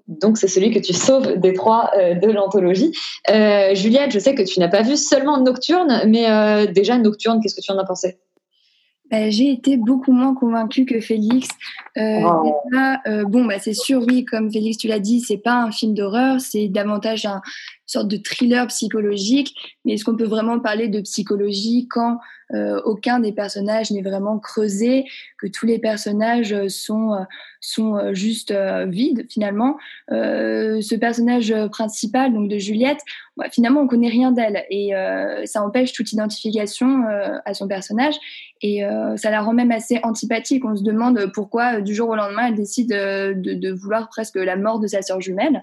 donc 0.08 0.38
c'est 0.38 0.48
celui 0.48 0.70
que 0.70 0.78
tu 0.78 0.94
sauves 0.94 1.36
des 1.36 1.52
trois 1.52 1.90
euh, 1.96 2.14
de 2.14 2.30
l'anthologie. 2.30 2.92
Euh, 3.30 3.74
Juliette, 3.74 4.10
je 4.10 4.18
sais 4.18 4.34
que 4.34 4.42
tu 4.42 4.58
n'as 4.58 4.68
pas 4.68 4.82
vu 4.82 4.96
seulement 4.96 5.40
Nocturne, 5.40 6.02
mais 6.06 6.30
euh, 6.30 6.66
déjà 6.66 6.96
Nocturne, 6.98 7.40
qu'est-ce 7.42 7.54
que 7.54 7.60
tu 7.60 7.70
en 7.70 7.78
as 7.78 7.84
pensé? 7.84 8.18
Bah, 9.10 9.30
J'ai 9.30 9.50
été 9.50 9.76
beaucoup 9.76 10.12
moins 10.12 10.34
convaincue 10.34 10.86
que 10.86 11.00
Félix. 11.00 11.48
Oh. 11.96 12.56
Là, 12.72 13.00
bon, 13.24 13.44
bah, 13.44 13.58
c'est 13.58 13.74
sûr, 13.74 14.02
oui, 14.06 14.24
comme 14.24 14.50
Félix, 14.50 14.78
tu 14.78 14.88
l'as 14.88 14.98
dit, 14.98 15.20
c'est 15.20 15.38
pas 15.38 15.62
un 15.62 15.70
film 15.70 15.94
d'horreur, 15.94 16.40
c'est 16.40 16.68
davantage 16.68 17.26
un, 17.26 17.40
sorte 17.88 18.08
de 18.08 18.18
thriller 18.18 18.66
psychologique. 18.68 19.54
Mais 19.84 19.94
est-ce 19.94 20.04
qu'on 20.04 20.16
peut 20.16 20.26
vraiment 20.26 20.60
parler 20.60 20.88
de 20.88 21.00
psychologie 21.00 21.88
quand 21.90 22.18
euh, 22.54 22.80
aucun 22.84 23.20
des 23.20 23.32
personnages 23.32 23.90
n'est 23.90 24.02
vraiment 24.02 24.38
creusé, 24.38 25.04
que 25.38 25.46
tous 25.46 25.66
les 25.66 25.78
personnages 25.78 26.68
sont, 26.68 27.12
euh, 27.12 27.24
sont 27.60 27.96
euh, 27.96 28.14
juste 28.14 28.52
euh, 28.52 28.86
vides 28.86 29.26
finalement? 29.28 29.76
Ce 30.10 30.94
personnage 30.94 31.54
principal, 31.70 32.32
donc 32.32 32.48
de 32.48 32.58
Juliette, 32.58 33.00
bah, 33.36 33.46
finalement 33.50 33.80
on 33.80 33.86
connaît 33.86 34.08
rien 34.08 34.32
d'elle 34.32 34.64
et 34.70 34.92
ça 35.44 35.62
empêche 35.62 35.92
toute 35.92 36.12
identification 36.12 37.04
à 37.44 37.54
son 37.54 37.68
personnage 37.68 38.14
et 38.62 38.82
ça 39.16 39.30
la 39.30 39.40
rend 39.40 39.52
même 39.52 39.70
assez 39.70 40.00
antipathique. 40.02 40.64
On 40.64 40.76
se 40.76 40.82
demande 40.82 41.30
pourquoi 41.34 41.80
du 41.80 41.94
jour 41.94 42.08
au 42.08 42.16
lendemain 42.16 42.48
elle 42.48 42.54
décide 42.54 42.90
de, 42.90 43.54
de 43.54 43.72
vouloir 43.72 44.08
presque 44.08 44.36
la 44.36 44.56
mort 44.56 44.80
de 44.80 44.86
sa 44.86 45.02
sœur 45.02 45.20
jumelle. 45.20 45.62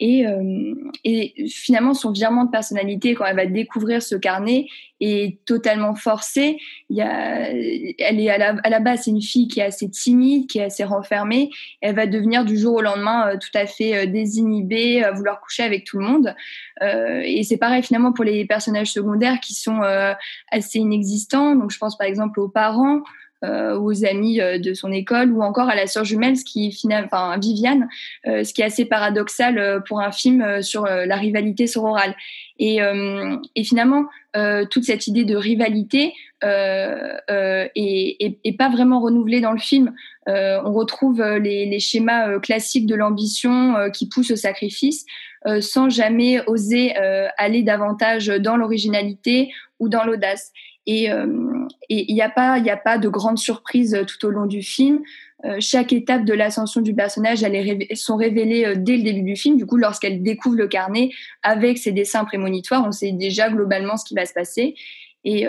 Et, 0.00 0.26
euh, 0.26 0.74
et 1.04 1.46
finalement, 1.48 1.92
son 1.94 2.10
virement 2.10 2.46
de 2.46 2.50
personnalité, 2.50 3.14
quand 3.14 3.26
elle 3.26 3.36
va 3.36 3.46
découvrir 3.46 4.02
ce 4.02 4.16
carnet, 4.16 4.66
est 5.00 5.44
totalement 5.44 5.94
forcé. 5.94 6.58
Il 6.88 6.96
y 6.96 7.02
a, 7.02 7.50
elle 7.50 8.20
est 8.20 8.30
à 8.30 8.38
la, 8.38 8.56
à 8.64 8.70
la 8.70 8.80
base, 8.80 9.02
c'est 9.04 9.10
une 9.10 9.22
fille 9.22 9.48
qui 9.48 9.60
est 9.60 9.64
assez 9.64 9.88
timide, 9.90 10.46
qui 10.46 10.58
est 10.58 10.64
assez 10.64 10.84
renfermée. 10.84 11.50
Elle 11.80 11.94
va 11.94 12.06
devenir 12.06 12.44
du 12.44 12.58
jour 12.58 12.76
au 12.76 12.80
lendemain 12.80 13.28
euh, 13.28 13.36
tout 13.38 13.56
à 13.56 13.66
fait 13.66 13.94
euh, 13.94 14.06
désinhibée, 14.06 15.04
à 15.04 15.12
vouloir 15.12 15.40
coucher 15.40 15.62
avec 15.62 15.84
tout 15.84 15.98
le 15.98 16.06
monde. 16.06 16.34
Euh, 16.82 17.22
et 17.24 17.42
c'est 17.44 17.58
pareil 17.58 17.82
finalement 17.82 18.12
pour 18.12 18.24
les 18.24 18.46
personnages 18.46 18.92
secondaires 18.92 19.40
qui 19.40 19.54
sont 19.54 19.82
euh, 19.82 20.12
assez 20.50 20.78
inexistants. 20.78 21.54
Donc 21.56 21.70
je 21.70 21.78
pense 21.78 21.96
par 21.96 22.06
exemple 22.06 22.40
aux 22.40 22.48
parents 22.48 23.02
euh, 23.44 23.78
aux 23.78 24.04
amis 24.04 24.40
euh, 24.40 24.58
de 24.58 24.74
son 24.74 24.92
école 24.92 25.32
ou 25.32 25.42
encore 25.42 25.68
à 25.68 25.74
la 25.74 25.86
sœur 25.86 26.04
jumelle, 26.04 26.36
ce 26.36 26.44
qui 26.44 26.72
finalement, 26.72 27.08
enfin 27.10 27.38
Viviane, 27.38 27.88
euh, 28.26 28.44
ce 28.44 28.52
qui 28.52 28.62
est 28.62 28.66
assez 28.66 28.84
paradoxal 28.84 29.58
euh, 29.58 29.80
pour 29.80 30.00
un 30.00 30.12
film 30.12 30.42
euh, 30.42 30.62
sur 30.62 30.86
euh, 30.86 31.06
la 31.06 31.16
rivalité 31.16 31.66
sororale. 31.66 32.14
Et, 32.62 32.80
et 33.56 33.64
finalement, 33.64 34.04
toute 34.70 34.84
cette 34.84 35.06
idée 35.06 35.24
de 35.24 35.34
rivalité 35.34 36.12
est, 36.42 37.70
est, 37.74 38.38
est 38.44 38.56
pas 38.58 38.68
vraiment 38.68 39.00
renouvelée 39.00 39.40
dans 39.40 39.52
le 39.52 39.58
film. 39.58 39.94
On 40.26 40.72
retrouve 40.74 41.22
les, 41.22 41.64
les 41.64 41.80
schémas 41.80 42.38
classiques 42.40 42.84
de 42.84 42.94
l'ambition 42.94 43.76
qui 43.94 44.10
poussent 44.10 44.32
au 44.32 44.36
sacrifice, 44.36 45.06
sans 45.60 45.88
jamais 45.88 46.42
oser 46.46 46.94
aller 47.38 47.62
davantage 47.62 48.26
dans 48.26 48.58
l'originalité 48.58 49.50
ou 49.78 49.88
dans 49.88 50.04
l'audace. 50.04 50.52
Et 50.92 51.08
euh, 51.08 51.24
et 51.88 52.10
il 52.10 52.14
n'y 52.16 52.20
a 52.20 52.28
pas 52.28 52.98
de 52.98 53.08
grande 53.08 53.38
surprise 53.38 53.94
euh, 53.94 54.02
tout 54.02 54.26
au 54.26 54.30
long 54.30 54.46
du 54.46 54.60
film. 54.60 54.98
Euh, 55.44 55.58
chaque 55.60 55.92
étape 55.92 56.24
de 56.24 56.34
l'ascension 56.34 56.80
du 56.80 56.94
personnage, 56.94 57.44
elles 57.44 57.86
sont 57.94 58.16
révélées 58.16 58.74
dès 58.76 58.96
le 58.96 59.04
début 59.04 59.22
du 59.22 59.36
film. 59.36 59.56
Du 59.56 59.66
coup, 59.66 59.76
lorsqu'elle 59.76 60.20
découvre 60.20 60.56
le 60.56 60.66
carnet 60.66 61.10
avec 61.44 61.78
ses 61.78 61.92
dessins 61.92 62.24
prémonitoires, 62.24 62.84
on 62.84 62.90
sait 62.90 63.12
déjà 63.12 63.50
globalement 63.50 63.96
ce 63.96 64.04
qui 64.04 64.14
va 64.14 64.26
se 64.26 64.34
passer. 64.34 64.74
Et, 65.22 65.46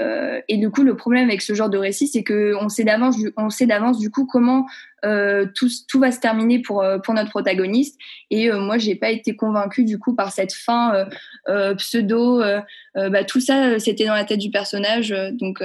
et 0.49 0.57
du 0.57 0.69
coup, 0.69 0.83
le 0.83 0.95
problème 0.95 1.29
avec 1.29 1.41
ce 1.41 1.53
genre 1.53 1.69
de 1.69 1.77
récit, 1.77 2.07
c'est 2.07 2.23
que 2.23 2.53
on 2.61 2.69
sait 2.69 2.83
d'avance, 2.83 3.15
on 3.37 3.49
sait 3.49 3.65
d'avance 3.65 3.99
du 3.99 4.11
coup 4.11 4.25
comment 4.25 4.65
euh, 5.05 5.47
tout, 5.55 5.67
tout 5.87 5.99
va 5.99 6.11
se 6.11 6.19
terminer 6.19 6.59
pour 6.59 6.81
euh, 6.83 6.99
pour 6.99 7.13
notre 7.13 7.29
protagoniste. 7.29 7.99
Et 8.29 8.51
euh, 8.51 8.59
moi, 8.59 8.77
j'ai 8.77 8.95
pas 8.95 9.09
été 9.09 9.35
convaincue 9.35 9.83
du 9.83 9.97
coup 9.97 10.15
par 10.15 10.31
cette 10.31 10.53
fin 10.53 10.93
euh, 10.93 11.05
euh, 11.49 11.75
pseudo. 11.75 12.41
euh, 12.41 12.61
bah, 12.95 13.23
tout 13.23 13.39
ça, 13.39 13.79
c'était 13.79 14.05
dans 14.05 14.13
la 14.13 14.25
tête 14.25 14.39
du 14.39 14.51
personnage. 14.51 15.13
donc 15.31 15.63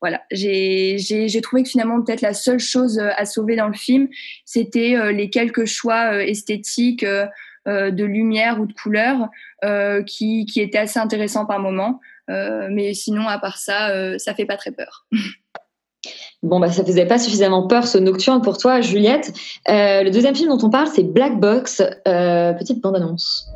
voilà, 0.00 0.22
j'ai 0.30 1.40
trouvé 1.42 1.62
que 1.62 1.68
finalement 1.68 2.02
peut-être 2.02 2.22
la 2.22 2.34
seule 2.34 2.58
chose 2.58 2.98
à 2.98 3.24
sauver 3.24 3.56
dans 3.56 3.68
le 3.68 3.74
film, 3.74 4.08
c'était 4.44 5.12
les 5.12 5.30
quelques 5.30 5.66
choix 5.66 6.24
esthétiques. 6.24 7.04
de 7.66 8.04
lumière 8.04 8.60
ou 8.60 8.66
de 8.66 8.72
couleur 8.72 9.28
qui, 10.06 10.46
qui 10.46 10.60
étaient 10.60 10.78
assez 10.78 10.98
intéressants 10.98 11.46
par 11.46 11.60
moment. 11.60 12.00
Mais 12.28 12.94
sinon, 12.94 13.28
à 13.28 13.38
part 13.38 13.58
ça, 13.58 14.18
ça 14.18 14.34
fait 14.34 14.46
pas 14.46 14.56
très 14.56 14.72
peur. 14.72 15.06
Bon, 16.42 16.58
bah, 16.58 16.70
ça 16.72 16.84
faisait 16.84 17.06
pas 17.06 17.18
suffisamment 17.18 17.68
peur 17.68 17.86
ce 17.86 17.98
nocturne 17.98 18.42
pour 18.42 18.58
toi, 18.58 18.80
Juliette. 18.80 19.32
Euh, 19.68 20.02
le 20.02 20.10
deuxième 20.10 20.34
film 20.34 20.48
dont 20.48 20.66
on 20.66 20.70
parle, 20.70 20.88
c'est 20.88 21.04
Black 21.04 21.38
Box. 21.38 21.80
Euh, 22.08 22.52
petite 22.54 22.82
bande-annonce. 22.82 23.48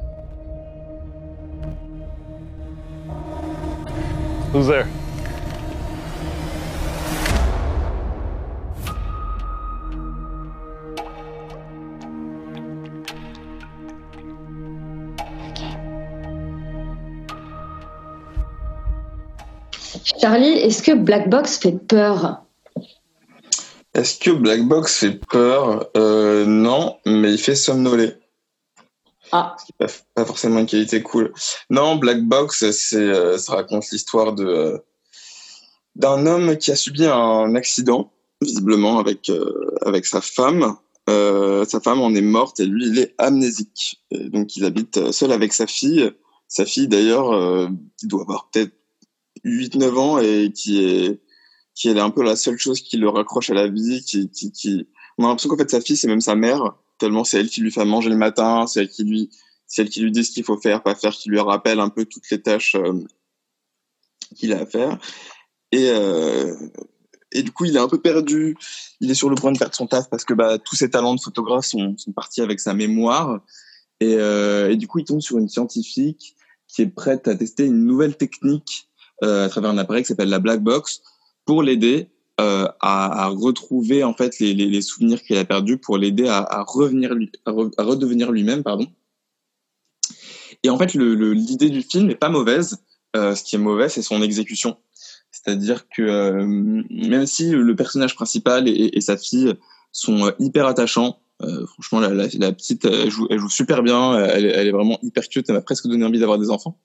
Who's 4.55 4.69
there? 4.69 4.87
Charlie, 20.21 20.47
est-ce 20.47 20.83
que 20.83 20.93
Black 20.93 21.29
Box 21.29 21.59
fait 21.59 21.73
peur? 21.73 22.46
Est-ce 23.97 24.19
que 24.19 24.31
Black 24.31 24.63
Box 24.69 24.99
fait 24.99 25.13
peur 25.13 25.89
Euh, 25.97 26.45
Non, 26.45 26.99
mais 27.07 27.33
il 27.33 27.39
fait 27.39 27.55
somnoler. 27.55 28.13
Ah. 29.33 29.57
Pas, 29.79 29.87
pas 30.15 30.25
forcément 30.27 30.61
une 30.61 30.67
qualité 30.67 31.03
cool. 31.03 31.33
Non, 31.71 31.97
Black 31.97 32.23
Box, 32.23 32.71
c'est, 32.73 32.97
euh, 32.97 33.39
ça 33.39 33.55
raconte 33.55 33.91
l'histoire 33.91 34.35
de 34.35 34.45
euh, 34.45 34.79
d'un 35.97 36.27
homme 36.27 36.59
qui 36.59 36.71
a 36.71 36.77
subi 36.77 37.07
un 37.07 37.55
accident, 37.55 38.13
visiblement 38.43 38.99
avec 38.99 39.31
euh, 39.31 39.75
avec 39.81 40.05
sa 40.05 40.21
femme. 40.21 40.77
Euh, 41.09 41.65
sa 41.65 41.81
femme 41.81 42.03
en 42.03 42.15
est 42.15 42.21
morte 42.21 42.61
et 42.61 42.67
lui, 42.67 42.89
il 42.89 42.99
est 42.99 43.15
amnésique. 43.17 44.03
Et 44.11 44.29
donc, 44.29 44.57
il 44.57 44.65
habite 44.67 45.11
seul 45.11 45.33
avec 45.33 45.55
sa 45.55 45.67
fille. 45.67 46.13
Sa 46.49 46.67
fille, 46.67 46.87
d'ailleurs, 46.89 47.33
euh, 47.33 47.69
qui 47.97 48.09
doit 48.09 48.23
avoir 48.23 48.51
peut-être 48.51 48.73
8-9 49.45 49.99
ans 49.99 50.19
et 50.19 50.53
qui 50.55 50.85
est 50.85 51.21
qui 51.77 51.91
est 51.91 52.01
un 52.01 52.11
peu 52.11 52.25
la 52.25 52.35
seule 52.35 52.59
chose 52.59 52.81
qui 52.81 52.97
le 52.97 53.09
raccroche 53.09 53.51
à 53.51 53.55
la 53.55 53.69
vie, 53.69 54.03
qui, 54.03 54.29
qui, 54.31 54.51
qui... 54.51 54.89
on 55.19 55.25
a 55.25 55.29
l'impression 55.29 55.51
qu'en 55.51 55.59
fait 55.59 55.71
sa 55.71 55.81
fille 55.81 55.97
c'est 55.97 56.09
même 56.09 56.23
sa 56.23 56.35
mère, 56.35 56.75
tellement 56.99 57.23
c'est 57.23 57.39
elle 57.39 57.51
qui 57.51 57.61
lui 57.61 57.71
fait 57.71 57.85
manger 57.85 58.09
le 58.09 58.17
matin, 58.17 58.67
c'est 58.67 58.81
elle 58.81 58.89
qui 58.89 59.05
lui, 59.05 59.31
c'est 59.69 59.83
elle 59.83 59.91
qui 59.91 60.01
lui 60.01 60.11
dit 60.11 60.25
ce 60.25 60.33
qu'il 60.33 60.43
faut 60.43 60.57
faire, 60.57 60.83
pas 60.83 60.95
faire, 60.95 61.13
qui 61.13 61.29
lui 61.29 61.39
rappelle 61.39 61.79
un 61.79 61.91
peu 61.91 62.07
toutes 62.07 62.29
les 62.31 62.41
tâches 62.41 62.75
euh, 62.75 63.05
qu'il 64.35 64.55
a 64.55 64.61
à 64.61 64.67
faire. 64.67 64.99
Et 65.71 65.91
euh, 65.91 66.57
et 67.33 67.43
du 67.43 67.53
coup 67.53 67.67
il 67.67 67.77
est 67.77 67.81
un 67.81 67.89
peu 67.89 68.01
perdu, 68.01 68.57
il 69.01 69.11
est 69.11 69.15
sur 69.15 69.29
le 69.29 69.37
point 69.37 69.53
de 69.53 69.59
perdre 69.59 69.75
son 69.75 69.87
taf 69.87 70.09
parce 70.09 70.25
que 70.25 70.33
bah 70.33 70.59
tous 70.59 70.77
ses 70.77 70.89
talents 70.89 71.15
de 71.15 71.21
photographe 71.21 71.67
sont, 71.67 71.95
sont 71.99 72.13
partis 72.13 72.41
avec 72.41 72.59
sa 72.59 72.73
mémoire. 72.73 73.41
Et, 74.01 74.15
euh, 74.17 74.71
et 74.71 74.77
du 74.77 74.89
coup 74.89 75.01
il 75.01 75.05
tombe 75.05 75.21
sur 75.21 75.37
une 75.37 75.49
scientifique 75.49 76.37
qui 76.69 76.83
est 76.83 76.87
prête 76.87 77.29
à 77.29 77.35
tester 77.35 77.67
une 77.67 77.85
nouvelle 77.85 78.17
technique 78.17 78.89
euh, 79.23 79.47
à 79.47 79.49
travers 79.49 79.71
un 79.71 79.79
appareil 79.79 80.03
qui 80.03 80.09
s'appelle 80.09 80.29
la 80.29 80.39
black 80.39 80.63
box 80.63 81.03
pour 81.47 81.63
l'aider 81.63 82.11
euh, 82.39 82.69
à, 82.81 83.29
retrouver 83.29 84.05
en 84.05 84.13
fait 84.13 84.39
les, 84.41 84.83
souvenirs 84.83 85.23
qu'il 85.23 85.39
a 85.39 85.45
perdus, 85.47 85.79
pour 85.79 85.97
l'aider 85.97 86.29
à, 86.29 86.65
revenir 86.69 87.13
à, 87.47 87.51
re- 87.51 87.73
à 87.79 87.83
redevenir 87.83 88.31
lui-même, 88.31 88.63
pardon. 88.63 88.87
Et 90.63 90.69
en 90.69 90.77
fait, 90.77 90.93
l'idée 90.93 91.71
du 91.71 91.81
film 91.81 92.11
est 92.11 92.17
pas 92.17 92.29
mauvaise. 92.29 92.79
Euh, 93.17 93.35
ce 93.35 93.43
qui 93.43 93.57
est 93.57 93.59
mauvais, 93.59 93.89
c'est 93.89 94.03
son 94.03 94.21
exécution. 94.21 94.77
C'est-à-dire 95.31 95.89
que 95.89 96.03
euh, 96.03 96.45
même 96.91 97.25
si 97.25 97.53
le 97.53 97.75
personnage 97.75 98.15
principal 98.15 98.69
et, 98.69 99.01
sa 99.01 99.17
fille 99.17 99.55
sont 99.93 100.31
hyper 100.39 100.67
attachants, 100.67 101.19
franchement, 101.41 102.01
la, 102.01 102.53
petite, 102.53 102.85
elle 102.85 103.11
joue, 103.11 103.29
elle 103.31 103.39
joue 103.39 103.49
super 103.49 103.83
bien. 103.83 104.19
Elle, 104.19 104.45
est- 104.45 104.73
vraiment 104.73 104.99
hyper 105.03 105.27
cute. 105.29 105.49
Elle 105.49 105.55
m'a 105.55 105.63
presque 105.63 105.87
donné 105.87 106.05
envie 106.05 106.19
d'avoir 106.19 106.39
des 106.39 106.51
enfants. 106.51 106.79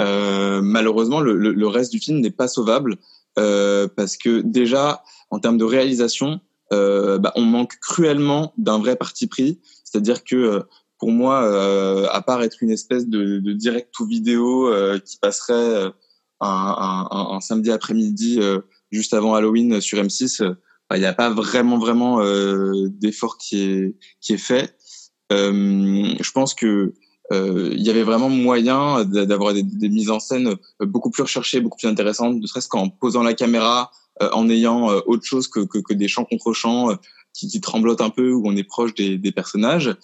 Malheureusement, 0.00 1.20
le, 1.20 1.36
le, 1.36 1.66
reste 1.68 1.92
du 1.92 2.00
film 2.00 2.18
n'est 2.18 2.32
pas 2.32 2.48
sauvable 2.48 2.98
parce 3.36 4.16
que 4.16 4.40
déjà, 4.40 5.02
en 5.30 5.38
termes 5.38 5.58
de 5.58 5.64
réalisation, 5.64 6.40
euh, 6.72 7.18
bah, 7.18 7.32
on 7.36 7.42
manque 7.42 7.78
cruellement 7.80 8.52
d'un 8.56 8.78
vrai 8.78 8.96
parti 8.96 9.26
pris. 9.26 9.60
C'est-à-dire 9.84 10.24
que 10.24 10.36
euh, 10.36 10.60
pour 10.98 11.10
moi, 11.10 11.42
euh, 11.44 12.06
à 12.10 12.22
part 12.22 12.42
être 12.42 12.62
une 12.62 12.70
espèce 12.70 13.06
de, 13.06 13.38
de 13.38 13.52
direct 13.52 13.98
ou 14.00 14.06
vidéo 14.06 14.68
euh, 14.68 14.98
qui 14.98 15.18
passerait 15.18 15.52
euh, 15.52 15.90
un, 16.40 17.08
un, 17.10 17.34
un 17.36 17.40
samedi 17.40 17.70
après-midi 17.70 18.38
euh, 18.40 18.60
juste 18.90 19.14
avant 19.14 19.34
Halloween 19.34 19.80
sur 19.80 19.98
M6, 19.98 20.42
euh, 20.42 20.54
bah, 20.88 20.96
il 20.96 21.00
n'y 21.00 21.06
a 21.06 21.12
pas 21.12 21.30
vraiment 21.30 21.78
vraiment 21.78 22.20
euh, 22.22 22.88
d'effort 22.88 23.36
qui 23.36 23.62
est 23.62 23.96
qui 24.20 24.34
est 24.34 24.38
fait. 24.38 24.76
Euh, 25.32 26.14
je 26.20 26.30
pense 26.32 26.54
que 26.54 26.66
euh, 26.66 26.94
il 27.30 27.80
y 27.80 27.90
avait 27.90 28.02
vraiment 28.02 28.28
moyen 28.28 29.04
d'avoir 29.04 29.54
des, 29.54 29.62
des 29.62 29.88
mises 29.88 30.10
en 30.10 30.20
scène 30.20 30.48
euh, 30.80 30.86
beaucoup 30.86 31.10
plus 31.10 31.22
recherchées, 31.22 31.60
beaucoup 31.60 31.78
plus 31.78 31.88
intéressantes, 31.88 32.36
ne 32.36 32.46
serait-ce 32.46 32.68
qu'en 32.68 32.88
posant 32.88 33.22
la 33.22 33.34
caméra, 33.34 33.90
euh, 34.22 34.28
en 34.32 34.50
ayant 34.50 34.90
euh, 34.90 35.00
autre 35.06 35.24
chose 35.24 35.48
que, 35.48 35.60
que, 35.60 35.78
que 35.78 35.94
des 35.94 36.08
champs 36.08 36.24
contre 36.24 36.52
champs 36.52 36.90
euh, 36.90 36.96
qui, 37.32 37.48
qui 37.48 37.60
tremblotent 37.60 38.02
un 38.02 38.10
peu, 38.10 38.30
où 38.32 38.42
on 38.46 38.54
est 38.56 38.64
proche 38.64 38.94
des, 38.94 39.16
des 39.16 39.32
personnages. 39.32 39.96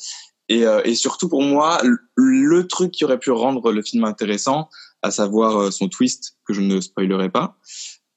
Et, 0.49 0.67
euh, 0.67 0.81
et 0.85 0.95
surtout 0.95 1.29
pour 1.29 1.43
moi, 1.43 1.79
le, 2.17 2.67
truc 2.67 2.93
qui 2.93 3.05
aurait 3.05 3.19
pu 3.19 3.31
rendre 3.31 3.71
le 3.71 3.83
film 3.83 4.05
intéressant, 4.05 4.71
à 5.03 5.11
savoir 5.11 5.59
euh, 5.59 5.71
son 5.71 5.89
twist, 5.89 6.39
que 6.47 6.55
je 6.55 6.63
ne 6.63 6.81
spoilerai 6.81 7.29
pas, 7.29 7.59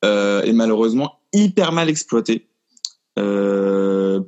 euh, 0.06 0.42
est 0.44 0.54
malheureusement 0.54 1.20
hyper 1.34 1.74
mal 1.74 1.90
exploité. 1.90 2.48
Euh, 3.20 4.22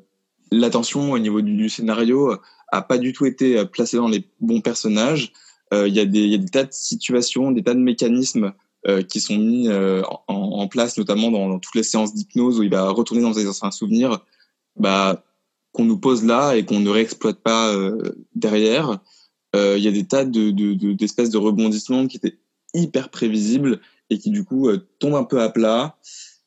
L'attention 0.52 1.14
au 1.14 1.18
niveau 1.18 1.42
du, 1.42 1.56
du 1.56 1.68
scénario 1.68 2.38
a 2.74 2.82
pas 2.82 2.98
du 2.98 3.14
tout 3.14 3.26
été 3.26 3.58
euh, 3.58 3.66
placée 3.66 3.98
dans 3.98 4.08
les 4.08 4.28
bons 4.42 4.62
personnages. 4.62 5.32
Euh, 5.74 5.88
Il 5.88 5.94
y, 5.94 6.00
a 6.00 6.06
des- 6.06 6.44
tas 6.52 6.64
de 6.64 6.74
situations, 6.74 7.52
des 7.52 7.64
tas 7.64 7.74
de 7.74 7.80
mécanismes 7.80 8.54
euh, 8.88 9.02
qui 9.02 9.22
sont 9.22 9.38
mis 9.38 9.70
en, 10.28 10.68
place, 10.68 10.98
notamment 10.98 11.32
dans, 11.32 11.60
toutes 11.60 11.76
les 11.76 11.84
séances 11.84 12.14
d'hypnose 12.14 12.60
où 12.60 12.64
il 12.64 12.70
va 12.70 12.90
retourner 12.90 13.22
dans 13.22 13.34
ses 13.34 13.48
anciens 13.48 13.72
souvenirs, 13.72 14.20
bah, 14.76 15.24
qu'on 15.72 15.86
nous 15.86 15.98
pose 15.98 16.26
là 16.26 16.56
et 16.56 16.66
qu'on 16.66 16.80
ne 16.80 16.90
réexploite 16.90 17.40
pas 17.42 17.74
derrière. 18.36 19.00
Il 19.56 19.80
y 19.80 19.88
a 19.88 19.92
des 19.92 20.06
tas 20.06 20.26
de, 20.26 20.52
de, 20.52 20.74
de- 20.74 20.94
d'espèces 20.94 21.30
de 21.30 21.38
rebondissements 21.38 22.08
qui 22.08 22.18
étaient 22.18 22.40
hyper 22.74 23.10
prévisibles 23.10 23.80
et 24.10 24.18
qui 24.18 24.32
du 24.32 24.44
coup 24.44 24.68
euh, 24.68 24.88
tombent 25.00 25.16
un 25.16 25.24
peu 25.24 25.42
à 25.42 25.50
plat. 25.50 25.98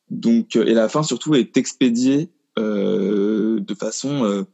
Donc, 0.09 0.55
et 0.55 0.73
la 0.73 0.89
fin 0.89 1.03
surtout 1.03 1.35
est 1.35 1.57
expédiée 1.57 2.29
de 2.57 3.75
façon 3.79 4.45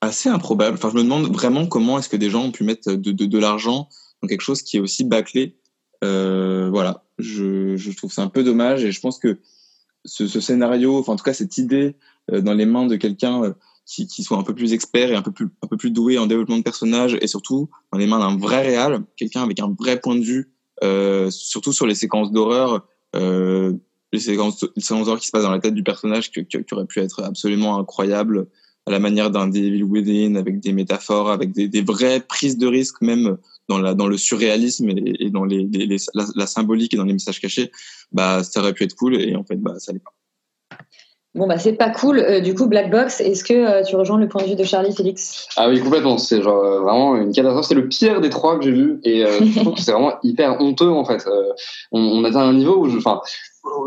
assez 0.00 0.28
improbable. 0.28 0.76
Enfin, 0.76 0.90
je 0.90 0.96
me 0.96 1.02
demande 1.02 1.32
vraiment 1.32 1.66
comment 1.66 1.98
est-ce 1.98 2.08
que 2.08 2.16
des 2.16 2.30
gens 2.30 2.44
ont 2.44 2.52
pu 2.52 2.64
mettre 2.64 2.92
de, 2.92 3.12
de, 3.12 3.24
de 3.26 3.38
l'argent 3.38 3.88
dans 4.22 4.28
quelque 4.28 4.42
chose 4.42 4.62
qui 4.62 4.76
est 4.76 4.80
aussi 4.80 5.04
bâclé. 5.04 5.56
Euh, 6.04 6.68
voilà, 6.70 7.04
je, 7.18 7.76
je 7.76 7.90
trouve 7.92 8.12
c'est 8.12 8.20
un 8.20 8.28
peu 8.28 8.44
dommage 8.44 8.84
et 8.84 8.92
je 8.92 9.00
pense 9.00 9.18
que 9.18 9.38
ce, 10.04 10.26
ce 10.26 10.40
scénario, 10.40 10.96
enfin 10.98 11.14
en 11.14 11.16
tout 11.16 11.24
cas 11.24 11.34
cette 11.34 11.58
idée 11.58 11.96
euh, 12.30 12.40
dans 12.40 12.54
les 12.54 12.66
mains 12.66 12.86
de 12.86 12.96
quelqu'un 12.96 13.42
euh, 13.42 13.52
qui, 13.84 14.06
qui 14.06 14.22
soit 14.22 14.38
un 14.38 14.44
peu 14.44 14.54
plus 14.54 14.72
expert 14.72 15.10
et 15.10 15.16
un 15.16 15.22
peu 15.22 15.32
plus 15.32 15.48
un 15.62 15.66
peu 15.66 15.76
plus 15.76 15.90
doué 15.90 16.18
en 16.18 16.26
développement 16.26 16.58
de 16.58 16.62
personnage 16.62 17.18
et 17.20 17.26
surtout 17.26 17.68
dans 17.92 17.98
les 17.98 18.06
mains 18.06 18.20
d'un 18.20 18.36
vrai 18.36 18.62
réal, 18.62 19.02
quelqu'un 19.16 19.42
avec 19.42 19.58
un 19.60 19.74
vrai 19.76 19.98
point 19.98 20.14
de 20.14 20.22
vue, 20.22 20.52
surtout 21.30 21.72
sur 21.72 21.86
les 21.86 21.96
séquences 21.96 22.30
d'horreur, 22.30 22.86
les 23.14 24.20
séquences, 24.20 24.64
séquences 24.76 25.06
d'horreur 25.06 25.20
qui 25.20 25.26
se 25.26 25.32
passent 25.32 25.42
dans 25.42 25.50
la 25.50 25.58
tête 25.58 25.74
du 25.74 25.82
personnage 25.82 26.30
qui, 26.30 26.46
qui, 26.46 26.62
qui 26.62 26.74
aurait 26.74 26.86
pu 26.86 27.00
être 27.00 27.24
absolument 27.24 27.78
incroyable 27.78 28.46
à 28.88 28.90
la 28.90 28.98
manière 28.98 29.30
d'un 29.30 29.46
Devil 29.46 29.82
Within 29.84 30.34
avec 30.36 30.60
des 30.60 30.72
métaphores, 30.72 31.30
avec 31.30 31.52
des, 31.52 31.68
des 31.68 31.82
vraies 31.82 32.20
prises 32.20 32.58
de 32.58 32.66
risques 32.66 33.00
même 33.02 33.36
dans 33.68 33.78
la 33.78 33.94
dans 33.94 34.08
le 34.08 34.16
surréalisme 34.16 34.88
et, 34.90 35.14
et 35.20 35.30
dans 35.30 35.44
les, 35.44 35.68
les, 35.70 35.86
les- 35.86 35.96
la, 36.14 36.24
la 36.34 36.46
symbolique 36.46 36.94
et 36.94 36.96
dans 36.96 37.04
les 37.04 37.12
messages 37.12 37.40
cachés, 37.40 37.70
bah 38.12 38.42
ça 38.42 38.60
aurait 38.60 38.72
pu 38.72 38.84
être 38.84 38.94
cool 38.96 39.20
et 39.20 39.36
en 39.36 39.44
fait 39.44 39.56
bah 39.56 39.74
ça 39.78 39.92
l'est 39.92 39.98
pas. 40.02 40.12
Bon, 41.34 41.46
bah, 41.46 41.58
c'est 41.58 41.74
pas 41.74 41.90
cool. 41.90 42.18
Euh, 42.18 42.40
du 42.40 42.54
coup, 42.54 42.66
Black 42.66 42.90
Box, 42.90 43.20
est-ce 43.20 43.44
que 43.44 43.52
euh, 43.52 43.84
tu 43.84 43.94
rejoins 43.94 44.18
le 44.18 44.28
point 44.28 44.42
de 44.42 44.48
vue 44.48 44.56
de 44.56 44.64
Charlie, 44.64 44.92
Félix? 44.96 45.46
Ah 45.56 45.68
oui, 45.68 45.78
complètement. 45.78 46.16
C'est 46.18 46.42
genre 46.42 46.64
euh, 46.64 46.80
vraiment 46.80 47.16
une 47.16 47.32
catastrophe. 47.32 47.66
C'est 47.66 47.74
le 47.74 47.86
pire 47.86 48.20
des 48.20 48.30
trois 48.30 48.58
que 48.58 48.64
j'ai 48.64 48.72
vu 48.72 48.98
et 49.04 49.24
euh, 49.24 49.38
je 49.44 49.60
trouve 49.60 49.74
que 49.74 49.80
c'est 49.80 49.92
vraiment 49.92 50.14
hyper 50.24 50.60
honteux 50.60 50.88
en 50.88 51.04
fait. 51.04 51.26
Euh, 51.28 51.52
on, 51.92 52.00
on 52.00 52.24
atteint 52.24 52.40
un 52.40 52.54
niveau 52.54 52.78
où 52.78 52.88
je, 52.88 52.96
enfin, 52.96 53.20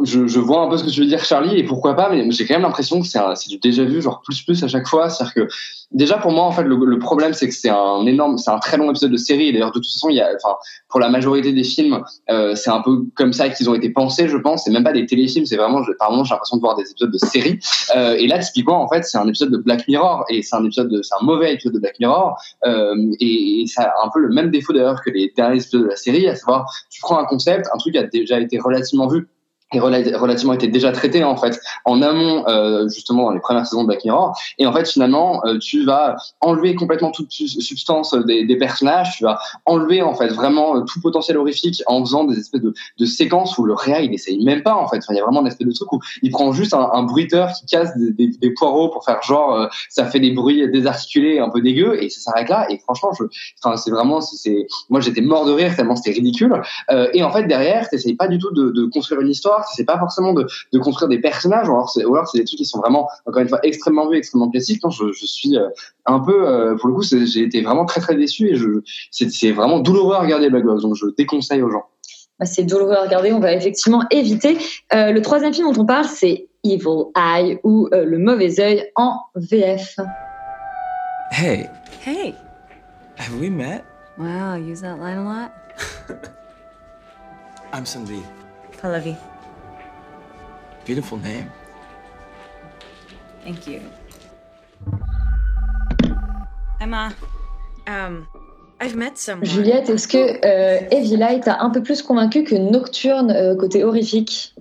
je, 0.04 0.28
je 0.28 0.40
vois 0.40 0.62
un 0.62 0.70
peu 0.70 0.78
ce 0.78 0.84
que 0.84 0.90
tu 0.90 1.02
veux 1.02 1.08
dire, 1.08 1.24
Charlie, 1.24 1.58
et 1.58 1.64
pourquoi 1.64 1.96
pas, 1.96 2.10
mais 2.10 2.30
j'ai 2.32 2.46
quand 2.46 2.56
même 2.56 2.64
l'impression 2.64 3.02
que 3.02 3.08
c'est 3.08 3.20
du 3.50 3.58
déjà 3.58 3.84
vu, 3.84 4.02
genre 4.02 4.22
plus 4.22 4.42
plus 4.42 4.64
à 4.64 4.68
chaque 4.68 4.88
fois. 4.88 5.10
C'est-à-dire 5.10 5.34
que 5.34 5.48
déjà 5.92 6.18
pour 6.18 6.32
moi 6.32 6.44
en 6.44 6.52
fait 6.52 6.64
le, 6.64 6.76
le 6.76 7.00
problème 7.00 7.34
c'est 7.34 7.48
que 7.48 7.54
c'est 7.54 7.70
un 7.70 8.06
énorme, 8.06 8.38
c'est 8.38 8.52
un 8.52 8.60
très 8.60 8.78
long 8.78 8.90
épisode 8.90 9.12
de 9.12 9.18
série. 9.18 9.52
D'ailleurs 9.52 9.70
de 9.70 9.80
toute 9.80 9.86
façon 9.86 10.10
il 10.10 10.16
y 10.16 10.22
a, 10.22 10.30
enfin 10.36 10.56
pour 10.90 11.00
la 11.00 11.10
majorité 11.10 11.54
des 11.54 11.64
films, 11.64 12.02
euh, 12.30 12.56
c'est 12.56 12.70
un 12.70 12.82
peu 12.82 13.06
comme 13.16 13.34
ça 13.34 13.50
qu'ils 13.50 13.70
ont 13.70 13.76
été 13.76 13.90
pensés, 13.90 14.28
je 14.28 14.38
pense. 14.38 14.64
C'est 14.64 14.72
même 14.72 14.84
pas 14.84 14.94
des 14.94 15.06
téléfilms, 15.06 15.46
c'est 15.46 15.58
vraiment, 15.58 15.82
par 16.00 16.12
moments 16.12 16.24
j'ai 16.24 16.34
l'impression 16.34 16.58
de 16.58 16.62
voir 16.62 16.76
des 16.76 16.90
épisodes 16.90 17.12
de 17.12 17.18
série. 17.18 17.60
Euh, 17.96 18.16
et 18.16 18.28
là 18.28 18.40
typiquement 18.40 18.82
en 18.82 18.88
fait 18.88 19.04
c'est 19.04 19.18
un 19.18 19.28
épisode 19.28 19.52
de 19.52 19.58
Black 19.58 19.88
Mirror 19.88 20.26
et 20.30 20.42
c'est 20.42 20.56
un 20.56 20.66
épisode, 20.66 20.90
de, 20.90 21.02
c'est 21.02 21.16
un 21.20 21.26
mauvais 21.26 21.54
épisode 21.54 21.74
de 21.74 21.80
Black 21.80 22.00
Mirror. 22.00 22.38
Euh, 22.66 22.96
et, 23.20 23.62
et 23.62 23.68
ça 23.68 23.84
a 23.84 24.06
un 24.06 24.10
peu 24.14 24.20
le 24.20 24.30
même 24.30 24.52
défaut 24.52 24.74
d'ailleurs 24.74 25.02
que 25.04 25.10
les 25.12 25.32
derniers 25.36 25.62
épisodes 25.62 25.84
de 25.84 25.88
la 25.88 25.96
série, 25.96 26.28
à 26.28 26.36
savoir 26.36 26.72
tu 26.90 27.02
prends 27.02 27.18
un 27.18 27.26
concept, 27.26 27.68
un 27.74 27.78
truc 27.78 27.94
qui 27.94 28.00
a 28.00 28.04
déjà 28.04 28.40
été 28.40 28.58
relativement 28.60 29.08
vu 29.08 29.28
et 29.74 29.80
rela- 29.80 30.16
relativement 30.16 30.54
été 30.54 30.68
déjà 30.68 30.92
traité 30.92 31.24
en 31.24 31.36
fait 31.38 31.60
en 31.86 32.02
amont 32.02 32.44
euh, 32.48 32.88
justement 32.90 33.24
dans 33.26 33.32
les 33.32 33.40
premières 33.40 33.66
saisons 33.66 33.84
de 33.84 33.88
Black 33.88 34.04
Mirror. 34.04 34.38
Et 34.58 34.66
en 34.66 34.74
fait 34.74 34.88
finalement 34.88 35.42
euh, 35.46 35.58
tu 35.60 35.84
vas 35.86 36.16
enlever 36.42 36.76
complètement 36.76 37.12
toute 37.12 37.32
su- 37.32 37.48
substance 37.48 38.14
des, 38.26 38.46
des 38.46 38.58
personnages. 38.58 39.16
Tu 39.18 39.24
vas 39.24 39.40
enlever 39.66 40.02
en 40.02 40.14
fait 40.14 40.28
vraiment 40.30 40.76
euh, 40.78 40.82
tout 40.82 41.00
potentiel 41.02 41.38
horrifique 41.38 41.82
en 41.88 42.02
faisant 42.04 42.24
des 42.26 42.38
espèces 42.38 42.62
de, 42.62 42.74
de 43.00 43.06
séquences 43.06 43.58
où 43.58 43.64
le 43.66 43.74
réa 43.74 44.02
il 44.02 44.14
essaye 44.14 44.44
même 44.44 44.64
pas 44.64 44.76
en 44.76 44.88
fait. 44.88 44.98
Enfin, 44.98 45.14
il 45.14 45.18
y 45.18 45.20
a 45.20 45.24
vraiment 45.24 45.42
une 45.42 45.48
espèce 45.48 45.68
de 45.68 45.74
truc 45.74 45.92
où 45.94 46.00
il 46.22 46.32
prend 46.32 46.52
juste 46.52 46.74
un, 46.74 46.90
un 46.94 47.04
bruiteur 47.04 47.50
qui 47.54 47.66
casse 47.66 47.96
des, 47.98 48.12
des- 48.12 48.38
des 48.38 48.52
poireaux 48.54 48.90
pour 48.90 49.06
faire 49.06 49.22
genre 49.24 49.54
euh, 49.56 49.68
ça 49.90 50.06
fait 50.06 50.20
des 50.20 50.32
bruits 50.32 50.70
désarticulés 50.72 51.40
un 51.40 51.50
peu 51.50 51.62
dégueux 51.62 52.02
et 52.04 52.10
ça 52.10 52.20
s'arrête 52.22 52.50
là. 52.50 52.66
Et 52.70 52.78
franchement 52.80 53.12
je 53.18 53.24
enfin 53.64 53.78
c'est 53.78 53.92
vraiment 53.92 54.22
c'est 54.22 54.68
moi 54.90 55.00
j'étais 55.00 55.22
mort 55.22 55.46
de 55.46 55.52
rire 55.52 55.76
tellement 55.76 55.96
c'était 55.96 56.12
ridicule. 56.12 56.62
Euh, 56.90 57.08
et 57.14 57.24
en 57.24 57.32
fait 57.32 57.44
derrière 57.46 57.90
t'essayes 57.90 58.16
pas 58.16 58.28
du 58.28 58.38
tout 58.38 58.52
de, 58.52 58.70
de 58.72 58.86
construire 58.86 59.22
une 59.22 59.30
histoire 59.30 59.61
c'est 59.74 59.86
pas 59.86 59.98
forcément 60.00 60.34
de, 60.34 60.46
de 60.74 60.80
construire 60.80 61.10
des 61.10 61.20
personnages 61.20 61.68
ou 61.70 61.74
alors 61.74 61.90
c'est 61.90 62.06
ou 62.06 62.14
alors 62.16 62.28
c'est 62.28 62.38
des 62.40 62.46
trucs 62.46 62.58
qui 62.58 62.66
sont 62.66 62.80
vraiment 62.80 63.08
encore 63.26 63.42
une 63.42 63.50
fois 63.50 63.60
extrêmement 63.64 64.08
vus 64.10 64.18
extrêmement 64.18 64.50
classiques 64.50 64.84
non 64.84 64.90
je, 64.90 65.12
je 65.12 65.26
suis 65.26 65.58
euh, 65.58 65.68
un 66.06 66.20
peu 66.20 66.48
euh, 66.48 66.76
pour 66.78 66.90
le 66.90 66.96
coup 66.96 67.04
j'ai 67.04 67.42
été 67.44 67.62
vraiment 67.62 67.86
très 67.86 68.02
très 68.02 68.16
déçu 68.16 68.50
et 68.50 68.56
je 68.56 68.68
c'est 69.12 69.30
c'est 69.32 69.52
vraiment 69.52 69.80
douloureux 69.80 70.16
à 70.16 70.20
regarder 70.20 70.50
Black 70.50 70.64
Box 70.64 70.82
donc 70.84 70.96
je 70.96 71.06
déconseille 71.18 71.62
aux 71.62 71.70
gens 71.72 71.86
Bah, 72.40 72.46
c'est 72.46 72.64
douloureux 72.64 72.96
à 72.96 73.04
regarder, 73.04 73.32
on 73.34 73.40
va 73.40 73.54
effectivement 73.54 74.04
éviter. 74.10 74.58
Euh, 74.94 75.12
le 75.12 75.22
troisième 75.22 75.54
film 75.54 75.72
dont 75.72 75.82
on 75.82 75.86
parle, 75.86 76.06
c'est 76.06 76.48
Evil 76.64 77.12
Eye 77.16 77.60
ou 77.64 77.88
euh, 77.94 78.04
Le 78.06 78.18
Mauvais 78.18 78.60
Œil 78.60 78.90
en 78.96 79.20
VF. 79.36 79.96
Hey, 81.32 81.70
Hey. 82.06 82.34
have 83.18 83.40
we 83.40 83.50
met? 83.50 83.84
Wow, 84.18 84.56
use 84.56 84.82
that 84.82 84.98
line 85.00 85.18
a 85.18 85.24
lot. 85.24 85.52
I'm 87.74 87.86
Sandeep. 87.86 88.24
Pallavi. 88.82 89.16
Beautiful 90.86 91.20
name. 91.20 91.50
Thank 93.44 93.68
you. 93.68 93.82
Emma. 96.80 97.14
Um, 97.88 98.28
I've 98.80 98.96
met 98.96 99.18
someone. 99.18 99.46
Juliette, 99.46 99.90
est-ce 99.90 100.08
que 100.08 100.18
euh, 100.18 100.80
Evil 100.92 101.22
Eye 101.22 101.40
t'a 101.40 101.62
un 101.62 101.70
peu 101.70 101.84
plus 101.84 102.02
convaincu 102.02 102.44
que 102.44 102.56
Nocturne 102.56 103.32
euh, 103.32 103.56
côté 103.56 103.84
horrifique? 103.84 104.56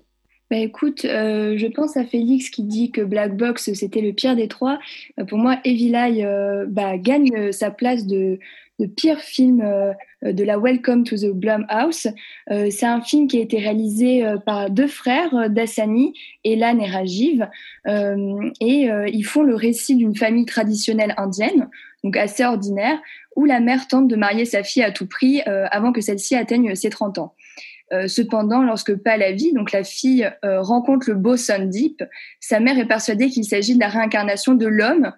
Bah 0.51 0.57
écoute, 0.57 1.05
euh, 1.05 1.57
je 1.57 1.67
pense 1.69 1.97
à 1.97 2.05
Félix 2.05 2.51
qui 2.51 2.65
dit 2.65 2.91
que 2.91 3.03
Black 3.03 3.37
Box 3.37 3.73
c'était 3.73 4.01
le 4.01 4.13
pire 4.13 4.35
des 4.35 4.49
trois. 4.49 4.81
Euh, 5.21 5.25
pour 5.25 5.39
moi, 5.39 5.59
Evil 5.65 5.95
Eye 5.95 6.25
euh, 6.25 6.67
bah, 6.69 6.99
gagne 6.99 7.53
sa 7.53 7.71
place 7.71 8.05
de, 8.05 8.41
de 8.81 8.87
pire 8.87 9.21
film 9.21 9.61
euh, 9.61 9.93
de 10.23 10.43
la 10.43 10.59
Welcome 10.59 11.05
to 11.05 11.17
the 11.17 11.33
Blumhouse. 11.33 12.09
Euh, 12.51 12.69
c'est 12.71 12.87
un 12.87 13.03
film 13.03 13.29
qui 13.29 13.39
a 13.39 13.43
été 13.43 13.59
réalisé 13.59 14.25
euh, 14.25 14.39
par 14.39 14.71
deux 14.71 14.87
frères, 14.87 15.51
Dassani, 15.51 16.15
Elan 16.45 16.79
et 16.81 16.91
Rajiv. 16.91 17.49
Et 17.87 18.89
ils 19.13 19.25
font 19.25 19.43
le 19.43 19.55
récit 19.55 19.97
d'une 19.97 20.17
famille 20.17 20.47
traditionnelle 20.47 21.15
indienne, 21.17 21.69
donc 22.03 22.17
assez 22.17 22.45
ordinaire, 22.45 22.99
où 23.37 23.45
la 23.45 23.61
mère 23.61 23.87
tente 23.89 24.09
de 24.09 24.17
marier 24.17 24.45
sa 24.45 24.63
fille 24.63 24.83
à 24.83 24.91
tout 24.91 25.07
prix 25.07 25.43
avant 25.43 25.93
que 25.93 26.01
celle-ci 26.01 26.35
atteigne 26.35 26.75
ses 26.75 26.91
30 26.91 27.19
ans. 27.19 27.35
Cependant, 28.07 28.63
lorsque 28.63 28.95
Pallavi, 28.95 29.53
donc 29.53 29.73
la 29.73 29.85
fille, 29.85 30.31
rencontre 30.43 31.11
le 31.11 31.17
beau 31.17 31.37
Sandeep, 31.37 32.03
sa 32.39 32.61
mère 32.61 32.79
est 32.79 32.89
persuadée 32.89 33.29
qu'il 33.29 33.45
s'agit 33.45 33.75
de 33.75 33.81
la 33.81 33.89
réincarnation 33.89 34.55
de 34.55 34.67
l'homme 34.67 35.13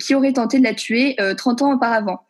qui 0.00 0.14
aurait 0.14 0.32
tenté 0.32 0.58
de 0.58 0.64
la 0.64 0.74
tuer 0.74 1.16
euh, 1.20 1.34
30 1.34 1.62
ans 1.62 1.74
auparavant. 1.74 2.20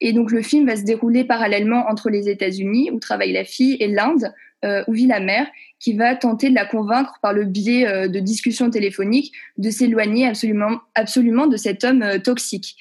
Et 0.00 0.12
donc 0.12 0.30
le 0.30 0.42
film 0.42 0.66
va 0.66 0.76
se 0.76 0.82
dérouler 0.82 1.24
parallèlement 1.24 1.86
entre 1.88 2.10
les 2.10 2.28
États-Unis, 2.28 2.90
où 2.90 2.98
travaille 2.98 3.32
la 3.32 3.44
fille, 3.44 3.76
et 3.80 3.88
l'Inde, 3.88 4.32
euh, 4.62 4.84
où 4.88 4.92
vit 4.92 5.06
la 5.06 5.20
mère, 5.20 5.46
qui 5.78 5.94
va 5.94 6.14
tenter 6.14 6.50
de 6.50 6.54
la 6.54 6.66
convaincre 6.66 7.14
par 7.22 7.32
le 7.32 7.44
biais 7.44 7.86
euh, 7.86 8.08
de 8.08 8.20
discussions 8.20 8.68
téléphoniques 8.68 9.32
de 9.56 9.70
s'éloigner 9.70 10.26
absolument, 10.26 10.80
absolument 10.94 11.46
de 11.46 11.56
cet 11.56 11.82
homme 11.82 12.02
euh, 12.02 12.18
toxique. 12.18 12.76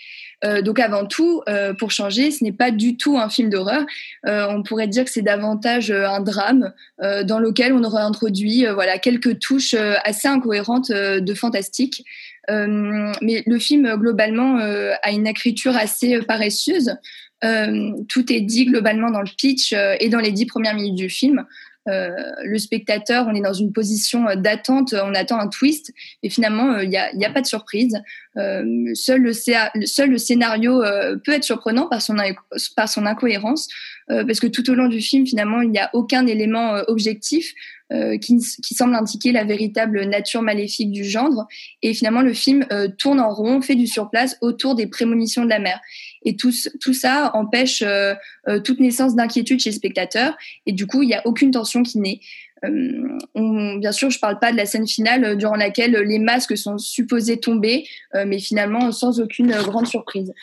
Donc 0.64 0.80
avant 0.80 1.06
tout, 1.06 1.42
pour 1.80 1.92
changer, 1.92 2.32
ce 2.32 2.46
n'est 2.46 2.54
pas 2.54 2.72
du 2.72 2.96
tout 2.96 3.18
un 3.18 3.28
film 3.28 3.50
d'horreur. 3.50 3.86
On 4.24 4.64
pourrait 4.64 4.88
dire 4.88 5.04
que 5.04 5.12
c'est 5.12 5.22
davantage 5.22 5.92
un 5.92 6.22
drame 6.22 6.72
dans 6.98 7.40
lequel 7.40 7.74
on 7.74 7.84
aurait 7.84 8.04
introduit 8.04 8.66
voilà 8.74 9.00
quelques 9.00 9.38
touches 9.40 9.74
assez 10.06 10.30
incohérentes 10.30 10.94
de 10.94 11.34
fantastique. 11.34 12.06
Euh, 12.50 13.12
mais 13.22 13.44
le 13.46 13.60
film 13.60 13.86
euh, 13.86 13.98
globalement 13.98 14.60
euh, 14.60 14.94
a 15.04 15.12
une 15.12 15.28
écriture 15.28 15.76
assez 15.76 16.16
euh, 16.16 16.22
paresseuse. 16.22 16.96
Euh, 17.44 17.92
tout 18.10 18.32
est 18.34 18.42
dit 18.42 18.66
globalement 18.66 19.12
dans 19.12 19.22
le 19.22 19.30
pitch 19.38 19.72
euh, 19.74 19.96
et 20.00 20.10
dans 20.10 20.20
les 20.20 20.32
dix 20.32 20.46
premières 20.46 20.76
minutes 20.76 20.96
du 20.96 21.10
film. 21.10 21.46
Euh, 21.88 22.12
le 22.44 22.58
spectateur, 22.60 23.26
on 23.28 23.34
est 23.34 23.42
dans 23.42 23.54
une 23.54 23.72
position 23.72 24.28
euh, 24.28 24.36
d'attente, 24.36 24.94
on 24.94 25.16
attend 25.16 25.40
un 25.40 25.48
twist, 25.48 25.94
et 26.24 26.30
finalement, 26.30 26.78
il 26.80 26.90
n'y 26.90 26.98
a, 26.98 27.30
pas 27.32 27.42
de 27.42 27.48
surprise. 27.48 27.98
Euh, 28.38 28.64
seul, 28.94 29.22
le, 29.22 30.18
scénario 30.18 30.84
euh, 30.84 31.16
peut 31.24 31.32
être 31.32 31.44
surprenant 31.44 31.88
par 31.88 32.02
son, 32.02 32.18
par 32.76 32.90
son 32.90 33.06
incohérence, 33.06 33.68
euh, 34.12 34.26
parce 34.26 34.40
que 34.40 34.48
tout 34.48 34.70
au 34.70 34.76
long 34.76 34.88
du 34.88 35.02
film, 35.02 35.26
finalement, 35.26 35.62
il 35.62 35.72
n'y 35.72 35.80
a 35.80 35.90
aucun 35.94 36.28
élément 36.28 36.76
euh, 36.76 36.84
objectif 36.88 37.54
euh, 37.92 38.18
qui, 38.18 38.38
qui 38.38 38.74
semble 38.76 38.96
indiquer 38.96 39.32
la 39.32 39.44
véritable 39.44 40.04
nature 40.06 40.42
maléfique 40.42 40.92
du 40.92 41.04
genre. 41.04 41.48
Et 41.82 41.94
finalement, 41.94 42.22
le 42.22 42.34
film 42.34 42.66
euh, 42.72 42.88
tourne 42.88 43.20
en 43.20 43.34
rond, 43.34 43.62
fait 43.62 43.76
du 43.76 43.88
surplace 43.88 44.38
autour 44.42 44.76
des 44.76 44.88
prémonitions 44.88 45.44
de 45.44 45.50
la 45.50 45.60
mère. 45.60 45.80
Et 46.24 46.36
tout, 46.36 46.52
tout 46.82 46.94
ça 46.94 47.32
empêche 47.34 47.82
euh, 47.82 48.14
euh, 48.48 48.60
toute 48.60 48.80
naissance 48.80 49.16
d'inquiétude 49.16 49.60
chez 49.60 49.70
le 49.70 49.76
spectateur. 49.76 50.38
Et 50.66 50.72
du 50.72 50.86
coup, 50.86 51.02
il 51.04 51.08
n'y 51.08 51.16
a 51.16 51.26
aucune 51.26 51.52
tension 51.52 51.84
qui 51.84 52.00
naît. 52.00 52.20
Euh, 52.66 53.18
on- 53.36 53.76
bien 53.76 53.94
sûr, 53.94 54.10
je 54.10 54.20
parle 54.20 54.38
pas 54.38 54.52
de 54.52 54.58
la 54.58 54.66
scène 54.66 54.88
finale 54.88 55.24
euh, 55.24 55.36
durant 55.36 55.56
laquelle 55.56 55.94
les 55.94 56.20
masques 56.20 56.58
sont 56.58 56.78
supposés 56.78 57.40
tomber, 57.40 57.88
euh, 58.16 58.26
mais 58.28 58.40
finalement 58.40 58.92
sans 58.92 59.22
aucune 59.22 59.54
euh, 59.54 59.64
grande 59.64 59.88
surprise. 59.88 60.34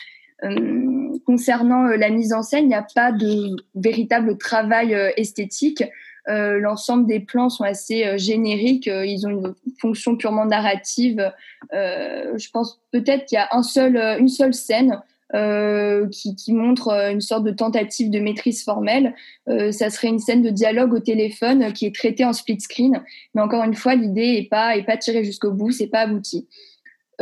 Euh, 0.45 1.19
concernant 1.25 1.87
euh, 1.87 1.97
la 1.97 2.09
mise 2.11 2.33
en 2.33 2.43
scène, 2.43 2.65
il 2.65 2.69
n'y 2.69 2.75
a 2.75 2.87
pas 2.95 3.13
de 3.13 3.57
véritable 3.75 4.37
travail 4.39 4.95
euh, 4.95 5.11
esthétique. 5.17 5.85
Euh, 6.29 6.59
L'ensemble 6.59 7.07
des 7.07 7.21
plans 7.21 7.49
sont 7.49 7.65
assez 7.65 8.05
euh, 8.05 8.19
génériques. 8.19 8.89
euh, 8.89 9.07
ils 9.07 9.27
ont 9.27 9.31
une 9.31 9.55
fonction 9.81 10.17
purement 10.17 10.45
narrative. 10.47 11.33
Euh, 11.73 12.37
je 12.37 12.51
pense 12.51 12.81
peut-être 12.93 13.27
qu'il 13.27 13.37
y 13.37 13.39
a 13.39 13.49
un 13.53 13.63
seul, 13.63 13.97
une 14.19 14.29
seule 14.29 14.55
scène 14.55 15.01
euh, 15.35 16.09
qui, 16.09 16.37
qui 16.37 16.53
montre 16.53 16.91
une 17.11 17.21
sorte 17.21 17.45
de 17.45 17.51
tentative 17.51 18.11
de 18.11 18.21
maîtrise 18.21 18.63
formelle. 18.63 19.15
Euh, 19.49 19.73
ça 19.73 19.91
serait 19.91 20.09
une 20.09 20.21
scène 20.21 20.43
de 20.43 20.51
dialogue 20.51 20.95
au 20.95 21.01
téléphone 21.01 21.73
qui 21.73 21.87
est 21.87 21.95
traitée 21.95 22.25
en 22.25 22.33
split 22.33 22.61
screen. 22.61 23.03
Mais 23.35 23.43
encore 23.43 23.65
une 23.65 23.75
fois, 23.75 23.95
l'idée 23.95 24.37
est 24.39 24.49
pas 24.49 24.77
est 24.77 24.85
pas 24.85 24.97
tirée 24.97 25.25
jusqu'au 25.25 25.51
bout, 25.53 25.73
c'est 25.73 25.89
pas 25.89 26.01
abouti. 26.01 26.47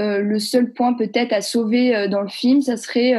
Euh, 0.01 0.19
le 0.19 0.41
seul 0.41 0.73
point 0.73 0.95
peut-être 0.95 1.33
à 1.33 1.41
sauver 1.41 1.95
euh, 1.95 2.09
dans 2.09 2.23
le 2.23 2.29
film, 2.29 2.63
ça 2.63 2.77
serait 2.77 3.15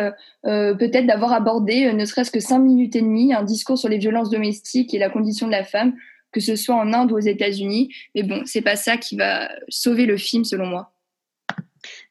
euh, 0.45 0.73
peut-être 0.73 1.07
d'avoir 1.07 1.31
abordé, 1.31 1.91
ne 1.93 2.05
serait-ce 2.05 2.31
que 2.31 2.41
cinq 2.41 2.59
minutes 2.59 2.95
et 2.95 3.01
demie, 3.01 3.33
un 3.33 3.43
discours 3.43 3.77
sur 3.77 3.87
les 3.87 3.97
violences 3.97 4.29
domestiques 4.29 4.93
et 4.93 4.99
la 4.99 5.09
condition 5.09 5.47
de 5.47 5.51
la 5.51 5.63
femme, 5.63 5.95
que 6.31 6.41
ce 6.41 6.57
soit 6.57 6.75
en 6.75 6.91
Inde 6.91 7.13
ou 7.13 7.15
aux 7.15 7.19
États-Unis. 7.19 7.93
Mais 8.13 8.23
bon, 8.23 8.41
c'est 8.45 8.61
pas 8.61 8.75
ça 8.75 8.97
qui 8.97 9.15
va 9.15 9.49
sauver 9.69 10.05
le 10.05 10.17
film, 10.17 10.43
selon 10.43 10.65
moi. 10.65 10.91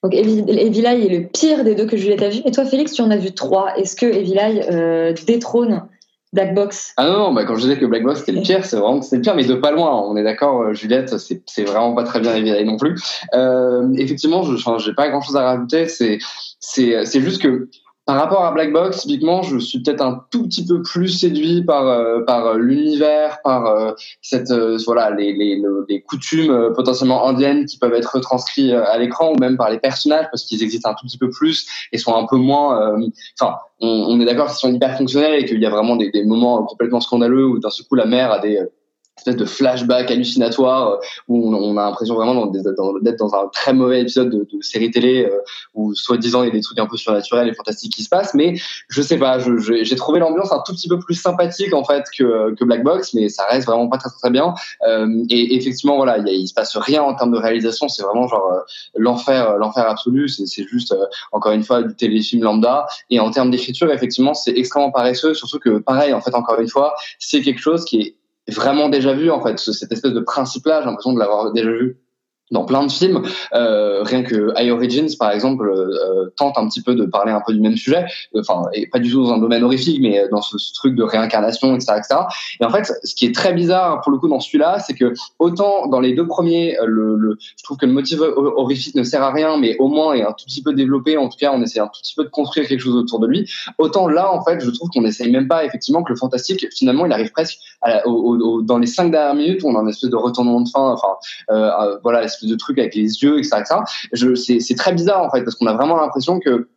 Donc 0.03 0.15
Evi 0.15 0.45
Evil 0.49 0.87
Eye 0.87 1.07
est 1.07 1.19
le 1.19 1.27
pire 1.27 1.65
des 1.65 1.75
deux 1.75 1.87
que 1.87 1.97
Juliette 1.97 2.23
a 2.23 2.29
vu. 2.29 2.41
Et 2.45 2.51
toi, 2.51 2.65
Félix, 2.65 2.93
tu 2.93 3.03
en 3.03 3.11
as 3.11 3.17
vu 3.17 3.33
trois. 3.33 3.77
Est-ce 3.77 3.97
que 3.97 4.07
Evil 4.07 4.39
Eye 4.39 4.63
euh, 4.71 5.15
détrône 5.27 5.83
Black 6.35 6.53
Box 6.53 6.93
Ah 6.97 7.07
non, 7.07 7.19
non 7.19 7.33
bah, 7.33 7.45
quand 7.45 7.55
je 7.55 7.63
disais 7.63 7.79
que 7.79 7.87
Black 7.87 8.03
Box 8.03 8.21
c'était 8.21 8.33
le 8.33 8.43
pire, 8.43 8.65
c'est 8.65 8.77
vraiment 8.77 9.01
c'est 9.01 9.17
le 9.17 9.23
pire, 9.23 9.37
mais 9.37 9.45
de 9.45 9.55
pas 9.55 9.71
loin. 9.71 10.03
On 10.03 10.17
est 10.17 10.25
d'accord, 10.25 10.63
euh, 10.63 10.75
Juliette, 10.75 11.17
c'est 11.19 11.43
c'est 11.47 11.63
vraiment 11.65 11.95
pas 11.95 12.03
très 12.03 12.21
bien 12.21 12.35
évidé 12.35 12.65
non 12.65 12.77
plus. 12.77 13.01
Euh, 13.35 13.89
effectivement, 13.97 14.43
je 14.43 14.57
j'ai 14.79 14.95
pas 14.95 15.09
grand 15.09 15.21
chose 15.21 15.37
à 15.37 15.45
rajouter. 15.45 15.87
C'est 15.89 16.19
c'est 16.59 17.05
c'est 17.07 17.21
juste 17.21 17.41
que 17.41 17.69
par 18.07 18.17
rapport 18.17 18.45
à 18.45 18.53
Black 18.53 18.73
Box, 18.73 19.01
typiquement, 19.01 19.43
je 19.43 19.57
suis 19.59 19.81
peut-être 19.83 20.03
un 20.03 20.25
tout 20.31 20.47
petit 20.47 20.65
peu 20.67 20.83
plus 20.83 21.09
séduit 21.09 21.63
par 21.65 21.87
euh, 21.89 22.21
par 22.27 22.47
euh, 22.47 22.59
l'univers, 22.59 23.39
par 23.43 23.67
euh, 23.67 23.93
cette 24.21 24.51
euh, 24.51 24.77
voilà 24.85 25.11
les 25.11 25.33
les, 25.33 25.57
le- 25.57 25.87
les 25.89 26.03
coutumes 26.03 26.51
euh, 26.51 26.71
potentiellement 26.73 27.27
indiennes 27.27 27.65
qui 27.65 27.79
peuvent 27.79 27.95
être 27.95 28.15
retranscrites 28.15 28.73
à 28.73 28.99
l'écran 28.99 29.33
ou 29.33 29.37
même 29.39 29.57
par 29.57 29.71
les 29.71 29.79
personnages 29.79 30.27
parce 30.31 30.45
qu'ils 30.45 30.63
existent 30.63 30.91
un 30.91 30.95
tout 30.95 31.07
petit 31.07 31.19
peu 31.19 31.31
plus 31.31 31.67
et 31.93 31.99
sont 31.99 32.15
un 32.15 32.27
peu 32.27 32.37
moins. 32.37 32.95
Enfin, 33.41 33.57
on, 33.81 33.89
on 33.89 34.21
est 34.21 34.25
d'accord 34.25 34.47
qu'ils 34.49 34.57
sont 34.57 34.73
hyper 34.73 34.97
fonctionnels 34.99 35.41
et 35.41 35.45
qu'il 35.47 35.61
y 35.61 35.67
a 35.67 35.71
vraiment 35.71 35.97
des, 35.97 36.11
des 36.11 36.25
moments 36.25 36.63
complètement 36.65 37.01
scandaleux 37.01 37.47
où 37.47 37.59
d'un 37.59 37.71
seul 37.71 37.87
coup 37.87 37.95
la 37.95 38.07
mère 38.07 38.31
a 38.33 38.39
des 38.39 38.61
euh, 39.15 39.21
espèces 39.21 39.37
de 39.37 39.45
flashbacks 39.45 40.11
hallucinatoires 40.11 40.89
euh, 40.89 40.97
où 41.29 41.55
on, 41.55 41.77
a 41.77 41.85
l'impression 41.85 42.15
vraiment 42.15 42.47
d'être 42.47 43.19
dans 43.19 43.35
un 43.35 43.49
très 43.53 43.73
mauvais 43.73 44.03
épisode 44.03 44.31
de, 44.31 44.47
série 44.61 44.91
télé 44.91 45.25
euh, 45.25 45.39
où 45.75 45.95
soi-disant 45.95 46.43
il 46.43 46.47
y 46.47 46.51
a 46.51 46.53
des 46.53 46.61
trucs 46.61 46.79
un 46.79 46.87
peu 46.87 46.97
surnaturels 46.97 47.49
et 47.49 47.55
fantastiques 47.55 47.93
qui 47.93 48.03
se 48.03 48.09
passent. 48.09 48.35
Mais 48.35 48.55
je 48.89 49.03
sais 49.03 49.19
pas 49.19 49.39
j'ai 49.39 49.97
trouvé 49.97 50.21
l'ambiance 50.21 50.53
un 50.53 50.63
tout 50.65 50.73
petit 50.73 50.89
peu 50.89 50.99
plus 50.99 51.15
sympathique 51.15 51.75
en 51.75 51.85
fait 51.85 52.05
que, 52.17 52.55
que 52.55 52.65
Black 52.65 52.83
Box 52.83 53.15
mais 53.15 53.29
ça 53.29 53.45
reste 53.49 53.67
vraiment 53.67 53.89
pas 53.89 53.99
très 53.99 54.11
très 54.11 54.31
bien. 54.31 54.55
Euh, 54.87 55.25
et 55.31 55.57
effectivement 55.57 55.97
voilà 55.97 56.19
il, 56.19 56.29
y 56.29 56.49
se 56.49 56.55
passe 56.55 56.77
rien 56.77 57.03
en 57.03 57.15
termes 57.15 57.33
de 57.33 57.39
réalisation. 57.39 57.89
C'est 57.89 58.03
vraiment 58.03 58.29
genre 58.29 58.51
euh, 58.53 58.61
l'enfer 58.97 59.51
euh, 59.51 59.59
l'enfer 59.59 59.89
absolu. 59.89 60.29
C'est 60.29 60.65
juste 60.65 60.93
euh, 60.93 61.07
encore 61.33 61.53
une 61.53 61.65
fois 61.65 61.83
du 61.83 61.95
téléfilm 61.95 62.43
lambda. 62.43 62.87
Et 63.11 63.21
en 63.21 63.31
termes 63.31 63.51
d'écriture 63.51 63.91
effectivement 63.93 64.35
c'est 64.35 64.53
extrêmement 64.57 64.91
paresseux 64.91 65.35
surtout 65.35 65.59
que 65.59 65.79
pareil 65.79 66.13
en 66.13 66.21
fait 66.21 66.35
encore 66.35 66.61
une 66.61 66.69
fois 66.69 66.95
c'est 67.19 67.43
quelque 67.43 67.61
chose 67.61 67.85
qui 67.85 68.01
est 68.01 68.15
vraiment 68.53 68.89
déjà 68.89 69.15
vu 69.15 69.31
en 69.31 69.43
fait 69.43 69.59
ce- 69.59 69.73
cette 69.73 69.93
espèce 69.93 70.13
de 70.13 70.21
principe 70.21 70.67
là 70.67 70.81
j'ai 70.81 70.87
l'impression 70.87 71.13
de 71.13 71.19
l'avoir 71.19 71.53
déjà 71.53 71.71
vu 71.71 71.99
dans 72.51 72.65
plein 72.67 72.85
de 72.87 72.93
films 72.93 73.23
euh, 73.55 74.03
rien 74.03 74.23
que 74.23 74.53
High 74.59 74.71
Origins 74.71 75.09
par 75.19 75.31
exemple 75.33 75.67
euh, 75.67 76.29
tente 76.37 76.59
un 76.59 76.69
petit 76.69 76.83
peu 76.83 76.95
de 76.95 77.07
parler 77.07 77.33
un 77.33 77.41
peu 77.45 77.55
du 77.55 77.61
même 77.61 77.77
sujet 77.77 78.05
enfin 78.39 78.65
et 78.75 78.87
pas 78.87 78.99
du 78.99 79.11
tout 79.11 79.25
dans 79.25 79.33
un 79.33 79.39
domaine 79.39 79.65
horrifique 79.65 79.99
mais 80.03 80.29
dans 80.31 80.43
ce, 80.43 80.57
truc 80.75 80.95
de 80.95 81.03
réincarnation 81.03 81.75
etc 81.75 81.95
etc 81.97 82.21
et 82.61 82.65
en 82.67 82.71
fait 82.71 82.93
ce 83.03 83.15
qui 83.15 83.25
est 83.25 83.35
très 83.35 83.55
bizarre 83.55 84.03
pour 84.03 84.13
le 84.13 84.19
coup 84.19 84.29
dans 84.29 84.41
celui-là 84.41 84.79
c'est 84.79 84.93
que 84.95 85.15
autant 85.39 85.87
dans 85.87 86.01
les 86.01 86.13
deux 86.13 86.27
premiers 86.27 86.79
euh, 86.81 86.85
le, 86.87 87.17
le 87.17 87.39
je 87.41 87.65
trouve 87.65 87.79
que 87.79 87.87
le 87.87 87.93
motif 87.93 88.21
ho- 88.21 88.53
horrifique 88.59 88.95
ne 88.95 89.05
sert 89.05 89.23
à 89.23 89.33
rien 89.33 89.57
mais 89.57 89.77
au 89.79 89.89
moins 89.89 90.13
est 90.13 90.23
un 90.23 90.33
tout 90.33 90.45
petit 90.45 90.63
peu 90.63 90.75
développé 90.75 91.17
en 91.17 91.29
tout 91.31 91.39
cas 91.39 91.51
on 91.55 91.63
essaie 91.63 91.81
un 91.81 91.87
tout 91.87 92.01
petit 92.03 92.15
peu 92.15 92.25
de 92.25 92.29
construire 92.29 92.69
quelque 92.69 92.81
chose 92.81 92.95
autour 92.95 93.21
de 93.21 93.27
lui 93.27 93.51
autant 93.79 94.07
là 94.07 94.31
en 94.33 94.45
fait 94.45 94.61
je 94.61 94.71
trouve 94.71 94.91
qu'on 94.91 95.05
essaye 95.07 95.31
même 95.33 95.49
pas 95.49 95.65
effectivement 95.65 96.03
que 96.03 96.13
le 96.13 96.19
fantastique 96.19 96.67
finalement 96.75 97.07
il 97.07 97.13
arrive 97.13 97.33
presque 97.33 97.57
à 97.81 97.89
la- 97.89 98.07
au- 98.07 98.37
au- 98.37 98.63
dans 98.63 98.77
les 98.79 98.87
cinq 98.87 99.11
dernières 99.11 99.35
minutes 99.35 99.63
on 99.65 99.75
a 99.77 99.81
une 99.81 99.89
espèce 99.89 100.11
de 100.11 100.17
retournement 100.17 100.61
de 100.61 100.69
fin 100.69 100.91
enfin 100.91 101.09
euh, 101.51 101.71
euh, 101.81 101.99
voilà 102.03 102.23
de 102.43 102.55
truc 102.57 102.79
avec 102.79 102.95
les 102.95 103.23
yeux 103.23 103.39
etc 103.39 103.59
etc 103.61 104.33
c'est 104.35 104.61
c'est 104.61 104.75
très 104.75 104.93
bizarre 104.93 105.23
en 105.23 105.31
fait 105.31 105.43
parce 105.43 105.57
qu'on 105.57 105.67
a 105.67 105.75
vraiment 105.75 105.97
l'impression 105.97 106.41
que 106.41 106.69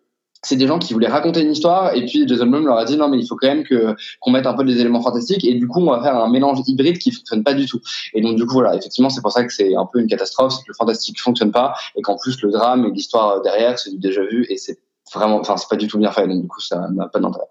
c'est 0.43 0.55
des 0.55 0.67
gens 0.67 0.79
qui 0.79 0.93
voulaient 0.93 1.07
raconter 1.07 1.41
une 1.41 1.51
histoire 1.51 1.95
et 1.95 2.05
puis 2.05 2.27
Jason 2.27 2.45
Blum 2.45 2.65
leur 2.65 2.77
a 2.77 2.85
dit 2.85 2.97
non 2.97 3.09
mais 3.09 3.17
il 3.17 3.27
faut 3.27 3.35
quand 3.35 3.47
même 3.47 3.63
que 3.63 3.95
qu'on 4.19 4.31
mette 4.31 4.45
un 4.45 4.53
peu 4.53 4.63
des 4.63 4.79
éléments 4.79 5.01
fantastiques 5.01 5.43
et 5.43 5.53
du 5.55 5.67
coup 5.67 5.81
on 5.81 5.91
va 5.91 6.01
faire 6.01 6.15
un 6.15 6.29
mélange 6.29 6.59
hybride 6.67 6.99
qui 6.99 7.11
fonctionne 7.11 7.43
pas 7.43 7.53
du 7.53 7.65
tout. 7.65 7.79
Et 8.13 8.21
donc 8.21 8.35
du 8.37 8.45
coup 8.45 8.53
voilà 8.53 8.75
effectivement 8.75 9.09
c'est 9.09 9.21
pour 9.21 9.31
ça 9.31 9.43
que 9.43 9.53
c'est 9.53 9.75
un 9.75 9.85
peu 9.85 9.99
une 9.99 10.07
catastrophe 10.07 10.53
c'est 10.53 10.61
que 10.61 10.69
le 10.69 10.75
fantastique 10.75 11.19
fonctionne 11.19 11.51
pas 11.51 11.73
et 11.95 12.01
qu'en 12.01 12.17
plus 12.17 12.41
le 12.41 12.51
drame 12.51 12.85
et 12.85 12.91
l'histoire 12.91 13.41
derrière 13.41 13.79
c'est 13.79 13.89
du 13.89 13.97
déjà 13.97 14.21
vu 14.21 14.45
et 14.49 14.57
c'est 14.57 14.79
vraiment 15.13 15.39
enfin 15.39 15.57
c'est 15.57 15.69
pas 15.69 15.75
du 15.75 15.87
tout 15.87 15.97
bien 15.97 16.11
fait 16.11 16.27
donc 16.27 16.41
du 16.41 16.47
coup 16.47 16.61
ça 16.61 16.87
n'a 16.91 17.07
pas 17.07 17.19
d'intérêt 17.19 17.47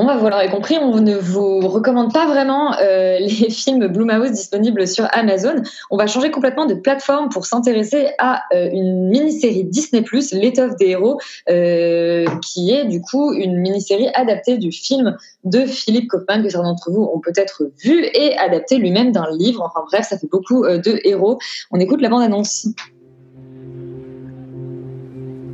Bon 0.00 0.06
bah 0.06 0.16
vous 0.16 0.30
l'aurez 0.30 0.48
compris, 0.48 0.78
on 0.78 0.98
ne 1.02 1.14
vous 1.14 1.60
recommande 1.68 2.10
pas 2.10 2.26
vraiment 2.26 2.72
euh, 2.78 3.18
les 3.20 3.50
films 3.50 3.86
Blumhouse 3.86 4.30
disponibles 4.30 4.88
sur 4.88 5.06
Amazon. 5.12 5.56
On 5.90 5.98
va 5.98 6.06
changer 6.06 6.30
complètement 6.30 6.64
de 6.64 6.72
plateforme 6.72 7.28
pour 7.28 7.44
s'intéresser 7.44 8.08
à 8.18 8.44
euh, 8.54 8.70
une 8.72 9.10
mini-série 9.10 9.64
Disney+, 9.64 10.02
L'étoffe 10.32 10.74
des 10.76 10.86
héros, 10.86 11.20
euh, 11.50 12.24
qui 12.40 12.70
est 12.70 12.86
du 12.86 13.02
coup 13.02 13.34
une 13.34 13.58
mini-série 13.58 14.08
adaptée 14.14 14.56
du 14.56 14.72
film 14.72 15.18
de 15.44 15.66
Philippe 15.66 16.08
Kaufman 16.08 16.42
que 16.42 16.48
certains 16.48 16.70
d'entre 16.70 16.90
vous 16.90 17.02
ont 17.02 17.20
peut-être 17.20 17.64
vu 17.84 18.02
et 18.14 18.34
adapté 18.38 18.78
lui-même 18.78 19.12
d'un 19.12 19.30
livre. 19.30 19.62
Enfin 19.62 19.84
bref, 19.86 20.06
ça 20.08 20.16
fait 20.16 20.30
beaucoup 20.30 20.66
de 20.66 20.98
héros. 21.04 21.38
On 21.72 21.78
écoute 21.78 22.00
la 22.00 22.08
bande-annonce. 22.08 22.68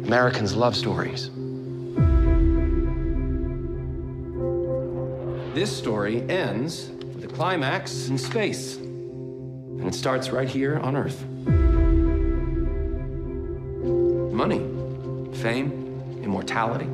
Americans 0.06 0.56
love 0.56 0.74
stories. 0.74 1.32
This 5.56 5.74
story 5.74 6.22
ends 6.28 6.90
with 7.14 7.24
a 7.24 7.28
climax 7.28 8.08
in 8.08 8.18
space, 8.18 8.76
and 8.76 9.86
it 9.86 9.94
starts 9.94 10.28
right 10.28 10.46
here 10.46 10.78
on 10.80 10.94
Earth. 10.94 11.24
Money, 14.34 14.60
fame, 15.32 15.72
immortality. 16.22 16.86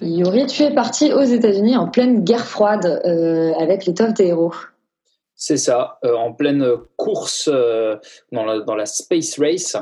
Yuri, 0.00 0.46
tu 0.46 0.62
es 0.62 0.70
parti 0.70 1.12
aux 1.12 1.24
États-Unis 1.24 1.76
en 1.76 1.88
pleine 1.88 2.24
guerre 2.24 2.46
froide 2.46 2.86
euh, 3.04 3.52
avec 3.60 3.84
l'étoffe 3.84 4.14
des 4.14 4.28
héros. 4.28 4.54
C'est 5.40 5.56
ça, 5.56 6.00
euh, 6.04 6.14
en 6.14 6.32
pleine 6.32 6.66
course 6.96 7.48
euh, 7.50 7.96
dans, 8.32 8.44
la, 8.44 8.58
dans 8.58 8.74
la 8.74 8.86
space 8.86 9.38
race 9.38 9.76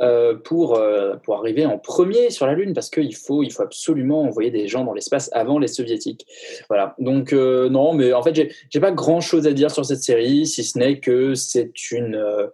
euh, 0.00 0.34
pour, 0.34 0.76
euh, 0.76 1.16
pour 1.24 1.36
arriver 1.36 1.64
en 1.64 1.78
premier 1.78 2.28
sur 2.28 2.46
la 2.46 2.52
Lune 2.52 2.74
parce 2.74 2.90
qu'il 2.90 3.16
faut, 3.16 3.42
il 3.42 3.50
faut 3.50 3.62
absolument 3.62 4.24
envoyer 4.24 4.50
des 4.50 4.68
gens 4.68 4.84
dans 4.84 4.92
l'espace 4.92 5.30
avant 5.32 5.58
les 5.58 5.66
soviétiques. 5.66 6.26
Voilà, 6.68 6.94
donc 6.98 7.32
euh, 7.32 7.70
non, 7.70 7.94
mais 7.94 8.12
en 8.12 8.22
fait, 8.22 8.52
j'ai 8.68 8.80
pas 8.80 8.92
grand 8.92 9.22
chose 9.22 9.46
à 9.46 9.52
dire 9.52 9.70
sur 9.70 9.86
cette 9.86 10.02
série 10.02 10.46
si 10.46 10.62
ce 10.62 10.78
n'est 10.78 11.00
que 11.00 11.34
c'est 11.34 11.90
une. 11.90 12.14
euh, 12.14 12.48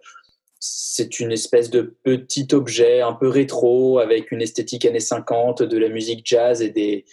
c'est 0.67 1.19
une 1.19 1.31
espèce 1.31 1.69
de 1.69 1.93
petit 2.03 2.47
objet 2.53 3.01
un 3.01 3.13
peu 3.13 3.27
rétro 3.27 3.99
avec 3.99 4.31
une 4.31 4.41
esthétique 4.41 4.85
années 4.85 5.01
50, 5.01 5.61
de 5.61 5.77
la 5.77 5.89
musique 5.89 6.21
jazz 6.23 6.61
et 6.61 6.69
des, 6.69 7.05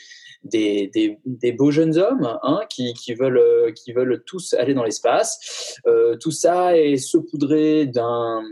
des, 0.44 0.90
des, 0.92 1.18
des 1.24 1.52
beaux 1.52 1.70
jeunes 1.70 1.98
hommes 1.98 2.38
hein, 2.42 2.60
qui, 2.68 2.94
qui, 2.94 3.14
veulent, 3.14 3.38
euh, 3.38 3.72
qui 3.72 3.92
veulent 3.92 4.22
tous 4.26 4.54
aller 4.54 4.74
dans 4.74 4.84
l'espace. 4.84 5.78
Euh, 5.86 6.16
tout 6.16 6.30
ça 6.30 6.76
est 6.76 6.96
saupoudré 6.96 7.86
d'un 7.86 8.42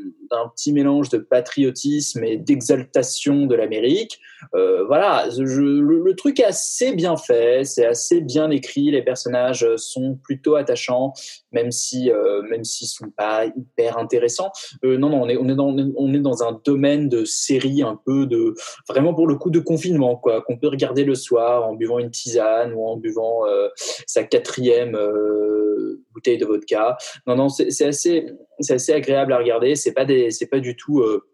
petit 0.55 0.73
mélange 0.73 1.09
de 1.09 1.19
patriotisme 1.19 2.25
et 2.25 2.37
d'exaltation 2.37 3.47
de 3.47 3.55
l'Amérique. 3.55 4.21
Euh, 4.55 4.85
voilà, 4.87 5.27
le, 5.39 6.15
truc 6.15 6.41
est 6.41 6.45
assez 6.45 6.93
bien 6.95 7.17
fait, 7.17 7.65
c'est 7.65 7.87
assez 7.87 8.21
bien 8.21 8.51
écrit, 8.51 8.91
les 8.91 9.03
personnages 9.03 9.67
sont 9.77 10.19
plutôt 10.23 10.57
attachants, 10.57 11.13
même 11.53 11.71
si 11.71 12.11
euh, 12.11 12.43
même 12.43 12.65
s'ils 12.65 12.89
sont 12.89 13.11
pas 13.11 13.47
hyper 13.47 13.97
intéressants. 13.99 14.51
Non, 14.83 15.09
non, 15.09 15.23
on 15.23 15.29
est 15.29 15.37
on 15.37 15.49
est 15.49 15.55
dans 15.55 15.75
on 15.97 16.15
est 16.15 16.19
dans 16.21 16.43
un 16.43 16.61
domaine 16.65 17.09
de 17.09 17.25
série 17.25 17.83
un 17.83 17.99
peu 18.05 18.27
de 18.27 18.55
vraiment 18.89 19.15
pour 19.15 19.27
le 19.27 19.37
coup 19.37 19.51
de 19.51 19.61
confinement 19.61 20.17
quoi, 20.17 20.43
qu'on 20.43 20.59
peut 20.59 20.69
regarder 20.69 21.05
le 21.05 21.15
soir 21.15 21.69
en 21.69 21.75
buvant 21.81 21.99
une 21.99 22.11
tisane 22.11 22.73
ou 22.75 22.87
en 22.87 22.97
buvant 22.97 23.47
euh, 23.47 23.69
sa 24.07 24.23
quatrième 24.23 24.95
euh, 24.95 26.01
bouteille 26.13 26.39
de 26.39 26.47
vodka. 26.47 26.97
Non, 27.27 27.35
non, 27.35 27.49
c'est 27.49 27.85
assez 27.85 28.27
assez 28.69 28.93
agréable 28.93 29.33
à 29.33 29.39
regarder. 29.39 29.75
C'est 29.75 29.93
pas 29.93 30.05
pas 30.05 30.61
du 30.61 30.77
tout 30.77 31.01
euh, 31.01 31.27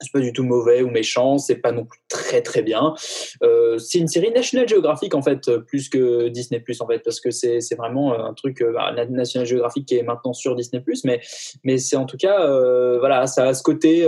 c'est 0.00 0.12
pas 0.12 0.20
du 0.20 0.32
tout 0.32 0.44
mauvais 0.44 0.82
ou 0.82 0.90
méchant, 0.90 1.38
c'est 1.38 1.56
pas 1.56 1.72
non 1.72 1.84
plus 1.84 2.00
très 2.08 2.42
très 2.42 2.62
bien. 2.62 2.94
Euh, 3.42 3.78
c'est 3.78 3.98
une 3.98 4.08
série 4.08 4.30
National 4.32 4.68
Geographic 4.68 5.14
en 5.14 5.22
fait, 5.22 5.48
euh, 5.48 5.60
plus 5.60 5.88
que 5.88 6.28
Disney 6.28 6.60
Plus 6.60 6.80
en 6.80 6.86
fait, 6.86 6.98
parce 7.00 7.20
que 7.20 7.30
c'est 7.30 7.60
vraiment 7.76 8.12
euh, 8.12 8.24
un 8.24 8.34
truc 8.34 8.62
bah, 8.62 8.92
National 9.08 9.46
Geographic 9.46 9.86
qui 9.86 9.96
est 9.96 10.02
maintenant 10.02 10.32
sur 10.32 10.54
Disney 10.56 10.82
Plus, 10.82 11.04
mais 11.04 11.20
mais 11.62 11.78
c'est 11.78 11.96
en 11.96 12.06
tout 12.06 12.16
cas 12.16 12.34
voilà, 12.98 13.26
ça 13.26 13.48
a 13.48 13.54
ce 13.54 13.62
côté 13.62 14.06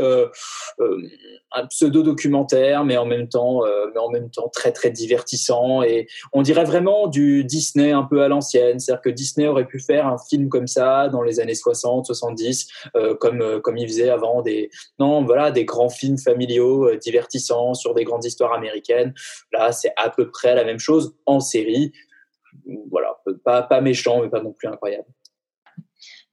un 1.53 1.66
pseudo 1.66 2.03
documentaire, 2.03 2.84
mais 2.84 2.97
en 2.97 3.07
même 3.07 3.28
temps 3.28 3.62
mais 3.93 4.01
en 4.01 4.11
même 4.11 4.30
temps 4.30 4.49
très 4.49 4.72
très 4.72 4.91
divertissant 4.91 5.82
et 5.82 6.07
on 6.32 6.43
dirait 6.43 6.64
vraiment 6.64 7.07
du 7.07 7.45
Disney 7.45 7.93
un 7.93 8.03
peu 8.03 8.22
à 8.22 8.28
l'ancienne, 8.28 8.78
c'est-à-dire 8.78 9.03
que 9.03 9.11
Disney 9.11 9.47
aurait 9.47 9.66
pu 9.66 9.78
faire 9.78 10.07
un 10.07 10.18
film 10.18 10.49
comme 10.49 10.66
ça 10.66 11.09
dans 11.09 11.22
les 11.22 11.41
années 11.41 11.55
60, 11.55 12.07
70, 12.07 12.68
euh, 12.97 13.14
comme 13.14 13.61
comme 13.62 13.76
il 13.76 13.87
faisait 13.87 14.11
avant 14.11 14.43
des 14.43 14.70
non 14.99 15.24
voilà 15.24 15.51
des 15.51 15.64
grands 15.64 15.75
films 15.88 16.18
familiaux 16.18 16.88
euh, 16.88 16.96
divertissants 16.96 17.74
sur 17.74 17.94
des 17.94 18.04
grandes 18.04 18.24
histoires 18.24 18.52
américaines. 18.52 19.14
Là, 19.52 19.72
c'est 19.72 19.92
à 19.96 20.10
peu 20.10 20.30
près 20.30 20.54
la 20.54 20.64
même 20.64 20.78
chose 20.78 21.14
en 21.26 21.40
série. 21.40 21.92
Voilà, 22.90 23.16
pas, 23.44 23.62
pas 23.62 23.80
méchant, 23.80 24.22
mais 24.22 24.28
pas 24.28 24.42
non 24.42 24.52
plus 24.52 24.68
incroyable. 24.68 25.06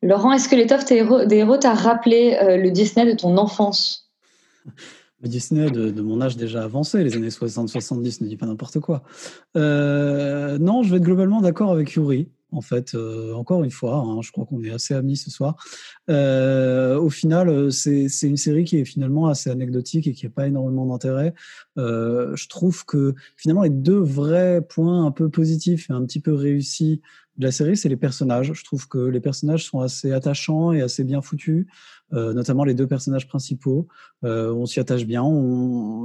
Laurent, 0.01 0.33
est-ce 0.33 0.49
que 0.49 0.55
l'étoffe 0.55 0.85
des 0.85 1.35
héros 1.37 1.57
t'a 1.57 1.73
rappelé 1.73 2.37
euh, 2.41 2.57
le 2.57 2.71
Disney 2.71 3.05
de 3.05 3.17
ton 3.17 3.37
enfance? 3.37 4.11
Le 5.21 5.29
Disney 5.29 5.71
de, 5.71 5.89
de 5.89 6.01
mon 6.01 6.19
âge 6.19 6.35
déjà 6.35 6.63
avancé, 6.63 7.01
les 7.03 7.15
années 7.15 7.29
60-70, 7.29 8.21
ne 8.21 8.27
dis 8.27 8.35
pas 8.35 8.45
n'importe 8.45 8.81
quoi. 8.81 9.03
Euh, 9.55 10.57
non, 10.57 10.83
je 10.83 10.91
vais 10.91 10.97
être 10.97 11.03
globalement 11.03 11.39
d'accord 11.39 11.71
avec 11.71 11.93
Yuri. 11.93 12.29
En 12.53 12.61
fait, 12.61 12.93
euh, 12.93 13.33
encore 13.33 13.63
une 13.63 13.71
fois, 13.71 13.97
hein, 13.97 14.21
je 14.21 14.31
crois 14.31 14.45
qu'on 14.45 14.63
est 14.63 14.69
assez 14.69 14.93
amis 14.93 15.17
ce 15.17 15.31
soir. 15.31 15.55
Euh, 16.09 16.97
au 16.99 17.09
final, 17.09 17.49
euh, 17.49 17.69
c'est 17.71 18.07
une 18.23 18.37
série 18.37 18.63
qui 18.63 18.77
est 18.77 18.85
finalement 18.85 19.27
assez 19.27 19.49
anecdotique 19.49 20.07
et 20.07 20.13
qui 20.13 20.25
n'a 20.25 20.31
pas 20.31 20.47
énormément 20.47 20.85
d'intérêt. 20.85 21.33
Je 21.77 22.47
trouve 22.47 22.85
que 22.85 23.15
finalement 23.35 23.63
les 23.63 23.69
deux 23.69 23.99
vrais 23.99 24.61
points 24.61 25.05
un 25.05 25.11
peu 25.11 25.29
positifs 25.29 25.89
et 25.89 25.93
un 25.93 26.05
petit 26.05 26.19
peu 26.19 26.33
réussis 26.33 27.01
de 27.37 27.45
la 27.45 27.51
série, 27.51 27.75
c'est 27.75 27.89
les 27.89 27.97
personnages. 27.97 28.53
Je 28.53 28.63
trouve 28.63 28.87
que 28.87 28.99
les 28.99 29.19
personnages 29.19 29.65
sont 29.65 29.79
assez 29.79 30.11
attachants 30.11 30.71
et 30.71 30.81
assez 30.81 31.03
bien 31.03 31.21
foutus, 31.21 31.65
euh, 32.13 32.33
notamment 32.33 32.63
les 32.63 32.75
deux 32.75 32.85
personnages 32.85 33.27
principaux. 33.27 33.87
Euh, 34.23 34.53
on 34.53 34.65
s'y 34.65 34.79
attache 34.79 35.05
bien. 35.05 35.23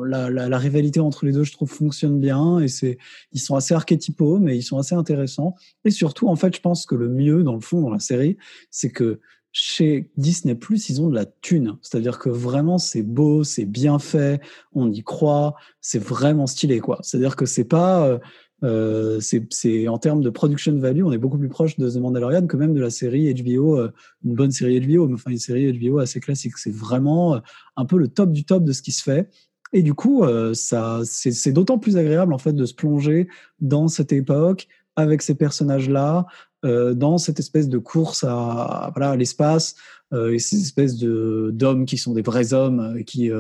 La, 0.07 0.59
rivalité 0.59 1.01
entre 1.01 1.27
les 1.27 1.33
deux, 1.33 1.45
je 1.45 1.53
trouve, 1.53 1.71
fonctionne 1.71 2.19
bien 2.19 2.61
et 2.61 2.69
c'est, 2.69 2.99
ils 3.33 3.41
sont 3.41 3.57
assez 3.57 3.75
archétypaux, 3.75 4.39
mais 4.39 4.57
ils 4.57 4.63
sont 4.63 4.79
assez 4.79 4.95
intéressants. 4.95 5.55
Et 5.85 5.91
surtout, 5.91 6.29
en 6.29 6.37
fait, 6.37 6.57
je 6.57 6.61
pense 6.61 6.87
que 6.87 6.95
le 6.95 7.09
mieux, 7.09 7.43
dans 7.43 7.55
le 7.55 7.61
fond, 7.61 7.81
dans 7.81 7.91
la 7.91 8.01
série, 8.01 8.39
c'est 8.71 8.91
que 8.91 9.21
chez 9.53 10.11
Disney 10.17 10.55
Plus, 10.55 10.89
ils 10.89 11.01
ont 11.01 11.09
de 11.09 11.15
la 11.15 11.27
thune. 11.27 11.79
C'est-à-dire 11.83 12.19
que 12.19 12.29
vraiment, 12.29 12.79
c'est 12.79 13.03
beau, 13.03 13.45
c'est 13.45 13.65
bien 13.65 13.99
fait, 13.99 14.41
on 14.73 14.91
y 14.91 15.03
croit, 15.03 15.57
c'est 15.81 15.99
vraiment 15.99 16.47
stylé, 16.47 16.81
quoi. 16.81 16.99
C'est-à-dire 17.03 17.35
que 17.35 17.47
c'est 17.47 17.65
pas, 17.65 18.07
euh, 18.07 18.19
euh, 18.65 19.21
c'est 19.21 19.89
en 19.89 19.99
termes 19.99 20.21
de 20.21 20.31
production 20.31 20.77
value, 20.79 21.03
on 21.05 21.13
est 21.13 21.19
beaucoup 21.19 21.39
plus 21.39 21.49
proche 21.49 21.77
de 21.79 21.89
The 21.89 21.97
Mandalorian 21.97 22.47
que 22.47 22.57
même 22.57 22.75
de 22.75 22.81
la 22.81 22.91
série 22.91 23.33
HBO, 23.35 23.79
euh, 23.79 23.93
une 24.25 24.35
bonne 24.35 24.51
série 24.51 24.81
HBO, 24.81 25.07
mais 25.07 25.15
enfin 25.15 25.31
une 25.31 25.39
série 25.39 25.73
HBO 25.73 25.99
assez 25.99 26.21
classique. 26.21 26.59
C'est 26.59 26.75
vraiment 26.75 27.37
euh, 27.37 27.39
un 27.77 27.85
peu 27.85 27.99
le 27.99 28.09
top 28.09 28.33
du 28.33 28.45
top 28.45 28.65
de 28.65 28.73
ce 28.73 28.83
qui 28.83 28.93
se 28.93 29.03
fait. 29.03 29.31
Et 29.73 29.83
du 29.83 29.95
coup, 29.95 30.25
euh, 30.25 30.55
ça, 30.55 31.01
c'est 31.05 31.53
d'autant 31.53 31.79
plus 31.79 31.97
agréable 31.97 32.33
en 32.33 32.39
fait 32.39 32.53
de 32.53 32.65
se 32.65 32.75
plonger 32.75 33.29
dans 33.61 33.89
cette 33.89 34.13
époque 34.13 34.67
avec 34.97 35.23
ces 35.23 35.35
personnages-là, 35.35 36.27
euh, 36.65 36.95
dans 36.95 37.19
cette 37.19 37.39
espèce 37.39 37.69
de 37.69 37.79
course 37.79 38.25
à, 38.25 38.91
voilà, 38.95 39.13
à 39.13 39.17
l'espace 39.17 39.75
euh, 40.13 40.33
et 40.33 40.39
ces 40.39 40.61
espèces 40.61 40.97
de 40.97 41.51
d'hommes 41.53 41.85
qui 41.85 41.99
sont 41.99 42.15
des 42.15 42.23
vrais 42.23 42.55
hommes 42.55 43.05
qui 43.05 43.31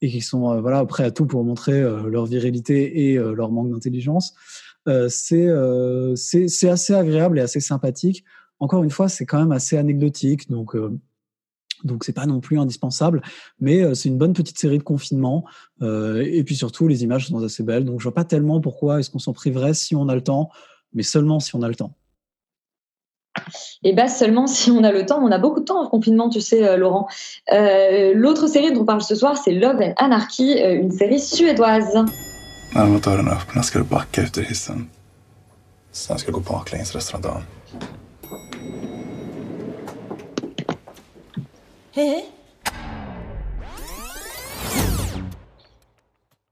et 0.00 0.08
qui 0.08 0.20
sont 0.20 0.50
euh, 0.50 0.60
voilà 0.60 0.84
prêts 0.84 1.04
à 1.04 1.10
tout 1.10 1.26
pour 1.26 1.44
montrer 1.44 1.80
euh, 1.80 2.08
leur 2.08 2.26
virilité 2.26 3.10
et 3.10 3.18
euh, 3.18 3.32
leur 3.32 3.50
manque 3.50 3.70
d'intelligence. 3.70 4.34
c'est 5.08 5.48
c'est 6.16 6.68
assez 6.68 6.94
agréable 6.94 7.38
et 7.38 7.42
assez 7.42 7.60
sympathique. 7.60 8.24
Encore 8.60 8.82
une 8.82 8.90
fois, 8.90 9.08
c'est 9.08 9.26
quand 9.26 9.38
même 9.38 9.52
assez 9.52 9.76
anecdotique, 9.76 10.50
donc 10.50 10.76
donc 11.84 12.04
c'est 12.04 12.12
pas 12.12 12.26
non 12.26 12.40
plus 12.40 12.58
indispensable, 12.58 13.22
mais 13.60 13.94
c'est 13.94 14.08
une 14.08 14.18
bonne 14.18 14.32
petite 14.32 14.58
série 14.58 14.78
de 14.78 14.82
confinement. 14.82 15.44
Euh, 15.82 16.22
et 16.26 16.42
puis 16.42 16.56
surtout, 16.56 16.88
les 16.88 17.04
images 17.04 17.28
sont 17.28 17.44
assez 17.44 17.62
belles. 17.62 17.84
Donc 17.84 18.00
je 18.00 18.04
vois 18.04 18.14
pas 18.14 18.24
tellement 18.24 18.60
pourquoi 18.60 18.98
est-ce 18.98 19.10
qu'on 19.10 19.20
s'en 19.20 19.32
priverait 19.32 19.74
si 19.74 19.94
on 19.94 20.08
a 20.08 20.14
le 20.14 20.22
temps, 20.22 20.50
mais 20.92 21.04
seulement 21.04 21.38
si 21.38 21.54
on 21.54 21.62
a 21.62 21.68
le 21.68 21.76
temps. 21.76 21.94
Et 23.84 23.92
bah 23.92 24.08
seulement 24.08 24.46
si 24.46 24.70
on 24.70 24.82
a 24.84 24.92
le 24.92 25.06
temps. 25.06 25.20
On 25.22 25.30
a 25.30 25.38
beaucoup 25.38 25.60
de 25.60 25.64
temps 25.64 25.82
en 25.82 25.88
confinement, 25.88 26.28
tu 26.28 26.40
sais, 26.40 26.66
euh, 26.66 26.76
Laurent. 26.76 27.08
L'autre 28.14 28.46
série 28.48 28.72
dont 28.72 28.82
on 28.82 28.84
parle 28.84 29.02
ce 29.02 29.14
soir, 29.14 29.36
c'est 29.36 29.52
Love 29.52 29.80
and 29.80 29.94
Anarchy, 29.96 30.58
une 30.58 30.90
série 30.90 31.20
suédoise. 31.20 32.04
När 32.74 32.86
motorerna 32.86 33.30
öppnar 33.30 33.62
ska 33.62 33.78
du 33.78 33.84
backa 33.84 34.22
efter 34.22 34.42
hissen. 34.42 34.90
Sen 35.92 36.18
ska 36.18 36.32
du 36.32 36.38
gå 36.38 36.40
baklänges 36.40 36.94
resten 36.94 37.16
av 37.16 37.22
dagen. 37.22 37.42
Hé 41.92 42.22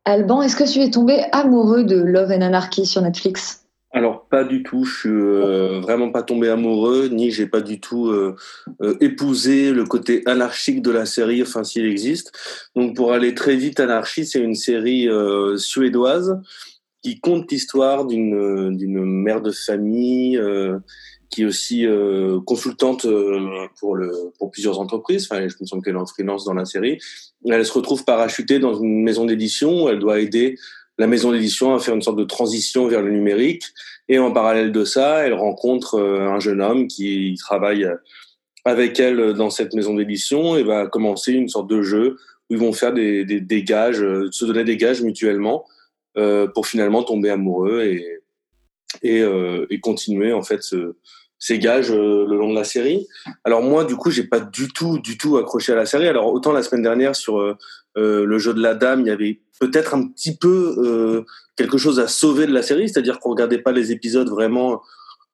Alban, 0.04 0.42
est-ce 0.42 0.56
que 0.56 0.72
tu 0.72 0.80
es 0.80 0.90
tombé 0.90 1.24
amoureux 1.32 1.84
de 1.84 1.96
Love 1.96 2.30
and 2.30 2.42
Anarchy 2.42 2.86
sur 2.86 3.02
Netflix? 3.02 3.65
Alors 3.96 4.26
pas 4.28 4.44
du 4.44 4.62
tout, 4.62 4.84
je 4.84 4.94
suis 4.94 5.08
euh, 5.08 5.80
vraiment 5.80 6.12
pas 6.12 6.22
tombé 6.22 6.50
amoureux, 6.50 7.08
ni 7.08 7.30
j'ai 7.30 7.46
pas 7.46 7.62
du 7.62 7.80
tout 7.80 8.08
euh, 8.08 8.36
euh, 8.82 8.94
épousé 9.00 9.72
le 9.72 9.84
côté 9.86 10.22
anarchique 10.26 10.82
de 10.82 10.90
la 10.90 11.06
série, 11.06 11.40
enfin 11.40 11.64
s'il 11.64 11.86
existe. 11.86 12.30
Donc 12.76 12.94
pour 12.94 13.14
aller 13.14 13.34
très 13.34 13.56
vite, 13.56 13.80
Anarchie, 13.80 14.26
c'est 14.26 14.40
une 14.40 14.54
série 14.54 15.08
euh, 15.08 15.56
suédoise 15.56 16.38
qui 17.02 17.20
compte 17.20 17.50
l'histoire 17.50 18.04
d'une 18.04 18.76
d'une 18.76 19.02
mère 19.02 19.40
de 19.40 19.50
famille 19.50 20.36
euh, 20.36 20.78
qui 21.30 21.42
est 21.42 21.46
aussi 21.46 21.86
euh, 21.86 22.38
consultante 22.40 23.06
pour 23.80 23.96
le 23.96 24.12
pour 24.38 24.50
plusieurs 24.50 24.78
entreprises. 24.78 25.26
Enfin, 25.30 25.48
je 25.48 25.54
me 25.58 25.64
sens 25.64 25.82
qu'elle 25.82 25.94
est 25.94 25.98
en 25.98 26.04
freelance 26.04 26.44
dans 26.44 26.52
la 26.52 26.66
série. 26.66 26.98
Elle 27.46 27.64
se 27.64 27.72
retrouve 27.72 28.04
parachutée 28.04 28.58
dans 28.58 28.74
une 28.74 29.02
maison 29.02 29.24
d'édition 29.24 29.88
elle 29.88 30.00
doit 30.00 30.20
aider 30.20 30.58
la 30.98 31.06
maison 31.06 31.32
d'édition 31.32 31.74
à 31.74 31.78
faire 31.78 31.94
une 31.94 32.02
sorte 32.02 32.18
de 32.18 32.24
transition 32.24 32.86
vers 32.86 33.02
le 33.02 33.10
numérique. 33.10 33.64
Et 34.08 34.18
en 34.18 34.32
parallèle 34.32 34.72
de 34.72 34.84
ça, 34.84 35.26
elle 35.26 35.34
rencontre 35.34 36.00
un 36.00 36.40
jeune 36.40 36.62
homme 36.62 36.86
qui 36.86 37.34
travaille 37.38 37.86
avec 38.64 38.98
elle 38.98 39.34
dans 39.34 39.50
cette 39.50 39.74
maison 39.74 39.94
d'édition 39.94 40.56
et 40.56 40.62
va 40.62 40.86
commencer 40.86 41.32
une 41.32 41.48
sorte 41.48 41.68
de 41.68 41.82
jeu 41.82 42.16
où 42.48 42.54
ils 42.54 42.58
vont 42.58 42.72
faire 42.72 42.94
des, 42.94 43.24
des, 43.24 43.40
des 43.40 43.62
gages, 43.62 44.04
se 44.30 44.44
donner 44.44 44.64
des 44.64 44.76
gages 44.76 45.02
mutuellement 45.02 45.64
euh, 46.18 46.46
pour 46.46 46.66
finalement 46.66 47.02
tomber 47.02 47.28
amoureux 47.28 47.82
et, 47.82 48.22
et, 49.02 49.20
euh, 49.20 49.66
et 49.68 49.80
continuer 49.80 50.32
en 50.32 50.42
fait 50.42 50.62
ce, 50.62 50.96
ces 51.38 51.58
gages 51.58 51.90
euh, 51.90 52.26
le 52.26 52.36
long 52.36 52.50
de 52.50 52.54
la 52.54 52.64
série. 52.64 53.06
Alors 53.44 53.62
moi, 53.62 53.84
du 53.84 53.96
coup, 53.96 54.10
j'ai 54.10 54.24
pas 54.24 54.40
du 54.40 54.68
tout, 54.68 54.98
du 54.98 55.18
tout 55.18 55.36
accroché 55.36 55.72
à 55.72 55.76
la 55.76 55.86
série. 55.86 56.08
Alors 56.08 56.32
autant 56.32 56.52
la 56.52 56.62
semaine 56.62 56.82
dernière 56.82 57.14
sur 57.14 57.38
euh, 57.38 57.56
le 57.94 58.38
jeu 58.38 58.54
de 58.54 58.62
la 58.62 58.74
dame, 58.74 59.00
il 59.02 59.06
y 59.08 59.10
avait 59.10 59.40
peut-être 59.60 59.94
un 59.94 60.06
petit 60.08 60.36
peu 60.36 60.76
euh, 60.78 61.24
quelque 61.56 61.78
chose 61.78 62.00
à 62.00 62.08
sauver 62.08 62.46
de 62.46 62.52
la 62.52 62.62
série, 62.62 62.88
c'est-à-dire 62.88 63.18
qu'on 63.20 63.30
regardait 63.30 63.58
pas 63.58 63.72
les 63.72 63.92
épisodes 63.92 64.28
vraiment 64.28 64.82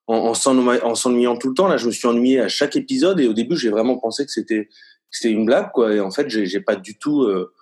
en, 0.06 0.32
en 0.34 0.94
s'ennuyant 0.94 1.36
tout 1.36 1.48
le 1.48 1.54
temps. 1.54 1.68
Là, 1.68 1.76
je 1.76 1.86
me 1.86 1.92
suis 1.92 2.06
ennuyé 2.06 2.40
à 2.40 2.48
chaque 2.48 2.76
épisode 2.76 3.20
et 3.20 3.28
au 3.28 3.32
début, 3.32 3.56
j'ai 3.56 3.70
vraiment 3.70 3.98
pensé 3.98 4.24
que 4.24 4.32
c'était 4.32 4.68
c'était 5.12 5.30
une 5.30 5.44
blague, 5.44 5.70
quoi. 5.72 5.94
Et 5.94 6.00
en 6.00 6.10
fait, 6.10 6.28
j'ai 6.28 6.60
pas 6.60 6.74
du 6.74 6.98
tout 6.98 7.22
euh, 7.22 7.52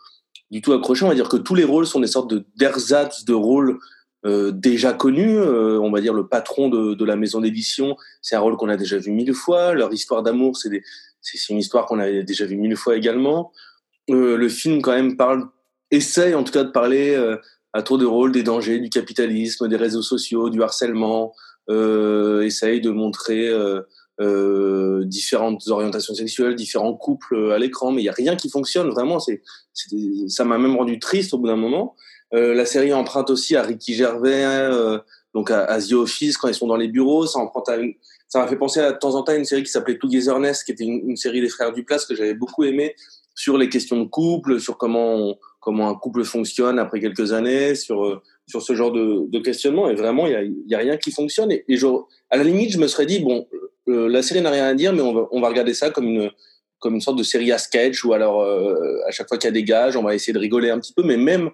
du 0.51 0.63
tout 0.63 0.73
accroché. 0.73 1.05
On 1.05 1.09
va 1.09 1.15
dire 1.15 1.29
que 1.29 1.37
tous 1.37 1.55
les 1.55 1.65
rôles 1.65 1.87
sont 1.87 2.01
des 2.01 2.07
sortes 2.07 2.31
de 2.31 2.47
d'ersatz 2.57 3.25
de 3.25 3.35
rôles 3.35 3.79
euh, 4.27 4.51
déjà 4.51 4.93
connus. 4.93 5.39
Euh, 5.39 5.79
on 5.81 5.91
va 5.91 6.01
dire 6.01 6.15
le 6.15 6.27
patron 6.27 6.69
de, 6.69 6.95
de 6.95 7.05
la 7.05 7.17
maison 7.17 7.41
d'édition, 7.41 7.97
c'est 8.23 8.37
un 8.37 8.41
rôle 8.41 8.57
qu'on 8.57 8.69
a 8.69 8.77
déjà 8.77 8.99
vu 8.99 9.11
mille 9.11 9.35
fois. 9.35 9.75
Leur 9.75 9.93
histoire 9.93 10.23
d'amour, 10.23 10.57
c'est 10.57 10.83
c'est 11.23 11.53
une 11.53 11.59
histoire 11.59 11.87
qu'on 11.87 11.99
a 11.99 12.23
déjà 12.23 12.47
vu 12.47 12.57
mille 12.57 12.77
fois 12.77 12.97
également. 12.97 13.53
Euh, 14.11 14.37
le 14.37 14.49
film 14.49 14.83
quand 14.83 14.93
même 14.93 15.17
parle 15.17 15.49
essaye 15.91 16.35
en 16.35 16.45
tout 16.45 16.53
cas 16.53 16.65
de 16.65 16.71
parler 16.71 17.15
euh, 17.15 17.37
à 17.73 17.83
tour 17.83 17.99
de 17.99 18.07
rôle 18.07 18.33
des 18.33 18.43
dangers 18.43 18.79
du 18.79 18.91
capitalisme, 18.91 19.69
des 19.69 19.77
réseaux 19.77 20.03
sociaux, 20.03 20.51
du 20.51 20.63
harcèlement, 20.63 21.35
euh, 21.69 22.43
essaye 22.43 22.81
de 22.81 22.91
montrer 22.91 23.51
différentes 25.07 25.67
orientations 25.69 26.15
sexuelles, 26.15 26.55
différents 26.55 26.95
couples 26.95 27.53
à 27.53 27.59
l'écran, 27.59 27.91
mais 27.91 28.03
il 28.03 28.05
y 28.05 28.11
a 28.11 28.13
rien 28.13 28.37
qui 28.37 28.51
fonctionne 28.51 28.91
vraiment. 28.91 29.19
C'est, 29.19 29.43
ça 30.29 30.45
m'a 30.45 30.59
même 30.59 30.77
rendu 30.77 30.99
triste 30.99 31.33
au 31.33 31.39
bout 31.39 31.47
d'un 31.47 31.57
moment. 31.57 31.97
Euh, 32.35 32.55
la 32.55 32.65
série 32.65 32.93
emprunte 32.93 33.31
aussi 33.31 33.57
à 33.57 33.63
Ricky 33.63 33.95
Gervais, 33.95 34.45
euh, 34.45 34.99
donc 35.35 35.51
à, 35.51 35.65
à, 35.65 35.81
The 35.81 35.93
Office 35.95 36.37
quand 36.37 36.49
ils 36.49 36.55
sont 36.55 36.67
dans 36.67 36.77
les 36.77 36.89
bureaux. 36.89 37.27
Ça 37.27 37.41
emprunte 37.41 37.69
à 37.69 37.77
une, 37.77 37.95
ça 38.31 38.39
m'a 38.39 38.47
fait 38.47 38.57
penser 38.57 38.81
à, 38.81 38.93
de 38.93 38.99
temps 38.99 39.17
en 39.17 39.23
temps 39.23 39.33
à 39.33 39.35
une 39.35 39.45
série 39.45 39.65
qui 39.65 39.73
s'appelait 39.73 39.99
Togetherness, 39.99 40.63
qui 40.63 40.71
était 40.71 40.85
une, 40.85 41.17
série 41.17 41.41
des 41.41 41.49
frères 41.49 41.73
Duplass 41.73 42.07
que 42.07 42.15
j'avais 42.15 42.35
beaucoup 42.35 42.63
aimé 42.63 42.95
sur 43.35 43.59
les 43.59 43.69
questions 43.69 44.01
de 44.01 44.05
couple, 44.05 44.61
sur 44.61 44.79
comment 44.79 45.37
comment 45.59 45.89
un 45.89 45.95
couple 45.95 46.25
fonctionne 46.25 46.79
après 46.79 47.01
quelques 47.01 47.33
années, 47.33 47.75
sur 47.75 48.05
euh, 48.05 48.23
sur 48.47 48.63
ce 48.63 48.75
genre 48.75 48.93
de, 48.93 49.27
de 49.29 49.39
questionnement. 49.41 49.91
Et 49.91 49.95
vraiment, 49.95 50.27
il 50.27 50.33
y 50.33 50.37
a, 50.37 50.43
y 50.45 50.75
a 50.75 50.79
rien 50.79 50.97
qui 50.97 51.11
fonctionne. 51.11 51.51
Et, 51.53 51.65
je, 51.69 51.87
à 52.31 52.37
la 52.37 52.45
limite, 52.45 52.71
je 52.71 52.79
me 52.79 52.87
serais 52.87 53.07
dit 53.07 53.19
bon, 53.19 53.49
euh, 53.89 54.09
la 54.09 54.23
série 54.23 54.41
n'a 54.41 54.51
rien 54.51 54.67
à 54.67 54.75
dire, 54.75 54.93
mais 54.93 55.03
on 55.03 55.13
va 55.13 55.29
on 55.33 55.41
va 55.41 55.49
regarder 55.49 55.75
ça 55.75 55.91
comme 55.91 56.07
une 56.07 56.31
comme 56.79 56.95
une 56.95 57.01
sorte 57.01 57.19
de 57.19 57.25
série 57.25 57.51
à 57.51 57.59
sketch 57.59 58.05
ou 58.05 58.13
alors 58.13 58.41
euh, 58.43 59.01
à 59.07 59.11
chaque 59.11 59.29
fois 59.29 59.39
qu'il 59.39 59.49
y 59.49 59.51
a 59.51 59.53
des 59.53 59.65
gages, 59.65 59.97
on 59.97 60.03
va 60.03 60.15
essayer 60.15 60.33
de 60.33 60.39
rigoler 60.39 60.71
un 60.71 60.79
petit 60.79 60.93
peu. 60.93 61.03
Mais 61.03 61.17
même 61.17 61.51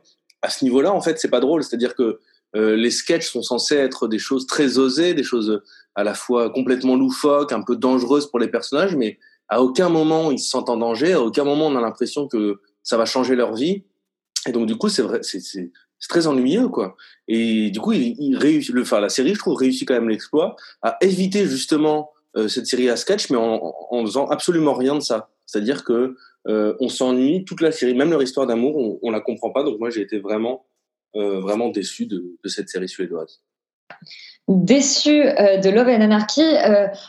à 0.47 0.51
ce 0.51 0.64
niveau-là, 0.64 0.92
en 0.92 1.01
fait, 1.01 1.18
c'est 1.18 1.28
pas 1.28 1.40
drôle. 1.40 1.64
C'est-à-dire 1.64 1.97
que 1.97 2.20
euh, 2.55 2.76
les 2.76 2.92
sketchs 2.92 3.30
sont 3.30 3.42
censés 3.42 3.74
être 3.74 4.07
des 4.07 4.20
choses 4.20 4.47
très 4.47 4.78
osées, 4.78 5.12
des 5.12 5.24
choses 5.24 5.61
à 5.97 6.05
la 6.05 6.14
fois 6.14 6.51
complètement 6.51 6.94
loufoques, 6.97 7.53
un 7.53 7.62
peu 7.62 7.74
dangereuses 7.74 8.30
pour 8.30 8.38
les 8.38 8.49
personnages, 8.49 8.94
mais 8.94 9.18
à 9.49 9.61
aucun 9.62 9.88
moment 9.88 10.30
ils 10.30 10.38
se 10.38 10.49
sentent 10.49 10.70
en 10.70 10.76
danger, 10.76 11.12
à 11.12 11.20
aucun 11.20 11.44
moment 11.44 11.66
on 11.66 11.76
a 11.76 11.80
l'impression 11.80 12.28
que 12.28 12.61
ça 12.82 12.97
va 12.97 13.05
changer 13.05 13.34
leur 13.34 13.55
vie. 13.55 13.84
Et 14.47 14.53
donc 14.53 14.66
du 14.66 14.76
coup, 14.76 14.88
c'est 14.88 15.03
vrai, 15.03 15.20
c'est 15.22 15.72
très 16.09 16.28
ennuyeux 16.28 16.68
quoi. 16.68 16.97
Et 17.26 17.70
du 17.70 17.80
coup, 17.80 17.92
il, 17.92 18.36
réussit, 18.36 18.72
le, 18.72 18.84
la 19.01 19.09
série, 19.09 19.34
je 19.34 19.40
trouve, 19.40 19.57
réussit 19.57 19.86
quand 19.86 19.94
même 19.94 20.09
l'exploit 20.09 20.55
à 20.82 20.97
éviter 21.01 21.47
justement 21.47 22.11
euh, 22.36 22.47
cette 22.47 22.66
série 22.66 22.88
à 22.88 22.97
sketch, 22.97 23.30
mais 23.30 23.36
en, 23.36 23.74
en 23.90 24.07
faisant 24.07 24.28
absolument 24.28 24.74
rien 24.74 24.94
de 24.94 25.01
ça. 25.01 25.30
C'est-à-dire 25.47 25.84
que 25.84 26.16
euh, 26.47 26.74
on 26.80 26.88
s'ennuie 26.88 27.44
toute 27.44 27.61
la 27.61 27.72
série, 27.72 27.94
même 27.94 28.11
leur 28.11 28.22
histoire 28.22 28.47
d'amour, 28.47 28.99
on, 29.03 29.11
la 29.11 29.20
comprend 29.20 29.51
pas. 29.51 29.64
Donc 29.64 29.78
moi, 29.78 29.90
j'ai 29.90 30.01
été 30.01 30.18
vraiment, 30.18 30.66
euh, 31.16 31.40
vraiment 31.40 31.68
déçu 31.68 32.07
de, 32.07 32.36
cette 32.44 32.68
série 32.68 32.88
suédoise. 32.88 33.42
Déçu 34.49 35.22
euh, 35.22 35.59
de 35.59 35.70
Love 35.70 35.88
and 35.88 36.03
Anarchy, 36.03 36.44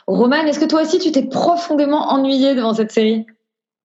Roman, 0.07 0.45
est-ce 0.45 0.59
que 0.59 0.65
toi 0.65 0.81
aussi 0.81 0.97
tu 0.99 1.11
t'es 1.11 1.27
profondément 1.27 2.09
ennuyé 2.09 2.55
devant 2.55 2.73
cette 2.73 2.91
série? 2.91 3.25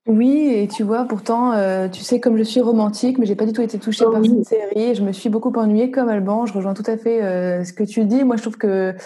Oui, 0.06 0.52
et 0.52 0.66
tu 0.66 0.82
vois, 0.82 1.04
pourtant, 1.04 1.52
euh, 1.52 1.86
tu 1.88 2.00
sais, 2.02 2.18
comme 2.18 2.36
je 2.36 2.42
suis 2.42 2.60
romantique, 2.60 3.18
mais 3.18 3.26
j'ai 3.26 3.36
pas 3.36 3.46
du 3.46 3.52
tout 3.52 3.62
été 3.62 3.78
touchée 3.78 4.04
par 4.04 4.20
cette 4.24 4.44
série, 4.44 4.90
et 4.90 4.94
je 4.96 5.02
me 5.02 5.12
suis 5.12 5.28
beaucoup 5.28 5.52
ennuyée 5.54 5.92
comme 5.92 6.08
Alban. 6.08 6.44
Je 6.44 6.52
rejoins 6.52 6.74
tout 6.74 6.82
à 6.86 6.96
fait 6.96 7.22
euh, 7.22 7.62
ce 7.62 7.72
que 7.72 7.84
tu 7.84 8.04
dis. 8.04 8.24
Moi, 8.24 8.34
je 8.34 8.42
trouve 8.42 8.58
que 8.58 8.96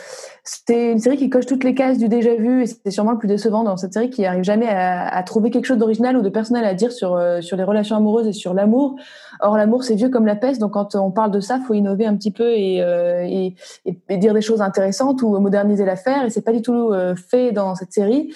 c'était 0.42 0.92
une 0.92 0.98
série 0.98 1.18
qui 1.18 1.28
coche 1.28 1.44
toutes 1.44 1.64
les 1.64 1.74
cases 1.74 1.98
du 1.98 2.08
déjà 2.08 2.34
vu, 2.34 2.62
et 2.62 2.66
c'est 2.66 2.90
sûrement 2.90 3.12
le 3.12 3.18
plus 3.18 3.28
décevant 3.28 3.62
dans 3.62 3.76
cette 3.76 3.92
série 3.92 4.08
qui 4.08 4.24
arrive 4.24 4.42
jamais 4.42 4.68
à, 4.68 5.06
à 5.06 5.22
trouver 5.22 5.50
quelque 5.50 5.66
chose 5.66 5.76
d'original 5.76 6.16
ou 6.16 6.22
de 6.22 6.30
personnel 6.30 6.64
à 6.64 6.72
dire 6.72 6.90
sur 6.92 7.14
euh, 7.14 7.42
sur 7.42 7.58
les 7.58 7.64
relations 7.64 7.96
amoureuses 7.96 8.28
et 8.28 8.32
sur 8.32 8.54
l'amour. 8.54 8.96
Or, 9.40 9.56
l'amour, 9.56 9.84
c'est 9.84 9.94
vieux 9.94 10.08
comme 10.08 10.26
la 10.26 10.36
peste, 10.36 10.60
donc 10.60 10.72
quand 10.72 10.94
on 10.94 11.10
parle 11.10 11.30
de 11.30 11.40
ça, 11.40 11.60
faut 11.66 11.74
innover 11.74 12.06
un 12.06 12.16
petit 12.16 12.30
peu 12.30 12.52
et, 12.52 12.82
euh, 12.82 13.50
dire 14.16 14.34
des 14.34 14.40
choses 14.40 14.60
intéressantes 14.60 15.22
ou 15.22 15.38
moderniser 15.38 15.84
l'affaire, 15.84 16.24
et 16.24 16.30
c'est 16.30 16.42
pas 16.42 16.52
du 16.52 16.62
tout 16.62 16.90
euh, 16.92 17.14
fait 17.14 17.52
dans 17.52 17.74
cette 17.74 17.92
série. 17.92 18.32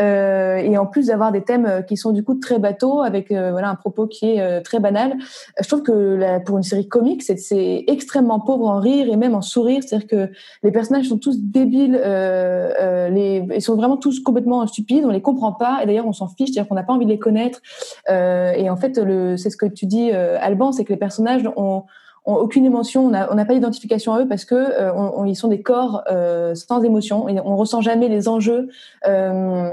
Euh, 0.00 0.56
et 0.56 0.78
en 0.78 0.86
plus 0.86 1.08
d'avoir 1.08 1.32
des 1.32 1.42
thèmes 1.42 1.84
qui 1.86 1.98
sont 1.98 2.12
du 2.12 2.24
coup 2.24 2.36
très 2.36 2.58
bateaux 2.58 3.02
avec 3.02 3.28
voilà 3.28 3.68
un 3.68 3.74
propos 3.74 4.06
qui 4.06 4.24
est 4.24 4.62
très 4.62 4.80
banal 4.80 5.12
je 5.60 5.68
trouve 5.68 5.82
que 5.82 6.38
pour 6.46 6.56
une 6.56 6.62
série 6.62 6.88
comique 6.88 7.22
c'est, 7.22 7.84
extrêmement 7.86 8.40
pauvre 8.40 8.68
en 8.68 8.80
rire 8.80 9.06
et 9.12 9.16
même 9.16 9.34
en 9.34 9.42
sourire 9.42 9.82
c'est-à-dire 9.86 10.08
que 10.08 10.30
les 10.62 10.72
personnages 10.72 11.08
sont 11.10 11.18
tous 11.18 11.38
débiles 11.38 11.92
les, 11.92 13.46
ils 13.54 13.60
sont 13.60 13.76
vraiment 13.76 13.98
tous 13.98 14.20
complètement 14.20 14.66
stupides 14.66 15.04
on 15.04 15.10
les 15.10 15.20
comprend 15.20 15.52
pas 15.52 15.80
et 15.82 15.86
d'ailleurs 15.86 16.06
on 16.06 16.14
s'en 16.14 16.28
fiche 16.28 16.48
c'est-à-dire 16.52 16.70
qu'on 16.70 16.74
n'a 16.74 16.84
pas 16.84 16.94
envie 16.94 17.04
de 17.04 17.10
les 17.10 17.18
connaître 17.18 17.60
et 18.08 18.70
en 18.70 18.76
fait 18.76 18.98
c'est 19.36 19.50
ce 19.50 19.58
que 19.58 19.66
tu 19.66 19.84
dis 19.84 20.10
Alban 20.42 20.72
c'est 20.72 20.84
que 20.84 20.92
les 20.92 20.98
personnages 20.98 21.48
ont 21.56 21.84
aucune 22.24 22.64
émotion, 22.64 23.06
on 23.06 23.10
n'a 23.10 23.44
pas 23.44 23.54
d'identification 23.54 24.14
à 24.14 24.20
eux 24.20 24.28
parce 24.28 24.44
que 24.44 24.54
euh, 24.54 24.92
on, 24.94 25.24
ils 25.24 25.34
sont 25.34 25.48
des 25.48 25.62
corps 25.62 26.02
euh, 26.10 26.54
sans 26.54 26.82
émotion. 26.82 27.28
Et 27.28 27.40
on 27.40 27.56
ressent 27.56 27.80
jamais 27.80 28.08
les 28.08 28.28
enjeux 28.28 28.68
euh, 29.06 29.72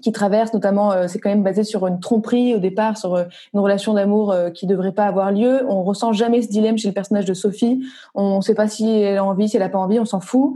qui 0.00 0.10
traversent, 0.10 0.54
notamment, 0.54 1.06
c'est 1.06 1.18
quand 1.18 1.28
même 1.28 1.42
basé 1.42 1.64
sur 1.64 1.86
une 1.86 2.00
tromperie 2.00 2.54
au 2.54 2.58
départ, 2.58 2.96
sur 2.96 3.18
une 3.18 3.60
relation 3.60 3.92
d'amour 3.92 4.34
qui 4.54 4.66
devrait 4.66 4.92
pas 4.92 5.04
avoir 5.04 5.32
lieu. 5.32 5.66
On 5.68 5.82
ressent 5.82 6.14
jamais 6.14 6.40
ce 6.40 6.48
dilemme 6.48 6.78
chez 6.78 6.88
le 6.88 6.94
personnage 6.94 7.26
de 7.26 7.34
Sophie. 7.34 7.84
On 8.14 8.36
ne 8.36 8.40
sait 8.40 8.54
pas 8.54 8.68
si 8.68 8.88
elle 8.88 9.18
a 9.18 9.24
envie, 9.24 9.50
si 9.50 9.56
elle 9.56 9.62
a 9.62 9.68
pas 9.68 9.78
envie, 9.78 10.00
on 10.00 10.06
s'en 10.06 10.20
fout. 10.20 10.54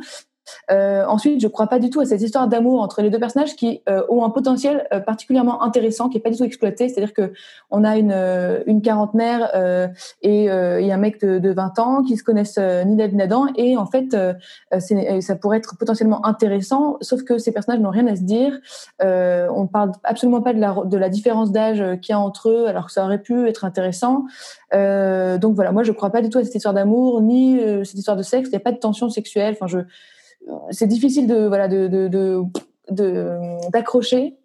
Euh, 0.71 1.05
ensuite, 1.07 1.41
je 1.41 1.49
crois 1.49 1.67
pas 1.67 1.79
du 1.79 1.91
tout 1.91 2.01
à 2.01 2.05
cette 2.05 2.23
histoire 2.23 2.49
d'amour 2.49 2.81
entre 2.81 3.03
les 3.03 3.11
deux 3.11 3.19
personnages 3.19 3.57
qui 3.57 3.83
euh, 3.89 4.03
ont 4.09 4.25
un 4.25 4.31
potentiel 4.31 4.87
euh, 4.93 5.01
particulièrement 5.01 5.63
intéressant, 5.63 6.09
qui 6.09 6.19
est 6.19 6.21
pas 6.21 6.31
du 6.31 6.37
tout 6.37 6.45
exploité. 6.45 6.89
C'est-à-dire 6.89 7.15
que 7.15 7.33
on 7.71 7.85
a 7.85 7.97
une, 7.97 8.13
euh, 8.13 8.63
une 8.67 8.83
quarantenaire 8.83 9.51
euh, 9.55 9.89
et, 10.23 10.45
et, 10.45 10.93
un 10.93 10.97
mec 10.97 11.21
de, 11.21 11.39
de, 11.39 11.53
20 11.53 11.79
ans 11.79 12.03
qui 12.03 12.17
se 12.17 12.25
connaissent 12.25 12.59
ni 12.59 12.97
d'Ad 12.97 13.13
ni 13.13 13.19
d'Adam, 13.19 13.47
et 13.57 13.77
en 13.77 13.87
fait, 13.87 14.17
ça 15.21 15.37
pourrait 15.37 15.59
être 15.59 15.77
potentiellement 15.79 16.25
intéressant, 16.27 16.97
sauf 17.01 17.23
que 17.23 17.39
ces 17.39 17.53
personnages 17.53 17.81
n'ont 17.81 17.91
rien 17.91 18.07
à 18.07 18.17
se 18.17 18.23
dire. 18.23 18.59
on 19.01 19.67
parle 19.67 19.93
absolument 20.05 20.43
pas 20.43 20.53
de 20.53 20.61
la, 20.61 20.77
de 20.85 20.97
la 20.97 21.09
différence 21.09 21.53
d'âge 21.53 21.83
qu'il 22.01 22.13
y 22.13 22.17
a 22.17 22.21
entre 22.21 22.51
eux, 22.51 22.67
alors 22.67 22.87
que 22.87 22.93
ça 22.93 23.05
aurait 23.05 23.21
pu 23.21 23.49
être 23.49 23.65
intéressant. 23.65 24.25
donc 24.73 25.55
voilà, 25.55 25.73
moi 25.73 25.83
je 25.83 25.93
crois 25.93 26.11
pas 26.11 26.23
du 26.23 26.31
tout 26.31 26.39
à 26.39 26.45
cette 26.45 26.55
histoire 26.55 26.75
d'amour 26.75 27.21
ni 27.21 27.59
cette 27.85 27.99
histoire 27.99 28.17
de 28.17 28.23
sexe. 28.23 28.49
Il 28.49 28.53
n'y 28.53 28.57
a 28.57 28.61
pas 28.61 28.73
de 28.73 28.79
tension 28.79 29.09
sexuelle. 29.09 29.55
Enfin, 29.59 29.67
je 29.67 29.79
c'est 30.71 30.87
difficile 30.87 31.27
de 31.27 31.47
voilà 31.47 31.69
de 31.69 32.43
d'accrocher. 33.71 34.37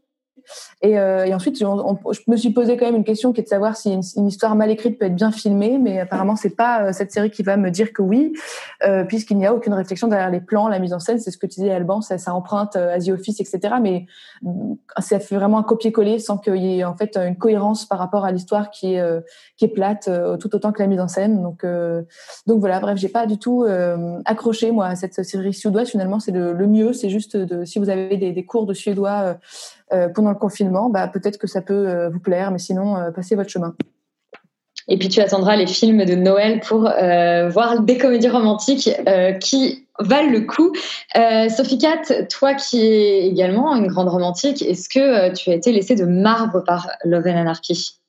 Euh, 0.84 1.24
et, 1.26 1.34
ensuite, 1.34 1.58
je 1.60 2.22
me 2.28 2.36
suis 2.36 2.52
posé 2.52 2.78
quand 2.78 2.86
même 2.86 2.96
une 2.96 3.04
question 3.04 3.34
qui 3.34 3.42
est 3.42 3.44
de 3.44 3.50
savoir 3.50 3.76
si 3.76 3.94
une, 3.94 4.28
histoire 4.28 4.56
mal 4.56 4.72
écrite 4.72 4.98
peut 4.98 5.06
être 5.06 5.16
bien 5.16 5.32
filmée, 5.32 5.78
mais 5.78 6.00
apparemment 6.00 6.36
c'est 6.36 6.56
pas 6.56 6.84
euh, 6.84 6.94
cette 6.94 7.12
série 7.12 7.30
qui 7.30 7.44
va 7.44 7.58
me 7.58 7.70
dire 7.70 7.94
que 7.94 8.02
oui, 8.02 8.34
euh, 8.84 9.04
puisqu'il 9.04 9.38
n'y 9.38 9.46
a 9.46 9.54
aucune 9.54 9.74
réflexion 9.74 10.08
derrière 10.08 10.30
les 10.30 10.42
plans, 10.42 10.68
la 10.68 10.80
mise 10.80 10.94
en 10.94 11.00
scène. 11.00 11.20
C'est 11.20 11.32
ce 11.32 11.38
que 11.38 11.46
tu 11.46 11.60
disais, 11.60 11.72
Alban, 11.72 12.02
ça, 12.02 12.18
emprunte 12.34 12.76
Asie 12.76 13.12
Office, 13.12 13.40
etc. 13.40 13.76
Mais 13.82 14.06
mm, 14.42 14.74
ça 15.00 15.20
fait 15.20 15.36
vraiment 15.36 15.60
un 15.60 15.64
copier-coller 15.64 16.20
sans 16.20 16.38
qu'il 16.38 16.58
y 16.58 16.80
ait 16.80 16.84
en 16.84 16.96
fait 16.96 17.18
une 17.18 17.36
cohérence 17.36 17.86
par 17.86 18.00
rapport 18.00 18.26
à 18.26 18.32
l'histoire 18.32 18.70
qui 18.72 18.96
est 18.96 19.68
plate 19.74 20.10
tout 20.40 20.56
autant 20.56 20.72
que 20.72 20.82
la 20.82 20.88
mise 20.88 21.00
en 21.00 21.08
scène. 21.08 21.42
Donc 21.42 21.66
donc 22.48 22.60
voilà, 22.60 22.80
bref, 22.80 22.98
j'ai 22.98 23.10
pas 23.10 23.26
du 23.26 23.38
tout 23.38 23.66
accroché 24.26 24.72
moi 24.72 24.88
à 24.88 24.96
cette 24.96 25.24
série 25.24 25.54
suédoise. 25.54 25.90
Finalement, 25.90 26.20
c'est 26.20 26.32
le, 26.32 26.68
mieux. 26.68 26.94
C'est 26.94 27.10
juste 27.10 27.38
si 27.66 27.80
vous 27.80 27.90
avez 27.90 28.18
des, 28.18 28.32
des 28.32 28.46
cours 28.46 28.66
de 28.66 28.74
suédois 28.74 29.38
pendant 30.14 30.30
le 30.30 30.36
confinement, 30.36 30.90
bah, 30.90 31.08
peut-être 31.08 31.38
que 31.38 31.48
ça 31.48 31.62
peut 31.62 31.88
euh, 31.88 32.10
vous 32.10 32.20
plaire, 32.20 32.52
mais 32.52 32.60
sinon, 32.60 32.98
euh, 32.98 33.12
passez 33.12 33.36
votre 33.36 33.50
chemin. 33.50 33.76
Et 34.88 34.98
puis 34.98 35.10
tu 35.10 35.22
attendras 35.22 35.56
les 35.56 35.68
films 35.68 36.06
de 36.06 36.16
Noël 36.16 36.60
pour 36.60 36.88
euh, 36.88 37.50
voir 37.50 37.82
des 37.82 37.98
comédies 37.98 38.30
romantiques 38.30 38.90
euh, 39.08 39.32
qui 39.34 39.88
valent 40.00 40.32
le 40.32 40.42
coup. 40.42 40.74
Euh, 41.16 41.50
Sophie 41.50 41.78
Cat, 41.78 42.26
toi 42.30 42.56
qui 42.56 42.82
es 42.82 43.28
également 43.28 43.76
une 43.76 43.88
grande 43.88 44.10
romantique, 44.10 44.62
est-ce 44.62 44.90
que 44.90 45.34
tu 45.34 45.52
as 45.52 45.54
été 45.54 45.72
laissée 45.72 45.96
de 45.96 46.06
marbre 46.06 46.64
par 46.64 46.90
Love 47.06 47.28
and 47.28 47.38
Anarchy? 47.38 48.02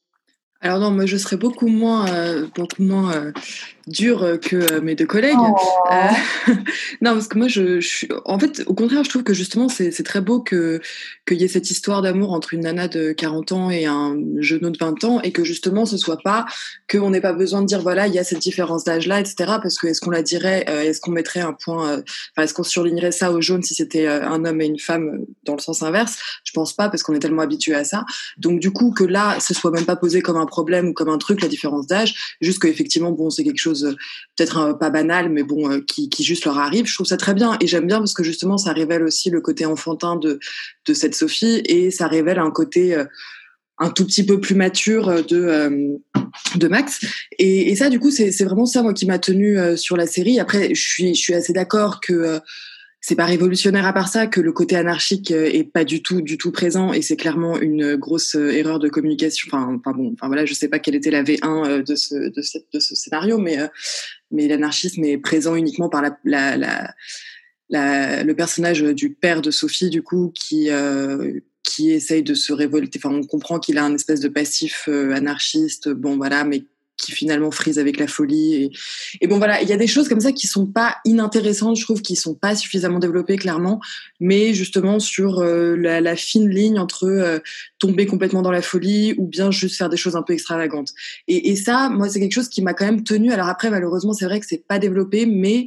Alors 0.63 0.79
non, 0.79 0.93
moi 0.93 1.07
je 1.07 1.17
serais 1.17 1.37
beaucoup 1.37 1.67
moins, 1.67 2.09
euh, 2.09 2.47
beaucoup 2.55 2.83
moins 2.83 3.13
euh, 3.13 3.33
dure 3.87 4.39
que 4.41 4.75
euh, 4.75 4.81
mes 4.81 4.95
deux 4.95 5.07
collègues. 5.07 5.37
Oh. 5.39 5.55
non, 7.01 7.13
parce 7.13 7.29
que 7.29 7.39
moi 7.39 7.49
je, 7.49 7.81
je, 7.81 7.89
suis, 7.89 8.09
en 8.25 8.39
fait, 8.39 8.63
au 8.67 8.75
contraire, 8.75 9.05
je 9.05 9.11
trouve 9.11 9.23
que 9.23 9.35
justement 9.35 9.69
c'est 9.69 9.91
très 10.03 10.21
beau 10.21 10.41
que 10.41 10.81
qu'il 11.27 11.41
y 11.41 11.45
ait 11.45 11.49
cette 11.49 11.71
histoire 11.71 12.03
d'amour 12.03 12.33
entre 12.33 12.55
une 12.55 12.61
nana 12.61 12.89
de 12.89 13.13
40 13.13 13.53
ans 13.53 13.71
et 13.71 13.87
un 13.87 14.17
jeune 14.39 14.71
de 14.71 14.79
20 14.79 15.05
ans, 15.05 15.21
et 15.23 15.33
que 15.33 15.45
justement 15.45 15.87
ce 15.87 15.97
soit 15.97 16.19
pas 16.23 16.47
qu'on 16.91 17.11
n'ait 17.11 17.21
pas 17.21 17.33
besoin 17.33 17.63
de 17.63 17.67
dire 17.67 17.81
voilà 17.81 18.07
il 18.07 18.15
y 18.15 18.19
a 18.19 18.25
cette 18.25 18.41
différence 18.41 18.85
d'âge 18.85 19.07
là, 19.07 19.21
etc. 19.21 19.35
Parce 19.63 19.79
que 19.79 19.87
est-ce 19.87 20.01
qu'on 20.01 20.11
la 20.11 20.23
dirait, 20.23 20.65
est-ce 20.69 21.01
qu'on 21.01 21.13
mettrait 21.13 21.41
un 21.41 21.53
point, 21.53 22.03
enfin 22.33 22.45
est-ce 22.45 22.55
qu'on 22.55 22.63
surlignerait 22.63 23.13
ça 23.13 23.33
au 23.33 23.41
jaune 23.41 23.63
si 23.63 23.75
c'était 23.75 24.07
un 24.07 24.45
homme 24.45 24.61
et 24.61 24.67
une 24.67 24.79
femme 24.79 25.25
dans 25.45 25.55
le 25.55 25.61
sens 25.61 25.83
inverse? 25.83 26.19
Je 26.45 26.53
pense 26.53 26.73
pas 26.73 26.89
parce 26.89 27.03
qu'on 27.03 27.15
est 27.15 27.21
tellement 27.21 27.43
habitué 27.43 27.75
à 27.75 27.85
ça. 27.85 28.05
Donc 28.39 28.61
du 28.61 28.71
coup 28.71 28.93
que 28.93 29.05
là 29.05 29.39
ce 29.41 29.55
soit 29.55 29.71
même 29.71 29.85
pas 29.85 29.97
posé 29.97 30.23
comme 30.23 30.37
un 30.37 30.47
problème 30.47 30.89
ou 30.89 30.93
comme 30.93 31.09
un 31.09 31.19
truc, 31.19 31.43
la 31.43 31.49
différence 31.49 31.87
d'âge, 31.87 32.37
juste 32.41 32.61
qu'effectivement, 32.63 33.13
bon, 33.13 33.31
c'est 33.31 33.45
quelque 33.45 33.59
chose 33.59 33.72
euh, 33.73 33.95
peut-être 34.37 34.59
euh, 34.59 34.75
pas 34.75 34.91
banal, 34.91 35.31
mais 35.31 35.43
bon, 35.43 35.71
euh, 35.71 35.81
qui, 35.81 36.09
juste 36.21 36.45
leur 36.45 36.59
arrive. 36.59 36.87
Je 36.87 36.95
trouve 36.95 37.07
ça 37.07 37.17
très 37.17 37.35
bien. 37.35 37.57
Et 37.61 37.67
j'aime 37.67 37.87
bien 37.87 37.99
parce 37.99 38.15
que 38.15 38.23
justement, 38.23 38.59
ça 38.59 38.73
révèle 38.73 39.03
aussi 39.03 39.31
le 39.31 39.41
côté 39.41 39.67
enfantin 39.67 40.17
de, 40.17 40.39
de 40.87 40.95
cette 40.95 41.15
Sophie 41.15 41.63
et 41.65 41.91
ça 41.91 42.07
révèle 42.07 42.39
un 42.39 42.51
côté 42.51 42.97
un 43.79 43.91
tout 43.91 44.05
petit 44.05 44.25
peu 44.25 44.41
plus 44.41 44.55
mature 44.55 45.25
de 45.25 45.99
de 46.57 46.69
Max. 46.69 47.01
Et, 47.39 47.75
ça 47.77 47.91
du 47.91 47.99
coup 47.99 48.11
c'est 48.11 48.31
vraiment 48.45 48.67
ça 48.67 48.83
moi 48.83 48.95
qui 48.95 49.07
m'a 49.07 49.19
tenu 49.19 49.59
sur 49.77 49.97
la 49.97 50.07
série. 50.07 50.39
Après 50.39 50.75
je 50.75 50.81
suis 50.81 51.15
je 51.15 51.21
suis 51.21 51.35
assez 51.35 51.53
d'accord 51.53 52.01
que 52.01 52.41
c'est 53.05 53.17
pas 53.17 53.25
révolutionnaire 53.25 53.85
à 53.85 53.93
part 53.93 54.09
ça 54.09 54.29
que 54.29 54.41
le 54.41 54.53
côté 54.53 54.77
anarchique 54.77 55.33
euh, 55.33 55.51
est 55.53 55.65
pas 55.65 55.85
du 55.85 56.03
tout 56.03 56.23
du 56.23 56.39
tout 56.39 56.53
présent 56.53 56.93
et 56.93 57.03
c'est 57.03 57.17
clairement 57.17 57.59
une 57.59 57.97
grosse 57.97 58.37
euh, 58.37 58.53
erreur 58.53 58.79
de 58.79 58.89
communication. 58.89 59.49
Enfin 59.53 59.75
enfin 59.75 59.91
bon 59.91 60.13
enfin 60.15 60.29
voilà 60.29 60.47
je 60.47 60.55
sais 60.55 60.69
pas 60.69 60.79
quelle 60.79 60.95
était 60.95 61.11
la 61.11 61.25
V1 61.25 61.67
euh, 61.67 61.83
de 61.83 61.97
ce 61.97 62.15
de, 62.15 62.43
cette, 62.43 62.67
de 62.73 62.79
ce 62.79 62.95
scénario 62.95 63.39
mais 63.39 63.59
mais 64.31 64.47
l'anarchisme 64.47 65.03
est 65.03 65.19
présent 65.19 65.57
uniquement 65.57 65.89
par 65.89 66.01
la, 66.01 66.17
la, 66.25 66.57
la, 66.57 66.95
la, 67.71 68.23
le 68.23 68.35
personnage 68.37 68.83
du 68.83 69.13
père 69.13 69.43
de 69.43 69.51
Sophie 69.51 69.91
du 69.91 70.03
coup 70.05 70.33
qui 70.33 70.71
euh, 70.71 71.41
qui 71.65 71.91
essaye 71.91 72.23
de 72.23 72.35
se 72.35 72.53
révolter. 72.53 73.01
Enfin 73.03 73.13
on 73.13 73.27
comprend 73.27 73.59
qu'il 73.59 73.79
a 73.79 73.85
un 73.85 73.95
espèce 73.97 74.21
de 74.21 74.29
passif 74.29 74.89
anarchiste 74.89 75.89
bon 75.89 76.17
voilà 76.17 76.45
mais 76.45 76.67
qui 77.03 77.13
finalement 77.13 77.51
frise 77.51 77.79
avec 77.79 77.99
la 77.99 78.07
folie. 78.07 78.71
Et, 79.21 79.27
bon 79.27 79.39
voilà, 79.39 79.61
il 79.61 79.69
y 79.69 79.73
a 79.73 79.77
des 79.77 79.87
choses 79.87 80.09
comme 80.09 80.21
ça 80.21 80.33
qui 80.33 80.47
sont 80.47 80.67
pas 80.67 80.97
inintéressantes, 81.05 81.77
je 81.77 81.83
trouve, 81.83 82.01
qui 82.01 82.17
sont 82.17 82.35
pas 82.35 82.55
suffisamment 82.55 82.99
développées 82.99 83.37
clairement, 83.37 83.81
mais 84.21 84.55
justement 84.55 85.01
sur 85.01 85.41
euh, 85.41 85.77
la, 85.77 86.01
la, 86.01 86.17
fine 86.17 86.49
ligne 86.49 86.79
entre 86.79 87.07
euh, 87.07 87.41
tomber 87.79 88.07
complètement 88.07 88.43
dans 88.43 88.53
la 88.53 88.63
folie 88.63 89.15
ou 89.19 89.27
bien 89.27 89.51
juste 89.51 89.77
faire 89.77 89.89
des 89.89 89.97
choses 89.97 90.17
un 90.17 90.23
peu 90.23 90.33
extravagantes. 90.33 90.91
Et, 91.27 91.51
et 91.51 91.57
ça, 91.57 91.91
moi, 91.91 92.09
c'est 92.09 92.21
quelque 92.21 92.35
chose 92.35 92.49
qui 92.49 92.63
m'a 92.63 92.75
quand 92.75 92.87
même 92.87 93.03
tenu. 93.03 93.33
Alors 93.33 93.49
après, 93.49 93.71
malheureusement, 93.71 94.13
c'est 94.13 94.25
vrai 94.25 94.39
que 94.41 94.47
c'est 94.47 94.65
pas 94.67 94.79
développé, 94.79 95.27
mais 95.27 95.67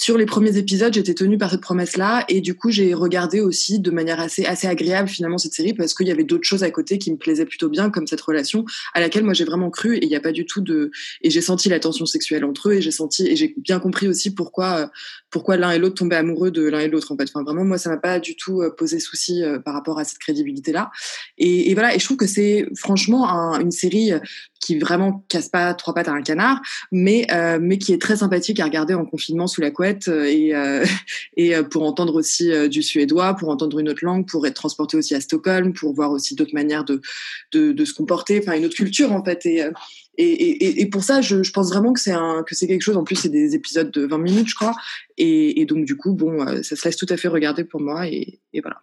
sur 0.00 0.16
les 0.16 0.26
premiers 0.26 0.56
épisodes, 0.56 0.94
j'étais 0.94 1.12
tenue 1.12 1.38
par 1.38 1.50
cette 1.50 1.60
promesse-là, 1.60 2.24
et 2.28 2.40
du 2.40 2.54
coup, 2.54 2.70
j'ai 2.70 2.94
regardé 2.94 3.40
aussi 3.40 3.80
de 3.80 3.90
manière 3.90 4.20
assez 4.20 4.44
agréable 4.44 5.08
finalement 5.08 5.38
cette 5.38 5.54
série 5.54 5.74
parce 5.74 5.92
qu'il 5.92 6.06
y 6.06 6.12
avait 6.12 6.22
d'autres 6.22 6.44
choses 6.44 6.62
à 6.62 6.70
côté 6.70 6.98
qui 6.98 7.10
me 7.10 7.16
plaisaient 7.16 7.46
plutôt 7.46 7.68
bien, 7.68 7.90
comme 7.90 8.06
cette 8.06 8.20
relation 8.20 8.64
à 8.94 9.00
laquelle 9.00 9.24
moi 9.24 9.34
j'ai 9.34 9.44
vraiment 9.44 9.70
cru, 9.70 9.96
et 9.96 10.04
il 10.04 10.08
n'y 10.08 10.14
a 10.14 10.20
pas 10.20 10.30
du 10.30 10.46
tout 10.46 10.60
de, 10.60 10.92
et 11.22 11.30
j'ai 11.30 11.40
senti 11.40 11.68
la 11.68 11.80
tension 11.80 12.06
sexuelle 12.06 12.44
entre 12.44 12.68
eux, 12.68 12.74
et 12.74 12.80
j'ai 12.80 12.92
senti 12.92 13.26
et 13.26 13.34
j'ai 13.34 13.56
bien 13.56 13.80
compris 13.80 14.06
aussi 14.06 14.32
pourquoi 14.32 14.76
euh, 14.76 14.86
pourquoi 15.30 15.56
l'un 15.56 15.72
et 15.72 15.80
l'autre 15.80 15.96
tombaient 15.96 16.14
amoureux 16.14 16.52
de 16.52 16.62
l'un 16.62 16.78
et 16.78 16.88
l'autre 16.88 17.10
en 17.10 17.16
fait. 17.16 17.28
Enfin 17.34 17.42
vraiment, 17.42 17.64
moi 17.64 17.76
ça 17.76 17.90
m'a 17.90 17.96
pas 17.96 18.20
du 18.20 18.36
tout 18.36 18.62
euh, 18.62 18.70
posé 18.70 19.00
souci 19.00 19.42
euh, 19.42 19.58
par 19.58 19.74
rapport 19.74 19.98
à 19.98 20.04
cette 20.04 20.18
crédibilité-là, 20.18 20.92
et, 21.38 21.74
voilà, 21.74 21.96
et 21.96 21.98
je 21.98 22.04
trouve 22.04 22.18
que 22.18 22.28
c'est 22.28 22.68
franchement 22.76 23.28
un- 23.28 23.58
une 23.60 23.72
série 23.72 24.12
qui 24.60 24.78
vraiment 24.78 25.24
casse 25.28 25.48
pas 25.48 25.74
trois 25.74 25.94
pattes 25.94 26.08
à 26.08 26.12
un 26.12 26.22
canard, 26.22 26.60
mais 26.92 27.26
mais 27.60 27.78
qui 27.78 27.92
est 27.92 28.00
très 28.00 28.16
sympathique 28.16 28.60
à 28.60 28.64
regarder 28.64 28.94
en 28.94 29.04
confinement 29.04 29.46
sous 29.46 29.60
la 29.60 29.70
couette 29.70 29.87
euh, 30.08 30.24
et 30.24 30.54
euh, 30.54 30.84
et 31.36 31.54
euh, 31.56 31.62
pour 31.62 31.84
entendre 31.84 32.14
aussi 32.14 32.52
euh, 32.52 32.68
du 32.68 32.82
suédois, 32.82 33.34
pour 33.34 33.48
entendre 33.48 33.78
une 33.78 33.88
autre 33.88 34.04
langue, 34.04 34.28
pour 34.28 34.46
être 34.46 34.54
transporté 34.54 34.96
aussi 34.96 35.14
à 35.14 35.20
Stockholm, 35.20 35.72
pour 35.72 35.94
voir 35.94 36.10
aussi 36.10 36.34
d'autres 36.34 36.54
manières 36.54 36.84
de, 36.84 37.00
de 37.52 37.72
de 37.72 37.84
se 37.84 37.94
comporter, 37.94 38.40
enfin 38.42 38.56
une 38.56 38.64
autre 38.66 38.76
culture 38.76 39.12
en 39.12 39.24
fait 39.24 39.46
et 39.46 39.62
euh, 39.62 39.70
et, 40.20 40.24
et, 40.24 40.80
et 40.82 40.86
pour 40.86 41.04
ça, 41.04 41.20
je, 41.20 41.44
je 41.44 41.52
pense 41.52 41.68
vraiment 41.70 41.92
que 41.92 42.00
c'est 42.00 42.12
un 42.12 42.42
que 42.42 42.56
c'est 42.56 42.66
quelque 42.66 42.82
chose. 42.82 42.96
En 42.96 43.04
plus, 43.04 43.14
c'est 43.14 43.28
des 43.28 43.54
épisodes 43.54 43.92
de 43.92 44.04
20 44.04 44.18
minutes, 44.18 44.48
je 44.48 44.54
crois. 44.56 44.74
Et, 45.16 45.60
et 45.60 45.64
donc, 45.64 45.84
du 45.84 45.96
coup, 45.96 46.12
bon, 46.12 46.44
ça 46.64 46.74
se 46.74 46.84
laisse 46.84 46.96
tout 46.96 47.06
à 47.08 47.16
fait 47.16 47.28
regarder 47.28 47.62
pour 47.62 47.80
moi. 47.80 48.08
Et, 48.08 48.40
et 48.52 48.60
voilà. 48.60 48.82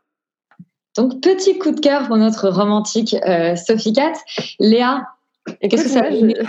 Donc, 0.95 1.21
petit 1.21 1.57
coup 1.57 1.71
de 1.71 1.81
cœur 1.81 2.07
pour 2.07 2.15
notre 2.15 2.47
romantique 2.47 3.15
euh, 3.27 3.57
Sophie 3.57 3.91
Cat. 3.91 4.13
Léa, 4.61 5.05
qu'est-ce 5.61 5.83
que 5.83 5.89
ça 5.89 6.09
je- 6.09 6.45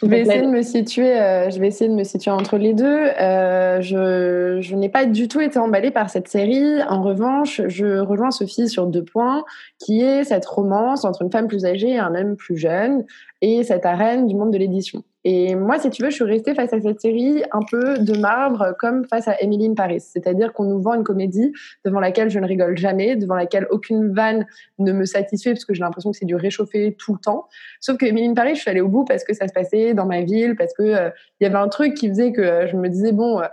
Je 0.00 0.06
vais 0.06 0.20
essayer 0.20 0.42
de 0.42 0.46
me 0.46 0.62
situer. 0.62 1.20
euh, 1.20 1.50
je 1.50 1.58
vais 1.58 1.66
essayer 1.66 1.90
de 1.90 1.94
me 1.94 2.04
situer 2.04 2.30
entre 2.30 2.56
les 2.56 2.72
deux. 2.72 2.84
Euh, 3.20 3.80
je 3.80 4.58
je 4.60 4.76
n'ai 4.76 4.88
pas 4.88 5.06
du 5.06 5.26
tout 5.26 5.40
été 5.40 5.58
emballée 5.58 5.90
par 5.90 6.08
cette 6.08 6.28
série. 6.28 6.82
En 6.88 7.02
revanche, 7.02 7.62
je 7.66 7.98
rejoins 7.98 8.30
Sophie 8.30 8.68
sur 8.68 8.86
deux 8.86 9.04
points, 9.04 9.44
qui 9.78 10.02
est 10.02 10.24
cette 10.24 10.46
romance 10.46 11.04
entre 11.04 11.22
une 11.22 11.32
femme 11.32 11.48
plus 11.48 11.64
âgée 11.64 11.90
et 11.90 11.98
un 11.98 12.14
homme 12.14 12.36
plus 12.36 12.56
jeune, 12.56 13.04
et 13.40 13.64
cette 13.64 13.86
arène 13.86 14.26
du 14.26 14.36
monde 14.36 14.52
de 14.52 14.58
l'édition. 14.58 15.02
Et 15.24 15.54
moi, 15.56 15.78
si 15.78 15.90
tu 15.90 16.02
veux, 16.02 16.10
je 16.10 16.14
suis 16.14 16.24
restée 16.24 16.54
face 16.54 16.72
à 16.72 16.80
cette 16.80 17.00
série 17.00 17.42
un 17.52 17.60
peu 17.68 17.98
de 17.98 18.16
marbre, 18.18 18.74
comme 18.78 19.04
face 19.04 19.26
à 19.26 19.40
Emily 19.40 19.74
Paris. 19.74 20.00
C'est-à-dire 20.00 20.52
qu'on 20.52 20.64
nous 20.64 20.80
vend 20.80 20.94
une 20.94 21.02
comédie 21.02 21.52
devant 21.84 22.00
laquelle 22.00 22.30
je 22.30 22.38
ne 22.38 22.46
rigole 22.46 22.78
jamais, 22.78 23.16
devant 23.16 23.34
laquelle 23.34 23.66
aucune 23.70 24.12
vanne 24.12 24.46
ne 24.78 24.92
me 24.92 25.04
satisfait, 25.04 25.50
parce 25.50 25.64
que 25.64 25.74
j'ai 25.74 25.80
l'impression 25.80 26.12
que 26.12 26.16
c'est 26.16 26.24
du 26.24 26.36
réchauffé 26.36 26.94
tout 26.98 27.14
le 27.14 27.18
temps. 27.18 27.48
Sauf 27.80 27.96
que 27.98 28.06
Emily 28.06 28.32
Paris, 28.32 28.54
je 28.54 28.60
suis 28.60 28.70
allée 28.70 28.80
au 28.80 28.88
bout 28.88 29.04
parce 29.04 29.24
que 29.24 29.34
ça 29.34 29.48
se 29.48 29.52
passait 29.52 29.92
dans 29.92 30.06
ma 30.06 30.22
ville, 30.22 30.54
parce 30.56 30.72
que 30.72 30.82
euh, 30.82 31.10
il 31.40 31.44
y 31.44 31.46
avait 31.46 31.58
un 31.58 31.68
truc 31.68 31.94
qui 31.94 32.08
faisait 32.08 32.32
que 32.32 32.40
euh, 32.40 32.66
je 32.68 32.76
me 32.76 32.88
disais 32.88 33.12
bon, 33.12 33.40
euh, 33.40 33.46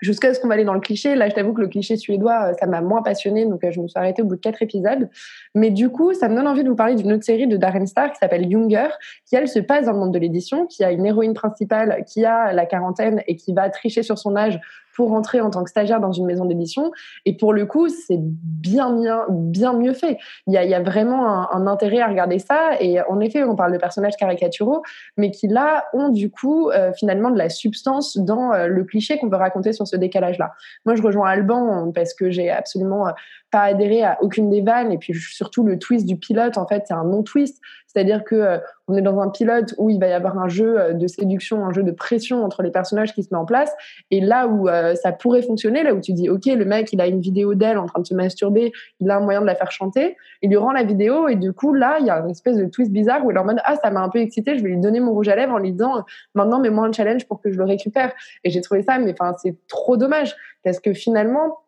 jusqu'à 0.00 0.34
ce 0.34 0.40
qu'on 0.40 0.48
va 0.48 0.54
aller 0.54 0.64
dans 0.64 0.74
le 0.74 0.80
cliché. 0.80 1.14
Là, 1.14 1.28
je 1.28 1.34
t'avoue 1.34 1.52
que 1.52 1.60
le 1.60 1.68
cliché 1.68 1.96
suédois, 1.96 2.50
euh, 2.50 2.52
ça 2.58 2.66
m'a 2.66 2.80
moins 2.80 3.02
passionné, 3.02 3.46
donc 3.46 3.64
euh, 3.64 3.70
je 3.70 3.80
me 3.80 3.88
suis 3.88 3.98
arrêtée 3.98 4.22
au 4.22 4.24
bout 4.24 4.36
de 4.36 4.40
quatre 4.40 4.62
épisodes. 4.62 5.08
Mais 5.54 5.70
du 5.70 5.88
coup, 5.90 6.14
ça 6.14 6.28
me 6.28 6.34
donne 6.34 6.46
envie 6.46 6.64
de 6.64 6.68
vous 6.68 6.76
parler 6.76 6.94
d'une 6.94 7.12
autre 7.12 7.24
série 7.24 7.46
de 7.46 7.56
Darren 7.56 7.86
Star 7.86 8.12
qui 8.12 8.18
s'appelle 8.18 8.46
Younger, 8.46 8.88
qui 9.26 9.36
elle 9.36 9.48
se 9.48 9.58
passe 9.58 9.86
dans 9.86 9.92
le 9.92 9.98
monde 9.98 10.14
de 10.14 10.18
l'édition, 10.18 10.66
qui 10.66 10.84
a 10.84 10.90
une 10.90 11.06
héroïne 11.06 11.34
principale 11.34 12.04
qui 12.06 12.24
a 12.24 12.52
la 12.52 12.66
quarantaine 12.66 13.22
et 13.26 13.36
qui 13.36 13.52
va 13.52 13.68
tricher 13.70 14.02
sur 14.02 14.18
son 14.18 14.36
âge 14.36 14.60
pour 15.00 15.08
rentrer 15.08 15.40
en 15.40 15.48
tant 15.48 15.64
que 15.64 15.70
stagiaire 15.70 15.98
dans 15.98 16.12
une 16.12 16.26
maison 16.26 16.44
d'édition. 16.44 16.92
Et 17.24 17.34
pour 17.34 17.54
le 17.54 17.64
coup, 17.64 17.88
c'est 17.88 18.18
bien, 18.18 18.92
bien, 18.92 19.24
bien 19.30 19.72
mieux 19.72 19.94
fait. 19.94 20.18
Il 20.46 20.52
y 20.52 20.74
a, 20.74 20.82
vraiment 20.82 21.50
un, 21.50 21.66
intérêt 21.66 22.00
à 22.00 22.06
regarder 22.06 22.38
ça. 22.38 22.72
Et 22.80 23.00
en 23.00 23.18
effet, 23.20 23.42
on 23.44 23.56
parle 23.56 23.72
de 23.72 23.78
personnages 23.78 24.18
caricaturaux, 24.18 24.82
mais 25.16 25.30
qui 25.30 25.48
là 25.48 25.84
ont 25.94 26.10
du 26.10 26.30
coup 26.30 26.68
euh, 26.68 26.92
finalement 26.92 27.30
de 27.30 27.38
la 27.38 27.48
substance 27.48 28.18
dans 28.18 28.52
euh, 28.52 28.66
le 28.66 28.84
cliché 28.84 29.16
qu'on 29.16 29.30
veut 29.30 29.38
raconter 29.38 29.72
sur 29.72 29.86
ce 29.86 29.96
décalage-là. 29.96 30.52
Moi, 30.84 30.96
je 30.96 31.02
rejoins 31.02 31.30
Alban 31.30 31.90
parce 31.92 32.12
que 32.12 32.30
j'ai 32.30 32.50
absolument 32.50 33.08
euh, 33.08 33.12
pas 33.50 33.62
adhéré 33.62 34.02
à 34.02 34.18
aucune 34.22 34.50
des 34.50 34.60
vannes. 34.60 34.92
Et 34.92 34.98
puis 34.98 35.14
surtout, 35.14 35.64
le 35.64 35.78
twist 35.78 36.06
du 36.06 36.16
pilote, 36.16 36.58
en 36.58 36.66
fait, 36.66 36.84
c'est 36.86 36.94
un 36.94 37.04
non-twist. 37.04 37.60
C'est-à-dire 37.92 38.22
que 38.22 38.36
euh, 38.36 38.58
on 38.86 38.96
est 38.96 39.02
dans 39.02 39.18
un 39.20 39.28
pilote 39.28 39.74
où 39.78 39.90
il 39.90 39.98
va 39.98 40.06
y 40.06 40.12
avoir 40.12 40.38
un 40.38 40.48
jeu 40.48 40.78
euh, 40.78 40.92
de 40.92 41.06
séduction, 41.08 41.64
un 41.64 41.72
jeu 41.72 41.82
de 41.82 41.90
pression 41.90 42.44
entre 42.44 42.62
les 42.62 42.70
personnages 42.70 43.12
qui 43.14 43.22
se 43.24 43.28
met 43.32 43.38
en 43.38 43.44
place. 43.44 43.72
Et 44.12 44.20
là 44.20 44.46
où 44.46 44.68
euh, 44.68 44.94
ça 44.94 45.10
pourrait 45.10 45.42
fonctionner, 45.42 45.82
là 45.82 45.92
où 45.94 46.00
tu 46.00 46.12
dis, 46.12 46.30
OK, 46.30 46.46
le 46.46 46.64
mec, 46.64 46.92
il 46.92 47.00
a 47.00 47.08
une 47.08 47.20
vidéo 47.20 47.54
d'elle 47.54 47.78
en 47.78 47.86
train 47.86 48.00
de 48.00 48.06
se 48.06 48.14
masturber, 48.14 48.72
il 49.00 49.10
a 49.10 49.16
un 49.16 49.20
moyen 49.20 49.40
de 49.40 49.46
la 49.46 49.56
faire 49.56 49.72
chanter, 49.72 50.16
il 50.42 50.50
lui 50.50 50.56
rend 50.56 50.72
la 50.72 50.84
vidéo 50.84 51.26
et 51.26 51.34
du 51.34 51.52
coup, 51.52 51.74
là, 51.74 51.96
il 51.98 52.06
y 52.06 52.10
a 52.10 52.18
une 52.20 52.30
espèce 52.30 52.56
de 52.56 52.66
twist 52.66 52.92
bizarre 52.92 53.24
où 53.24 53.30
il 53.32 53.36
est 53.36 53.40
en 53.40 53.44
mode, 53.44 53.60
ah, 53.64 53.74
ça 53.76 53.90
m'a 53.90 54.00
un 54.00 54.08
peu 54.08 54.20
excité, 54.20 54.56
je 54.56 54.62
vais 54.62 54.70
lui 54.70 54.80
donner 54.80 55.00
mon 55.00 55.12
rouge 55.12 55.28
à 55.28 55.34
lèvres 55.34 55.52
en 55.52 55.58
lui 55.58 55.72
disant, 55.72 56.04
maintenant, 56.34 56.60
mets-moi 56.60 56.86
un 56.86 56.92
challenge 56.92 57.26
pour 57.26 57.40
que 57.40 57.50
je 57.50 57.58
le 57.58 57.64
récupère. 57.64 58.12
Et 58.44 58.50
j'ai 58.50 58.60
trouvé 58.60 58.82
ça, 58.82 58.98
mais 58.98 59.12
enfin, 59.12 59.34
c'est 59.42 59.56
trop 59.66 59.96
dommage 59.96 60.36
parce 60.62 60.78
que 60.78 60.92
finalement, 60.92 61.58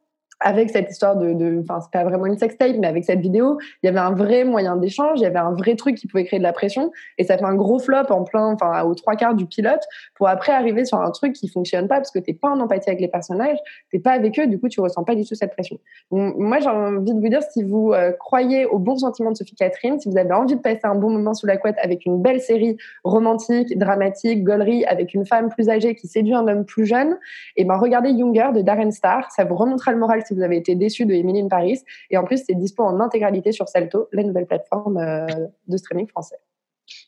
avec 0.43 0.71
cette 0.71 0.91
histoire 0.91 1.17
de, 1.17 1.61
enfin 1.61 1.81
c'est 1.81 1.91
pas 1.91 2.05
vraiment 2.05 2.27
une 2.27 2.39
sextape 2.39 2.77
mais 2.79 2.87
avec 2.87 3.05
cette 3.05 3.21
vidéo 3.21 3.59
il 3.83 3.87
y 3.87 3.89
avait 3.89 3.99
un 3.99 4.13
vrai 4.13 4.45
moyen 4.45 4.77
d'échange 4.77 5.21
il 5.21 5.23
y 5.23 5.27
avait 5.27 5.39
un 5.39 5.53
vrai 5.53 5.77
truc 5.77 5.97
qui 5.97 6.07
pouvait 6.07 6.25
créer 6.25 6.39
de 6.39 6.45
la 6.45 6.53
pression 6.53 6.91
et 7.19 7.25
ça 7.25 7.39
fait 7.39 7.45
un 7.45 7.55
gros 7.55 7.79
flop 7.79 8.11
en 8.11 8.25
plein 8.25 8.47
enfin 8.47 8.83
aux 8.83 8.95
trois 8.95 9.15
quarts 9.15 9.35
du 9.35 9.47
pilote 9.47 9.83
pour 10.15 10.29
après 10.29 10.53
arriver 10.53 10.85
sur 10.85 11.01
un 11.01 11.11
truc 11.11 11.33
qui 11.33 11.49
fonctionne 11.49 11.89
pas 11.89 11.97
parce 11.97 12.11
que 12.11 12.19
t'es 12.19 12.35
pas 12.35 12.49
en 12.49 12.61
empathie 12.61 12.91
avec 12.91 13.01
les 13.01 13.09
personnages 13.09 13.59
t'es 13.91 13.99
pas 13.99 14.13
avec 14.13 14.39
eux 14.39 14.47
du 14.47 14.59
coup 14.59 14.69
tu 14.69 14.81
ressens 14.81 15.05
pas 15.05 15.15
du 15.15 15.25
tout 15.25 15.35
cette 15.35 15.53
pression. 15.53 15.79
Moi 16.11 16.59
j'ai 16.61 16.69
envie 16.69 17.15
de 17.15 17.21
vous 17.21 17.29
dire 17.29 17.43
si 17.43 17.63
vous 17.63 17.93
euh, 17.93 18.13
croyez 18.13 18.67
au 18.67 18.79
bon 18.79 18.97
sentiment 18.97 19.31
de 19.31 19.37
Sophie 19.37 19.55
Catherine 19.55 19.99
si 20.01 20.09
vous 20.09 20.19
avez 20.19 20.33
envie 20.33 20.57
de 20.57 20.61
passer 20.61 20.81
un 20.85 20.95
bon 20.95 21.11
moment 21.11 21.35
sous 21.35 21.47
la 21.47 21.57
couette 21.57 21.77
avec 21.83 22.05
une 22.07 22.21
belle 22.21 22.41
série 22.41 22.77
romantique 23.05 23.79
dramatique 23.79 24.45
gaulerie 24.45 24.85
avec 24.87 25.15
une 25.15 25.27
femme 25.27 25.49
plus 25.49 25.69
âgée 25.69 25.95
qui 25.95 26.09
séduit 26.09 26.35
un 26.35 26.47
homme 26.49 26.65
plus 26.65 26.87
jeune 26.87 27.19
et 27.57 27.65
ben 27.65 27.77
regardez 27.77 28.11
Younger 28.11 28.51
de 28.55 28.63
Darren 28.63 28.91
Star 28.91 29.31
ça 29.31 29.45
vous 29.45 29.55
remontera 29.55 29.93
le 29.93 29.99
moral 29.99 30.23
si 30.33 30.39
vous 30.39 30.43
avez 30.43 30.57
été 30.57 30.75
déçu 30.75 31.05
de 31.05 31.13
Emily 31.13 31.41
in 31.41 31.49
Paris. 31.49 31.81
Et 32.11 32.17
en 32.17 32.25
plus, 32.25 32.43
c'est 32.47 32.55
dispo 32.55 32.83
en 32.83 33.01
intégralité 33.01 33.53
sur 33.53 33.69
Salto, 33.69 34.09
la 34.13 34.23
nouvelle 34.23 34.47
plateforme 34.47 34.99
euh, 34.99 35.27
de 35.69 35.77
streaming 35.77 36.09
français. 36.09 36.37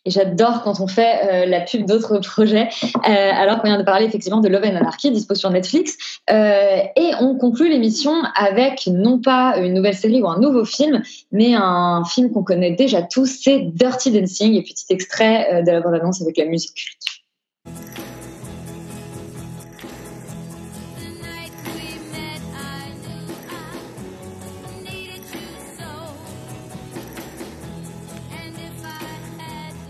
Et 0.07 0.11
j'adore 0.11 0.63
quand 0.63 0.81
on 0.81 0.87
fait 0.87 1.45
euh, 1.45 1.47
la 1.47 1.61
pub 1.61 1.85
d'autres 1.85 2.19
projets, 2.23 2.69
euh, 2.95 2.99
alors 3.03 3.61
qu'on 3.61 3.69
vient 3.69 3.79
de 3.79 3.85
parler 3.85 4.07
effectivement 4.07 4.41
de 4.41 4.49
Love 4.49 4.65
and 4.65 4.77
Anarchy, 4.77 5.11
dispo 5.11 5.35
sur 5.35 5.51
Netflix. 5.51 6.21
Et 6.29 7.11
on 7.21 7.37
conclut 7.37 7.69
l'émission 7.69 8.13
avec 8.37 8.87
non 8.87 9.21
pas 9.21 9.57
une 9.59 9.75
nouvelle 9.75 9.95
série 9.95 10.23
ou 10.23 10.29
un 10.29 10.39
nouveau 10.39 10.65
film, 10.65 11.03
mais 11.33 11.55
un 11.55 12.05
film 12.05 12.31
qu'on 12.31 12.45
connaît 12.45 12.73
déjà 12.73 13.03
tous, 13.03 13.27
c'est 13.27 13.61
Dirty 13.61 14.11
Dancing, 14.11 14.55
et 14.55 14.63
petit 14.63 14.87
extrait 14.91 15.63
de 15.63 15.71
la 15.71 15.81
bande-annonce 15.81 16.23
avec 16.23 16.37
la 16.39 16.47
musique 16.47 16.75
culte. 16.75 18.14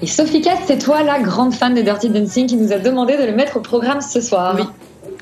Sophie 0.07 0.41
Cass, 0.41 0.59
c'est 0.67 0.79
toi 0.79 1.03
la 1.03 1.21
grande 1.21 1.55
fan 1.55 1.75
de 1.75 1.83
Dirty 1.83 2.09
Dancing 2.09 2.47
qui 2.47 2.57
nous 2.57 2.73
a 2.73 2.79
demandé 2.79 3.17
de 3.17 3.25
le 3.25 3.33
mettre 3.33 3.57
au 3.57 3.61
programme 3.61 4.01
ce 4.01 4.21
soir. 4.21 4.57
Oui. 4.59 4.65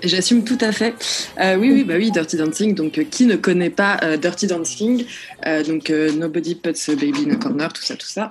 J'assume 0.03 0.43
tout 0.43 0.59
à 0.61 0.72
fait. 0.72 0.95
Euh, 1.41 1.57
oui, 1.57 1.70
oui, 1.70 1.85
bah 1.85 1.95
oui, 1.97 2.11
Dirty 2.11 2.37
Dancing. 2.37 2.74
Donc, 2.74 2.99
euh, 2.99 3.05
qui 3.05 3.26
ne 3.26 3.37
connaît 3.37 3.70
pas 3.70 3.99
euh, 4.03 4.16
Dirty 4.16 4.47
Dancing? 4.47 5.05
Donc, 5.66 5.91
Nobody 5.91 6.55
Puts 6.55 6.95
Baby 6.95 7.26
in 7.26 7.33
a 7.33 7.37
Corner, 7.37 7.72
tout 7.72 7.83
ça, 7.83 7.97
tout 7.97 8.07
ça. 8.07 8.30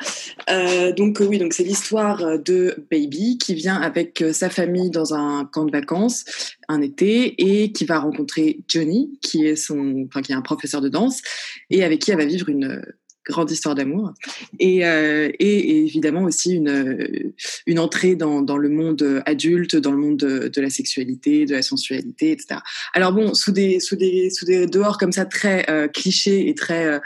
Donc, 0.97 1.22
oui, 1.22 1.39
donc 1.39 1.54
c'est 1.54 1.64
l'histoire 1.64 2.39
de 2.39 2.76
Baby 2.89 3.38
qui 3.38 3.54
vient 3.54 3.82
avec 3.82 4.24
sa 4.32 4.49
famille 4.49 4.89
dans 4.89 5.14
un 5.14 5.45
camp 5.52 5.66
de 5.66 5.72
vacances 5.72 6.26
un 6.70 6.82
été 6.82 7.36
et 7.38 7.72
qui 7.74 7.84
va 7.84 7.99
rencontrer 7.99 8.60
Johnny, 8.68 9.12
qui 9.22 9.45
est 9.45 9.58
son, 9.58 10.06
enfin, 10.08 10.22
qui 10.22 10.32
est 10.32 10.36
un 10.36 10.41
professeur 10.41 10.80
de 10.80 10.88
danse 10.88 11.22
et 11.70 11.84
avec 11.84 11.99
qui 11.99 12.12
elle 12.12 12.18
va 12.18 12.26
vivre 12.26 12.47
une 12.47 12.82
grande 13.26 13.51
histoire 13.51 13.76
d'amour 13.76 14.13
et, 14.59 14.86
euh, 14.86 15.30
et, 15.39 15.57
et 15.57 15.84
évidemment 15.84 16.24
aussi 16.24 16.55
une, 16.55 16.69
euh, 16.69 17.34
une 17.67 17.80
entrée 17.80 18.15
dans, 18.15 18.41
dans 18.41 18.57
le 18.57 18.69
monde 18.69 19.22
adulte, 19.26 19.76
dans 19.76 19.91
le 19.91 19.97
monde 19.97 20.17
de, 20.17 20.61
la 20.61 20.69
sexualité, 20.69 21.45
de 21.45 21.53
la 21.53 21.61
sensualité, 21.61 22.32
etc. 22.32 22.61
Alors 22.93 23.13
bon, 23.13 23.34
sous 23.34 23.51
des, 23.51 23.80
sous 23.80 23.95
des, 23.95 24.30
sous 24.30 24.45
des 24.45 24.65
dehors 24.65 24.97
comme 24.97 25.11
ça 25.11 25.26
très 25.26 25.69
euh, 25.69 25.88
clichés 25.88 26.49
et 26.49 26.55
très 26.55 26.86
euh, 26.86 26.99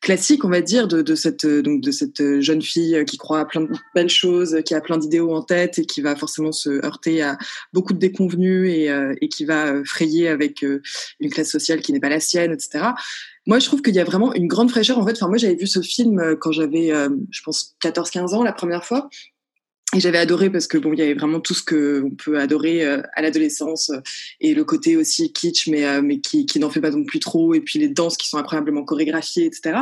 classiques, 0.00 0.44
on 0.44 0.50
va 0.50 0.60
dire, 0.60 0.86
de, 0.86 1.00
de 1.00 1.14
cette 1.14 1.46
donc 1.46 1.80
de 1.80 1.90
cette 1.90 2.40
jeune 2.40 2.60
fille 2.60 3.04
qui 3.06 3.16
croit 3.16 3.40
à 3.40 3.44
plein 3.46 3.62
de 3.62 3.70
belles 3.94 4.10
choses, 4.10 4.58
qui 4.66 4.74
a 4.74 4.80
plein 4.80 4.98
d'idéaux 4.98 5.34
en 5.34 5.42
tête 5.42 5.78
et 5.78 5.86
qui 5.86 6.02
va 6.02 6.14
forcément 6.14 6.52
se 6.52 6.84
heurter 6.84 7.22
à 7.22 7.38
beaucoup 7.72 7.94
de 7.94 7.98
déconvenus 7.98 8.70
et, 8.70 8.90
euh, 8.90 9.14
et 9.20 9.28
qui 9.28 9.44
va 9.44 9.82
frayer 9.84 10.28
avec 10.28 10.62
une 10.62 11.30
classe 11.30 11.50
sociale 11.50 11.80
qui 11.80 11.92
n'est 11.92 12.00
pas 12.00 12.10
la 12.10 12.20
sienne, 12.20 12.52
etc. 12.52 12.86
Moi, 13.46 13.58
je 13.58 13.66
trouve 13.66 13.82
qu'il 13.82 13.94
y 13.94 14.00
a 14.00 14.04
vraiment 14.04 14.32
une 14.34 14.46
grande 14.46 14.70
fraîcheur. 14.70 14.98
En 14.98 15.06
fait, 15.06 15.12
enfin, 15.12 15.28
moi, 15.28 15.36
j'avais 15.36 15.54
vu 15.54 15.66
ce 15.66 15.80
film 15.80 16.18
euh, 16.18 16.36
quand 16.36 16.52
j'avais, 16.52 16.92
euh, 16.92 17.10
je 17.30 17.42
pense, 17.42 17.76
14-15 17.82 18.34
ans 18.34 18.42
la 18.42 18.52
première 18.52 18.84
fois. 18.84 19.08
et 19.94 20.00
j'avais 20.00 20.18
adoré 20.18 20.50
parce 20.50 20.66
que 20.66 20.78
bon, 20.78 20.92
il 20.92 20.98
y 20.98 21.02
avait 21.02 21.14
vraiment 21.14 21.40
tout 21.40 21.54
ce 21.54 21.62
que 21.62 22.02
on 22.04 22.10
peut 22.10 22.40
adorer 22.40 22.84
euh, 22.84 23.02
à 23.14 23.22
l'adolescence 23.22 23.92
et 24.40 24.54
le 24.54 24.64
côté 24.64 24.96
aussi 24.96 25.32
kitsch, 25.32 25.68
mais 25.68 26.00
mais 26.02 26.20
qui, 26.20 26.46
qui 26.46 26.58
n'en 26.58 26.70
fait 26.70 26.80
pas 26.80 26.90
non 26.90 27.04
plus 27.04 27.20
trop. 27.20 27.54
Et 27.54 27.60
puis 27.60 27.78
les 27.78 27.88
danses 27.88 28.16
qui 28.16 28.28
sont 28.28 28.38
incroyablement 28.38 28.82
chorégraphiées, 28.82 29.44
etc. 29.44 29.80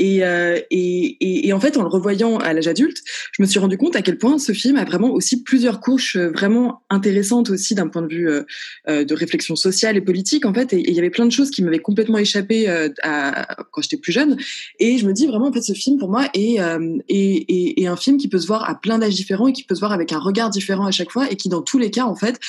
Et, 0.00 0.24
euh, 0.24 0.58
et, 0.70 1.16
et, 1.20 1.48
et 1.48 1.52
en 1.52 1.60
fait, 1.60 1.76
en 1.76 1.82
le 1.82 1.88
revoyant 1.88 2.38
à 2.38 2.54
l'âge 2.54 2.66
adulte, 2.66 3.02
je 3.32 3.42
me 3.42 3.46
suis 3.46 3.58
rendu 3.58 3.76
compte 3.76 3.96
à 3.96 4.02
quel 4.02 4.16
point 4.16 4.38
ce 4.38 4.52
film 4.52 4.76
a 4.76 4.84
vraiment 4.86 5.10
aussi 5.10 5.42
plusieurs 5.42 5.78
couches 5.80 6.16
euh, 6.16 6.30
vraiment 6.30 6.82
intéressantes 6.88 7.50
aussi 7.50 7.74
d'un 7.74 7.86
point 7.86 8.00
de 8.00 8.08
vue 8.08 8.30
euh, 8.30 8.42
euh, 8.88 9.04
de 9.04 9.14
réflexion 9.14 9.56
sociale 9.56 9.98
et 9.98 10.00
politique 10.00 10.46
en 10.46 10.54
fait. 10.54 10.72
Et 10.72 10.88
il 10.88 10.94
y 10.94 10.98
avait 10.98 11.10
plein 11.10 11.26
de 11.26 11.30
choses 11.30 11.50
qui 11.50 11.62
m'avaient 11.62 11.80
complètement 11.80 12.16
échappé 12.16 12.66
euh, 12.70 12.88
à, 13.02 13.62
quand 13.72 13.82
j'étais 13.82 13.98
plus 13.98 14.12
jeune. 14.12 14.38
Et 14.78 14.96
je 14.96 15.06
me 15.06 15.12
dis 15.12 15.26
vraiment 15.26 15.48
en 15.48 15.52
fait, 15.52 15.60
ce 15.60 15.74
film 15.74 15.98
pour 15.98 16.08
moi 16.08 16.22
euh, 16.34 16.98
est, 17.08 17.44
est, 17.48 17.82
est 17.82 17.86
un 17.86 17.96
film 17.96 18.16
qui 18.16 18.28
peut 18.28 18.38
se 18.38 18.46
voir 18.46 18.68
à 18.70 18.80
plein 18.80 18.98
d'âges 18.98 19.14
différents 19.14 19.48
et 19.48 19.52
qui 19.52 19.64
peut 19.64 19.74
se 19.74 19.80
voir 19.80 19.92
avec 19.92 20.12
un 20.12 20.18
regard 20.18 20.48
différent 20.48 20.86
à 20.86 20.92
chaque 20.92 21.10
fois 21.10 21.30
et 21.30 21.36
qui 21.36 21.50
dans 21.50 21.60
tous 21.60 21.78
les 21.78 21.90
cas 21.90 22.04
en 22.04 22.16
fait 22.16 22.40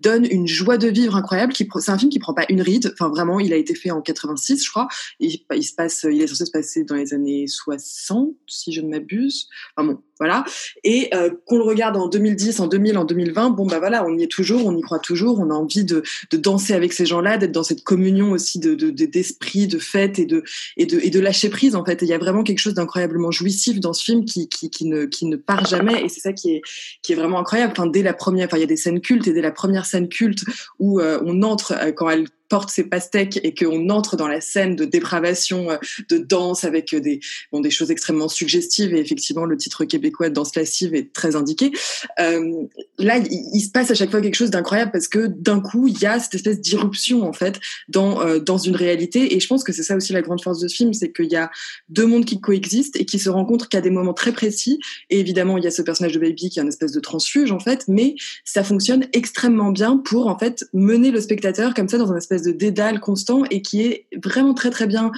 donne 0.00 0.26
une 0.30 0.46
joie 0.46 0.78
de 0.78 0.88
vivre 0.88 1.16
incroyable. 1.16 1.52
Qui, 1.52 1.68
c'est 1.80 1.90
un 1.90 1.98
film 1.98 2.10
qui 2.10 2.18
prend 2.18 2.34
pas 2.34 2.46
une 2.48 2.62
ride. 2.62 2.92
Enfin, 2.92 3.08
vraiment, 3.08 3.40
il 3.40 3.52
a 3.52 3.56
été 3.56 3.74
fait 3.74 3.90
en 3.90 4.00
86, 4.00 4.64
je 4.64 4.70
crois. 4.70 4.88
Il, 5.20 5.40
il 5.54 5.62
se 5.62 5.74
passe, 5.74 6.06
il 6.10 6.20
est 6.20 6.26
censé 6.26 6.46
se 6.46 6.50
passer 6.50 6.84
dans 6.84 6.94
les 6.94 7.14
années 7.14 7.46
60, 7.46 8.30
si 8.46 8.72
je 8.72 8.80
ne 8.80 8.88
m'abuse. 8.88 9.48
Enfin 9.76 9.88
bon, 9.88 10.02
voilà. 10.18 10.44
Et 10.84 11.10
euh, 11.14 11.30
qu'on 11.46 11.58
le 11.58 11.64
regarde 11.64 11.96
en 11.96 12.08
2010, 12.08 12.60
en 12.60 12.66
2000, 12.66 12.98
en 12.98 13.04
2020, 13.04 13.50
bon 13.50 13.66
bah 13.66 13.78
voilà, 13.78 14.04
on 14.04 14.16
y 14.16 14.22
est 14.22 14.30
toujours, 14.30 14.66
on 14.66 14.76
y 14.76 14.80
croit 14.82 14.98
toujours, 14.98 15.38
on 15.40 15.50
a 15.50 15.54
envie 15.54 15.84
de, 15.84 16.02
de 16.30 16.36
danser 16.36 16.74
avec 16.74 16.92
ces 16.92 17.06
gens-là, 17.06 17.38
d'être 17.38 17.52
dans 17.52 17.62
cette 17.62 17.84
communion 17.84 18.32
aussi 18.32 18.58
de, 18.58 18.74
de, 18.74 18.90
de- 18.90 19.06
d'esprit, 19.06 19.66
de 19.66 19.78
fête 19.78 20.18
et 20.18 20.26
de, 20.26 20.42
et 20.76 20.86
de 20.86 20.98
et 21.02 21.10
de 21.10 21.20
lâcher 21.20 21.48
prise 21.48 21.74
en 21.74 21.84
fait. 21.84 22.02
Il 22.02 22.08
y 22.08 22.12
a 22.12 22.18
vraiment 22.18 22.42
quelque 22.42 22.58
chose 22.58 22.74
d'incroyablement 22.74 23.30
jouissif 23.30 23.80
dans 23.80 23.92
ce 23.92 24.04
film 24.04 24.24
qui, 24.24 24.48
qui, 24.48 24.70
qui 24.70 24.84
ne 24.86 25.04
qui 25.04 25.26
ne 25.26 25.36
part 25.36 25.66
jamais. 25.66 26.04
Et 26.04 26.08
c'est 26.08 26.20
ça 26.20 26.32
qui 26.32 26.50
est 26.54 26.62
qui 27.02 27.12
est 27.12 27.16
vraiment 27.16 27.38
incroyable. 27.38 27.72
Enfin, 27.72 27.86
dès 27.86 28.02
la 28.02 28.14
première, 28.14 28.46
enfin 28.46 28.56
il 28.56 28.60
y 28.60 28.64
a 28.64 28.66
des 28.66 28.76
scènes 28.76 29.00
cultes 29.00 29.26
et 29.28 29.32
dès 29.32 29.42
la 29.42 29.52
première 29.52 29.86
scène 29.86 30.08
culte 30.08 30.44
où 30.78 31.00
euh, 31.00 31.20
on 31.24 31.42
entre 31.42 31.72
euh, 31.72 31.92
quand 31.92 32.08
elle 32.10 32.26
porte 32.48 32.70
ses 32.70 32.84
pastèques 32.84 33.40
et 33.42 33.54
qu'on 33.54 33.88
entre 33.90 34.16
dans 34.16 34.28
la 34.28 34.40
scène 34.40 34.76
de 34.76 34.84
dépravation, 34.84 35.70
euh, 35.70 35.76
de 36.08 36.18
danse 36.18 36.64
avec 36.64 36.94
euh, 36.94 37.00
des, 37.00 37.20
bon, 37.52 37.60
des 37.60 37.70
choses 37.70 37.90
extrêmement 37.90 38.28
suggestives 38.28 38.94
et 38.94 38.98
effectivement 38.98 39.44
le 39.44 39.56
titre 39.56 39.84
québécois 39.84 40.30
danse 40.30 40.54
lascive 40.56 40.94
est 40.94 41.12
très 41.12 41.36
indiqué. 41.36 41.72
Euh, 42.20 42.64
là, 42.98 43.18
il, 43.18 43.60
se 43.60 43.70
passe 43.70 43.90
à 43.90 43.94
chaque 43.94 44.10
fois 44.10 44.20
quelque 44.20 44.36
chose 44.36 44.50
d'incroyable 44.50 44.90
parce 44.92 45.08
que 45.08 45.26
d'un 45.26 45.60
coup, 45.60 45.88
il 45.88 45.98
y 46.00 46.06
a 46.06 46.18
cette 46.18 46.34
espèce 46.34 46.60
d'irruption 46.60 47.22
en 47.22 47.32
fait 47.32 47.60
dans 47.88 48.38
dans 48.38 48.58
une 48.58 48.76
réalité 48.76 49.34
et 49.34 49.40
je 49.40 49.46
pense 49.46 49.64
que 49.64 49.72
c'est 49.72 49.82
ça 49.82 49.96
aussi 49.96 50.12
la 50.12 50.22
grande 50.22 50.42
force 50.42 50.60
de 50.60 50.68
ce 50.68 50.74
film, 50.74 50.92
c'est 50.92 51.12
qu'il 51.12 51.30
y 51.30 51.36
a 51.36 51.50
deux 51.88 52.06
mondes 52.06 52.24
qui 52.24 52.40
coexistent 52.40 52.96
et 52.96 53.04
qui 53.04 53.18
se 53.18 53.28
rencontrent 53.28 53.68
qu'à 53.68 53.80
des 53.80 53.90
moments 53.90 54.14
très 54.14 54.32
précis 54.32 54.78
et 55.10 55.20
évidemment, 55.20 55.58
il 55.58 55.64
y 55.64 55.66
a 55.66 55.70
ce 55.70 55.82
personnage 55.82 56.12
de 56.12 56.20
Baby 56.20 56.50
qui 56.50 56.58
est 56.58 56.62
un 56.62 56.68
espèce 56.68 56.92
de 56.92 57.00
transfuge 57.00 57.52
en 57.52 57.58
fait, 57.58 57.84
mais 57.88 58.14
ça 58.44 58.64
fonctionne 58.64 59.06
extrêmement 59.12 59.70
bien 59.70 59.96
pour 59.98 60.28
en 60.28 60.38
fait 60.38 60.64
mener 60.72 61.10
le 61.10 61.20
spectateur 61.20 61.74
comme 61.74 61.88
ça 61.88 61.98
dans 61.98 62.12
un 62.12 62.16
espèce 62.16 62.37
de 62.42 62.52
dédale 62.52 63.00
constant 63.00 63.44
et 63.50 63.62
qui 63.62 63.82
est 63.82 64.06
vraiment 64.24 64.54
très 64.54 64.70
très 64.70 64.86
bien 64.86 65.12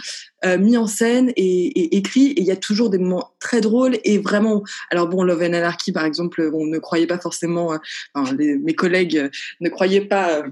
euh, 0.45 0.59
mis 0.59 0.77
en 0.77 0.87
scène 0.87 1.33
et, 1.37 1.97
écrit. 1.97 2.29
Et 2.29 2.41
il 2.41 2.47
y 2.47 2.51
a 2.51 2.57
toujours 2.57 2.91
des 2.91 2.99
moments 2.99 3.31
très 3.41 3.61
drôles 3.61 3.99
et 4.05 4.19
vraiment 4.19 4.63
alors 4.91 5.09
bon 5.09 5.23
Love 5.23 5.43
and 5.43 5.53
Anarchy 5.53 5.93
par 5.93 6.05
exemple 6.05 6.51
on 6.53 6.67
ne 6.67 6.79
croyait 6.79 7.07
pas 7.07 7.19
forcément 7.19 7.73
euh, 7.73 7.79
mes 8.39 8.75
collègues 8.75 9.17
euh, 9.17 9.29
ne 9.61 9.69
croyaient 9.69 10.07
pas 10.07 10.43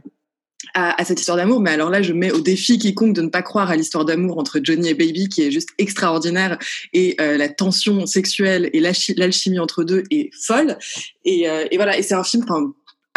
à, 0.75 1.05
cette 1.05 1.21
histoire 1.21 1.37
d'amour, 1.37 1.61
mais 1.61 1.71
alors 1.71 1.89
là, 1.89 2.03
je 2.03 2.13
mets 2.13 2.33
au 2.33 2.41
défi 2.41 2.79
quiconque 2.79 3.15
de 3.15 3.23
ne 3.23 3.29
pas 3.29 3.43
croire 3.43 3.71
à 3.71 3.77
l'histoire 3.77 4.05
d'amour 4.05 4.39
entre 4.39 4.61
Johnny 4.63 4.89
et 4.89 4.95
Baby, 4.95 5.29
qui 5.29 5.43
est 5.43 5.53
juste 5.53 5.71
extraordinaire, 5.79 6.59
et 6.93 7.17
la 7.19 7.49
tension 7.49 8.07
sexuelle 8.07 8.69
et 8.73 8.81
l'alchi- 8.81 9.15
l'alchimie 9.17 9.61
entre 9.61 9.85
deux 9.85 10.03
est 10.11 10.31
folle. 10.35 10.77
Et, 11.25 11.45
et 11.45 11.77
voilà, 11.77 11.97
et 11.97 12.03
c'est 12.03 12.15
un 12.15 12.25
film, 12.25 12.45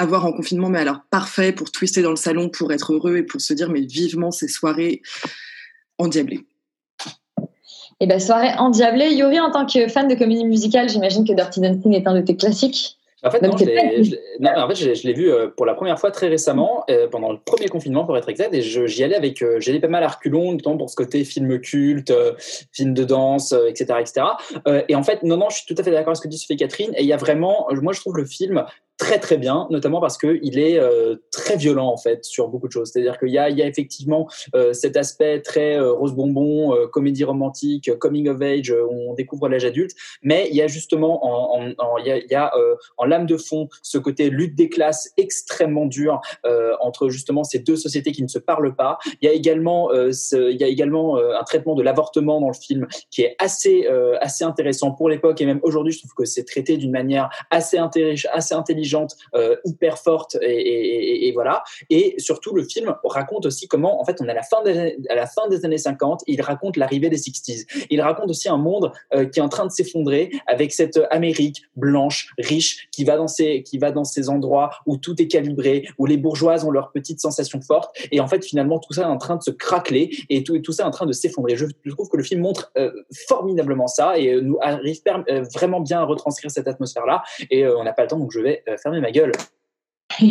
enfin, 0.01 0.03
à 0.03 0.05
voir 0.05 0.25
en 0.25 0.33
confinement, 0.33 0.69
mais 0.69 0.79
alors 0.79 0.99
parfait 1.09 1.51
pour 1.51 1.71
twister 1.71 2.01
dans 2.01 2.09
le 2.09 2.15
salon, 2.15 2.49
pour 2.49 2.71
être 2.73 2.93
heureux 2.93 3.17
et 3.17 3.23
pour 3.23 3.41
se 3.41 3.53
dire, 3.53 3.69
mais 3.69 3.81
vivement 3.81 4.31
ces 4.31 4.47
soirées 4.47 5.01
endiablées. 5.97 6.41
Et 7.99 8.07
ben 8.07 8.19
soirée 8.19 8.49
endiablée. 8.57 9.13
Yuri, 9.13 9.39
en 9.39 9.51
tant 9.51 9.65
que 9.65 9.87
fan 9.87 10.07
de 10.07 10.15
comédie 10.15 10.45
musicale, 10.45 10.89
j'imagine 10.89 11.27
que 11.27 11.33
Dirty 11.33 11.61
Dancing 11.61 11.93
est 11.93 12.07
un 12.07 12.15
de 12.15 12.21
tes 12.21 12.35
classiques. 12.35 12.97
En 13.23 13.29
fait, 13.29 13.39
Donc, 13.39 13.51
non, 13.51 13.57
je 13.59 14.15
non, 14.39 14.49
en 14.57 14.67
fait, 14.67 14.95
je 14.95 15.07
l'ai 15.07 15.13
vu 15.13 15.31
euh, 15.31 15.47
pour 15.55 15.67
la 15.67 15.75
première 15.75 15.99
fois 15.99 16.09
très 16.09 16.27
récemment, 16.27 16.83
euh, 16.89 17.07
pendant 17.07 17.31
le 17.31 17.37
premier 17.37 17.67
confinement 17.67 18.03
pour 18.03 18.17
être 18.17 18.27
exact, 18.29 18.51
et 18.51 18.63
je- 18.63 18.87
j'y 18.87 19.03
allais 19.03 19.15
avec, 19.15 19.43
euh, 19.43 19.59
j'y 19.59 19.69
allais 19.69 19.79
pas 19.79 19.87
mal 19.87 20.03
à 20.03 20.07
reculons, 20.07 20.53
notamment 20.53 20.77
pour 20.77 20.89
ce 20.89 20.95
côté 20.95 21.23
film 21.23 21.59
culte, 21.59 22.09
euh, 22.09 22.33
film 22.71 22.95
de 22.95 23.03
danse, 23.03 23.51
euh, 23.53 23.67
etc., 23.67 23.99
etc. 23.99 24.25
Euh, 24.67 24.81
et 24.89 24.95
en 24.95 25.03
fait, 25.03 25.21
non, 25.21 25.37
non, 25.37 25.51
je 25.51 25.57
suis 25.57 25.67
tout 25.67 25.79
à 25.79 25.83
fait 25.83 25.91
d'accord 25.91 26.07
avec 26.07 26.17
ce 26.17 26.21
que 26.23 26.27
dit 26.29 26.39
Sophie 26.39 26.57
Catherine, 26.57 26.91
et 26.97 27.01
il 27.03 27.07
y 27.07 27.13
a 27.13 27.17
vraiment, 27.17 27.67
moi, 27.83 27.93
je 27.93 27.99
trouve 27.99 28.17
le 28.17 28.25
film 28.25 28.65
très 28.97 29.17
très 29.17 29.37
bien, 29.37 29.67
notamment 29.71 29.99
parce 29.99 30.17
que 30.17 30.39
il 30.43 30.59
est 30.59 30.79
euh, 30.79 31.15
très 31.31 31.57
violent 31.57 31.87
en 31.87 31.97
fait 31.97 32.23
sur 32.23 32.49
beaucoup 32.49 32.67
de 32.67 32.71
choses. 32.71 32.91
C'est-à-dire 32.91 33.17
qu'il 33.17 33.29
y 33.29 33.39
a, 33.39 33.49
effectivement 33.49 34.29
euh, 34.55 34.73
cet 34.73 34.95
aspect 34.95 35.41
très 35.41 35.75
euh, 35.75 35.91
rose 35.91 36.13
bonbon, 36.13 36.75
comédie 36.91 37.23
romantique, 37.23 37.97
coming 37.97 38.29
of 38.29 38.41
age, 38.41 38.71
où 38.71 39.09
on 39.09 39.13
découvre 39.15 39.49
l'âge 39.49 39.65
adulte, 39.65 39.91
mais 40.21 40.47
il 40.51 40.55
y 40.55 40.61
a 40.61 40.67
justement 40.67 41.55
en, 41.55 41.97
il 41.97 42.25
y 42.29 42.35
a, 42.35 42.53
en 42.97 43.05
lame 43.05 43.25
de 43.25 43.37
fond 43.37 43.69
ce 43.81 43.97
côté 43.97 44.29
lutte 44.29 44.55
des 44.55 44.69
classes 44.69 45.09
extrêmement 45.17 45.85
dur 45.85 46.21
entre 46.79 47.09
justement 47.09 47.43
ces 47.43 47.59
deux 47.59 47.75
sociétés 47.75 48.11
qui 48.11 48.23
ne 48.23 48.27
se 48.27 48.39
parlent 48.39 48.75
pas. 48.75 48.99
Il 49.21 49.25
y 49.25 49.29
a 49.29 49.33
également, 49.33 49.91
il 49.93 50.57
y 50.59 50.63
a 50.63 50.67
également 50.67 51.17
un 51.17 51.43
traitement 51.43 51.75
de 51.75 51.81
l'avortement 51.81 52.39
dans 52.39 52.49
le 52.49 52.53
film 52.53 52.87
qui 53.09 53.23
est 53.23 53.35
assez 53.39 53.87
assez 54.21 54.43
intéressant 54.43 54.91
pour 54.91 55.09
l'époque 55.09 55.41
et 55.41 55.45
même 55.45 55.59
aujourd'hui, 55.63 55.93
je 55.93 55.99
trouve 55.99 56.13
que 56.13 56.25
c'est 56.25 56.43
traité 56.43 56.77
d'une 56.77 56.91
manière 56.91 57.29
assez 57.49 57.77
assez 57.77 58.53
intelligente, 58.53 58.80
euh, 59.36 59.55
hyper 59.65 59.97
forte 59.97 60.38
et, 60.41 61.32
voilà. 61.34 61.63
Et 61.89 62.15
surtout, 62.17 62.53
le 62.55 62.63
film 62.63 62.93
raconte 63.03 63.45
aussi 63.45 63.67
comment, 63.67 64.01
en 64.01 64.05
fait, 64.05 64.17
on 64.21 64.25
est 64.27 64.32
à 64.32 64.36
la 64.36 64.43
fin 64.43 64.61
des 64.63 64.77
années, 64.77 64.97
à 65.09 65.15
la 65.15 65.27
fin 65.27 65.47
des 65.49 65.65
années 65.65 65.77
50. 65.77 66.23
Et 66.27 66.34
il 66.34 66.41
raconte 66.41 66.77
l'arrivée 66.77 67.09
des 67.09 67.17
60s. 67.17 67.65
Il 67.89 68.01
raconte 68.01 68.29
aussi 68.29 68.49
un 68.49 68.57
monde 68.57 68.91
euh, 69.13 69.25
qui 69.25 69.39
est 69.39 69.41
en 69.41 69.49
train 69.49 69.65
de 69.65 69.71
s'effondrer 69.71 70.32
avec 70.47 70.73
cette 70.73 70.99
Amérique 71.09 71.63
blanche, 71.75 72.34
riche, 72.38 72.88
qui 72.91 73.03
va 73.03 73.17
dans 73.17 73.27
ces, 73.27 73.63
qui 73.63 73.77
va 73.77 73.91
dans 73.91 74.03
ces 74.03 74.29
endroits 74.29 74.71
où 74.86 74.97
tout 74.97 75.21
est 75.21 75.27
calibré, 75.27 75.88
où 75.97 76.05
les 76.05 76.17
bourgeoises 76.17 76.65
ont 76.65 76.71
leurs 76.71 76.91
petites 76.91 77.19
sensations 77.19 77.61
fortes. 77.61 77.95
Et 78.11 78.19
en 78.19 78.27
fait, 78.27 78.43
finalement, 78.43 78.79
tout 78.79 78.93
ça 78.93 79.03
est 79.03 79.05
en 79.05 79.17
train 79.17 79.38
de 79.38 79.43
se 79.43 79.51
craqueler 79.51 80.11
et 80.29 80.43
tout, 80.43 80.57
tout 80.59 80.71
ça 80.71 80.84
est 80.84 80.88
en 80.88 80.91
train 80.91 81.05
de 81.05 81.13
s'effondrer. 81.13 81.55
Je, 81.55 81.65
trouve 81.89 82.09
que 82.09 82.17
le 82.17 82.23
film 82.23 82.41
montre 82.41 82.71
euh, 82.77 82.91
formidablement 83.27 83.88
ça 83.88 84.17
et 84.17 84.41
nous 84.41 84.57
arrive 84.61 85.01
vraiment 85.53 85.82
bien 85.82 85.99
à 85.99 86.03
retranscrire 86.03 86.51
cette 86.51 86.67
atmosphère-là. 86.67 87.23
Et 87.49 87.65
on 87.67 87.84
n'a 87.84 87.93
pas 87.93 88.03
le 88.03 88.07
temps, 88.07 88.19
donc 88.19 88.32
je 88.32 88.39
vais 88.39 88.63
euh, 88.72 88.78
fermer 88.78 89.01
ma 89.01 89.11
gueule. 89.11 89.32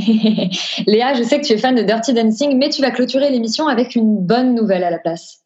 Léa, 0.86 1.14
je 1.14 1.22
sais 1.22 1.40
que 1.40 1.46
tu 1.46 1.52
es 1.52 1.58
fan 1.58 1.74
de 1.74 1.82
Dirty 1.82 2.12
Dancing, 2.12 2.58
mais 2.58 2.68
tu 2.68 2.82
vas 2.82 2.90
clôturer 2.90 3.30
l'émission 3.30 3.66
avec 3.66 3.94
une 3.94 4.18
bonne 4.18 4.54
nouvelle 4.54 4.84
à 4.84 4.90
la 4.90 4.98
place. 4.98 5.44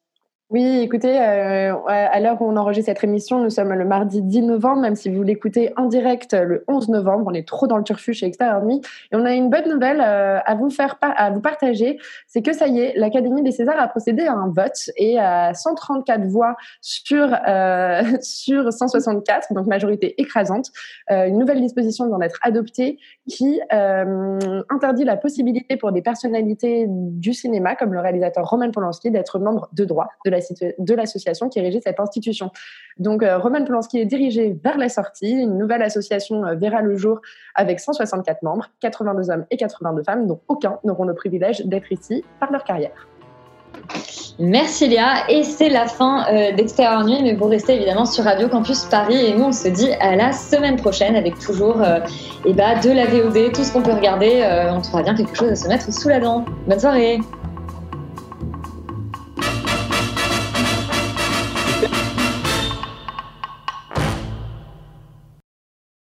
Oui, 0.51 0.81
écoutez, 0.81 1.19
euh, 1.21 1.75
à 1.87 2.21
l'heure 2.21 2.41
où 2.43 2.45
on 2.45 2.57
enregistre 2.57 2.91
cette 2.91 3.03
émission, 3.03 3.43
nous 3.43 3.49
sommes 3.49 3.73
le 3.73 3.85
mardi 3.87 4.21
10 4.21 4.43
novembre, 4.43 4.83
même 4.83 4.95
si 4.95 5.09
vous 5.09 5.23
l'écoutez 5.23 5.73
en 5.79 5.87
direct 5.87 6.35
le 6.35 6.65
11 6.69 6.91
novembre, 6.91 7.25
on 7.29 7.33
est 7.33 7.49
trop 7.49 7.67
dans 7.67 7.79
le 7.79 7.83
turfu 7.83 8.13
chez 8.13 8.27
Extérieur 8.27 8.63
Nuit. 8.63 8.83
Et 9.11 9.17
on 9.17 9.25
a 9.25 9.33
une 9.33 9.49
bonne 9.49 9.67
nouvelle 9.71 10.03
euh, 10.03 10.39
à 10.45 10.55
vous 10.55 10.69
faire 10.69 10.97
à 11.01 11.31
vous 11.31 11.41
partager, 11.41 11.99
c'est 12.27 12.43
que 12.43 12.53
ça 12.53 12.69
y 12.69 12.79
est, 12.79 12.93
l'Académie 12.95 13.43
des 13.43 13.53
Césars 13.53 13.81
a 13.81 13.89
procédé 13.89 14.27
à 14.27 14.35
un 14.35 14.51
vote 14.51 14.91
et 14.99 15.19
à 15.19 15.55
134 15.55 16.27
voix 16.27 16.57
sur 16.83 17.35
euh, 17.49 18.03
sur 18.21 18.71
164, 18.71 19.55
donc 19.55 19.67
majorité 19.67 20.21
écrasante, 20.21 20.67
euh, 21.11 21.25
une 21.25 21.39
nouvelle 21.39 21.63
disposition 21.63 22.07
vient 22.07 22.19
d'être 22.19 22.39
adoptée 22.43 22.99
qui 23.31 23.63
euh, 23.73 24.63
interdit 24.69 25.05
la 25.05 25.17
possibilité 25.17 25.79
pour 25.79 25.91
des 25.91 26.03
personnalités 26.03 26.85
du 26.87 27.33
cinéma, 27.33 27.77
comme 27.77 27.95
le 27.95 28.01
réalisateur 28.01 28.49
Roman 28.49 28.71
Polanski, 28.71 29.11
d'être 29.11 29.39
membre 29.39 29.71
de 29.73 29.87
droit 29.87 30.09
de 30.27 30.34
de 30.79 30.95
l'association 30.95 31.49
qui 31.49 31.61
régit 31.61 31.81
cette 31.83 32.01
institution. 32.01 32.51
Donc, 32.99 33.23
euh, 33.23 33.39
Roman 33.39 33.65
Polanski 33.65 33.99
est 33.99 34.07
dirigé 34.07 34.57
vers 34.63 34.79
la 34.79 34.89
sortie. 34.89 35.33
Une 35.33 35.59
nouvelle 35.59 35.83
association 35.83 36.45
euh, 36.45 36.55
verra 36.55 36.83
le 36.83 36.97
jour 36.97 37.21
avec 37.55 37.81
164 37.81 38.43
membres, 38.43 38.71
82 38.81 39.31
hommes 39.31 39.47
et 39.51 39.57
82 39.57 40.03
femmes, 40.03 40.27
dont 40.27 40.41
aucun 40.49 40.79
n'auront 40.85 41.05
le 41.05 41.15
privilège 41.15 41.65
d'être 41.67 41.91
ici 41.93 42.25
par 42.41 42.53
leur 42.53 42.65
carrière. 42.65 43.09
Merci 44.39 44.89
Léa, 44.89 45.29
et 45.29 45.43
c'est 45.43 45.69
la 45.69 45.87
fin 45.87 46.27
euh, 46.33 46.53
d'Extérieur 46.53 47.05
Nuit, 47.05 47.21
mais 47.23 47.35
vous 47.35 47.47
restez 47.47 47.75
évidemment 47.75 48.07
sur 48.07 48.25
Radio 48.25 48.49
Campus 48.49 48.85
Paris, 48.85 49.27
et 49.27 49.35
nous 49.35 49.45
on 49.45 49.53
se 49.53 49.69
dit 49.69 49.93
à 50.01 50.17
la 50.17 50.33
semaine 50.33 50.77
prochaine 50.77 51.17
avec 51.17 51.39
toujours 51.39 51.83
euh, 51.83 51.99
eh 52.45 52.53
ben, 52.53 52.79
de 52.81 52.91
la 52.91 53.07
VOD, 53.07 53.53
tout 53.53 53.65
ce 53.65 53.73
qu'on 53.73 53.83
peut 53.83 53.93
regarder, 53.93 54.45
on 54.71 54.81
trouvera 54.81 55.03
bien 55.03 55.15
quelque 55.15 55.37
chose 55.37 55.51
à 55.51 55.57
se 55.57 55.69
mettre 55.69 55.93
sous 55.93 56.09
la 56.09 56.21
dent. 56.21 56.45
Bonne 56.67 56.81
soirée 56.81 57.21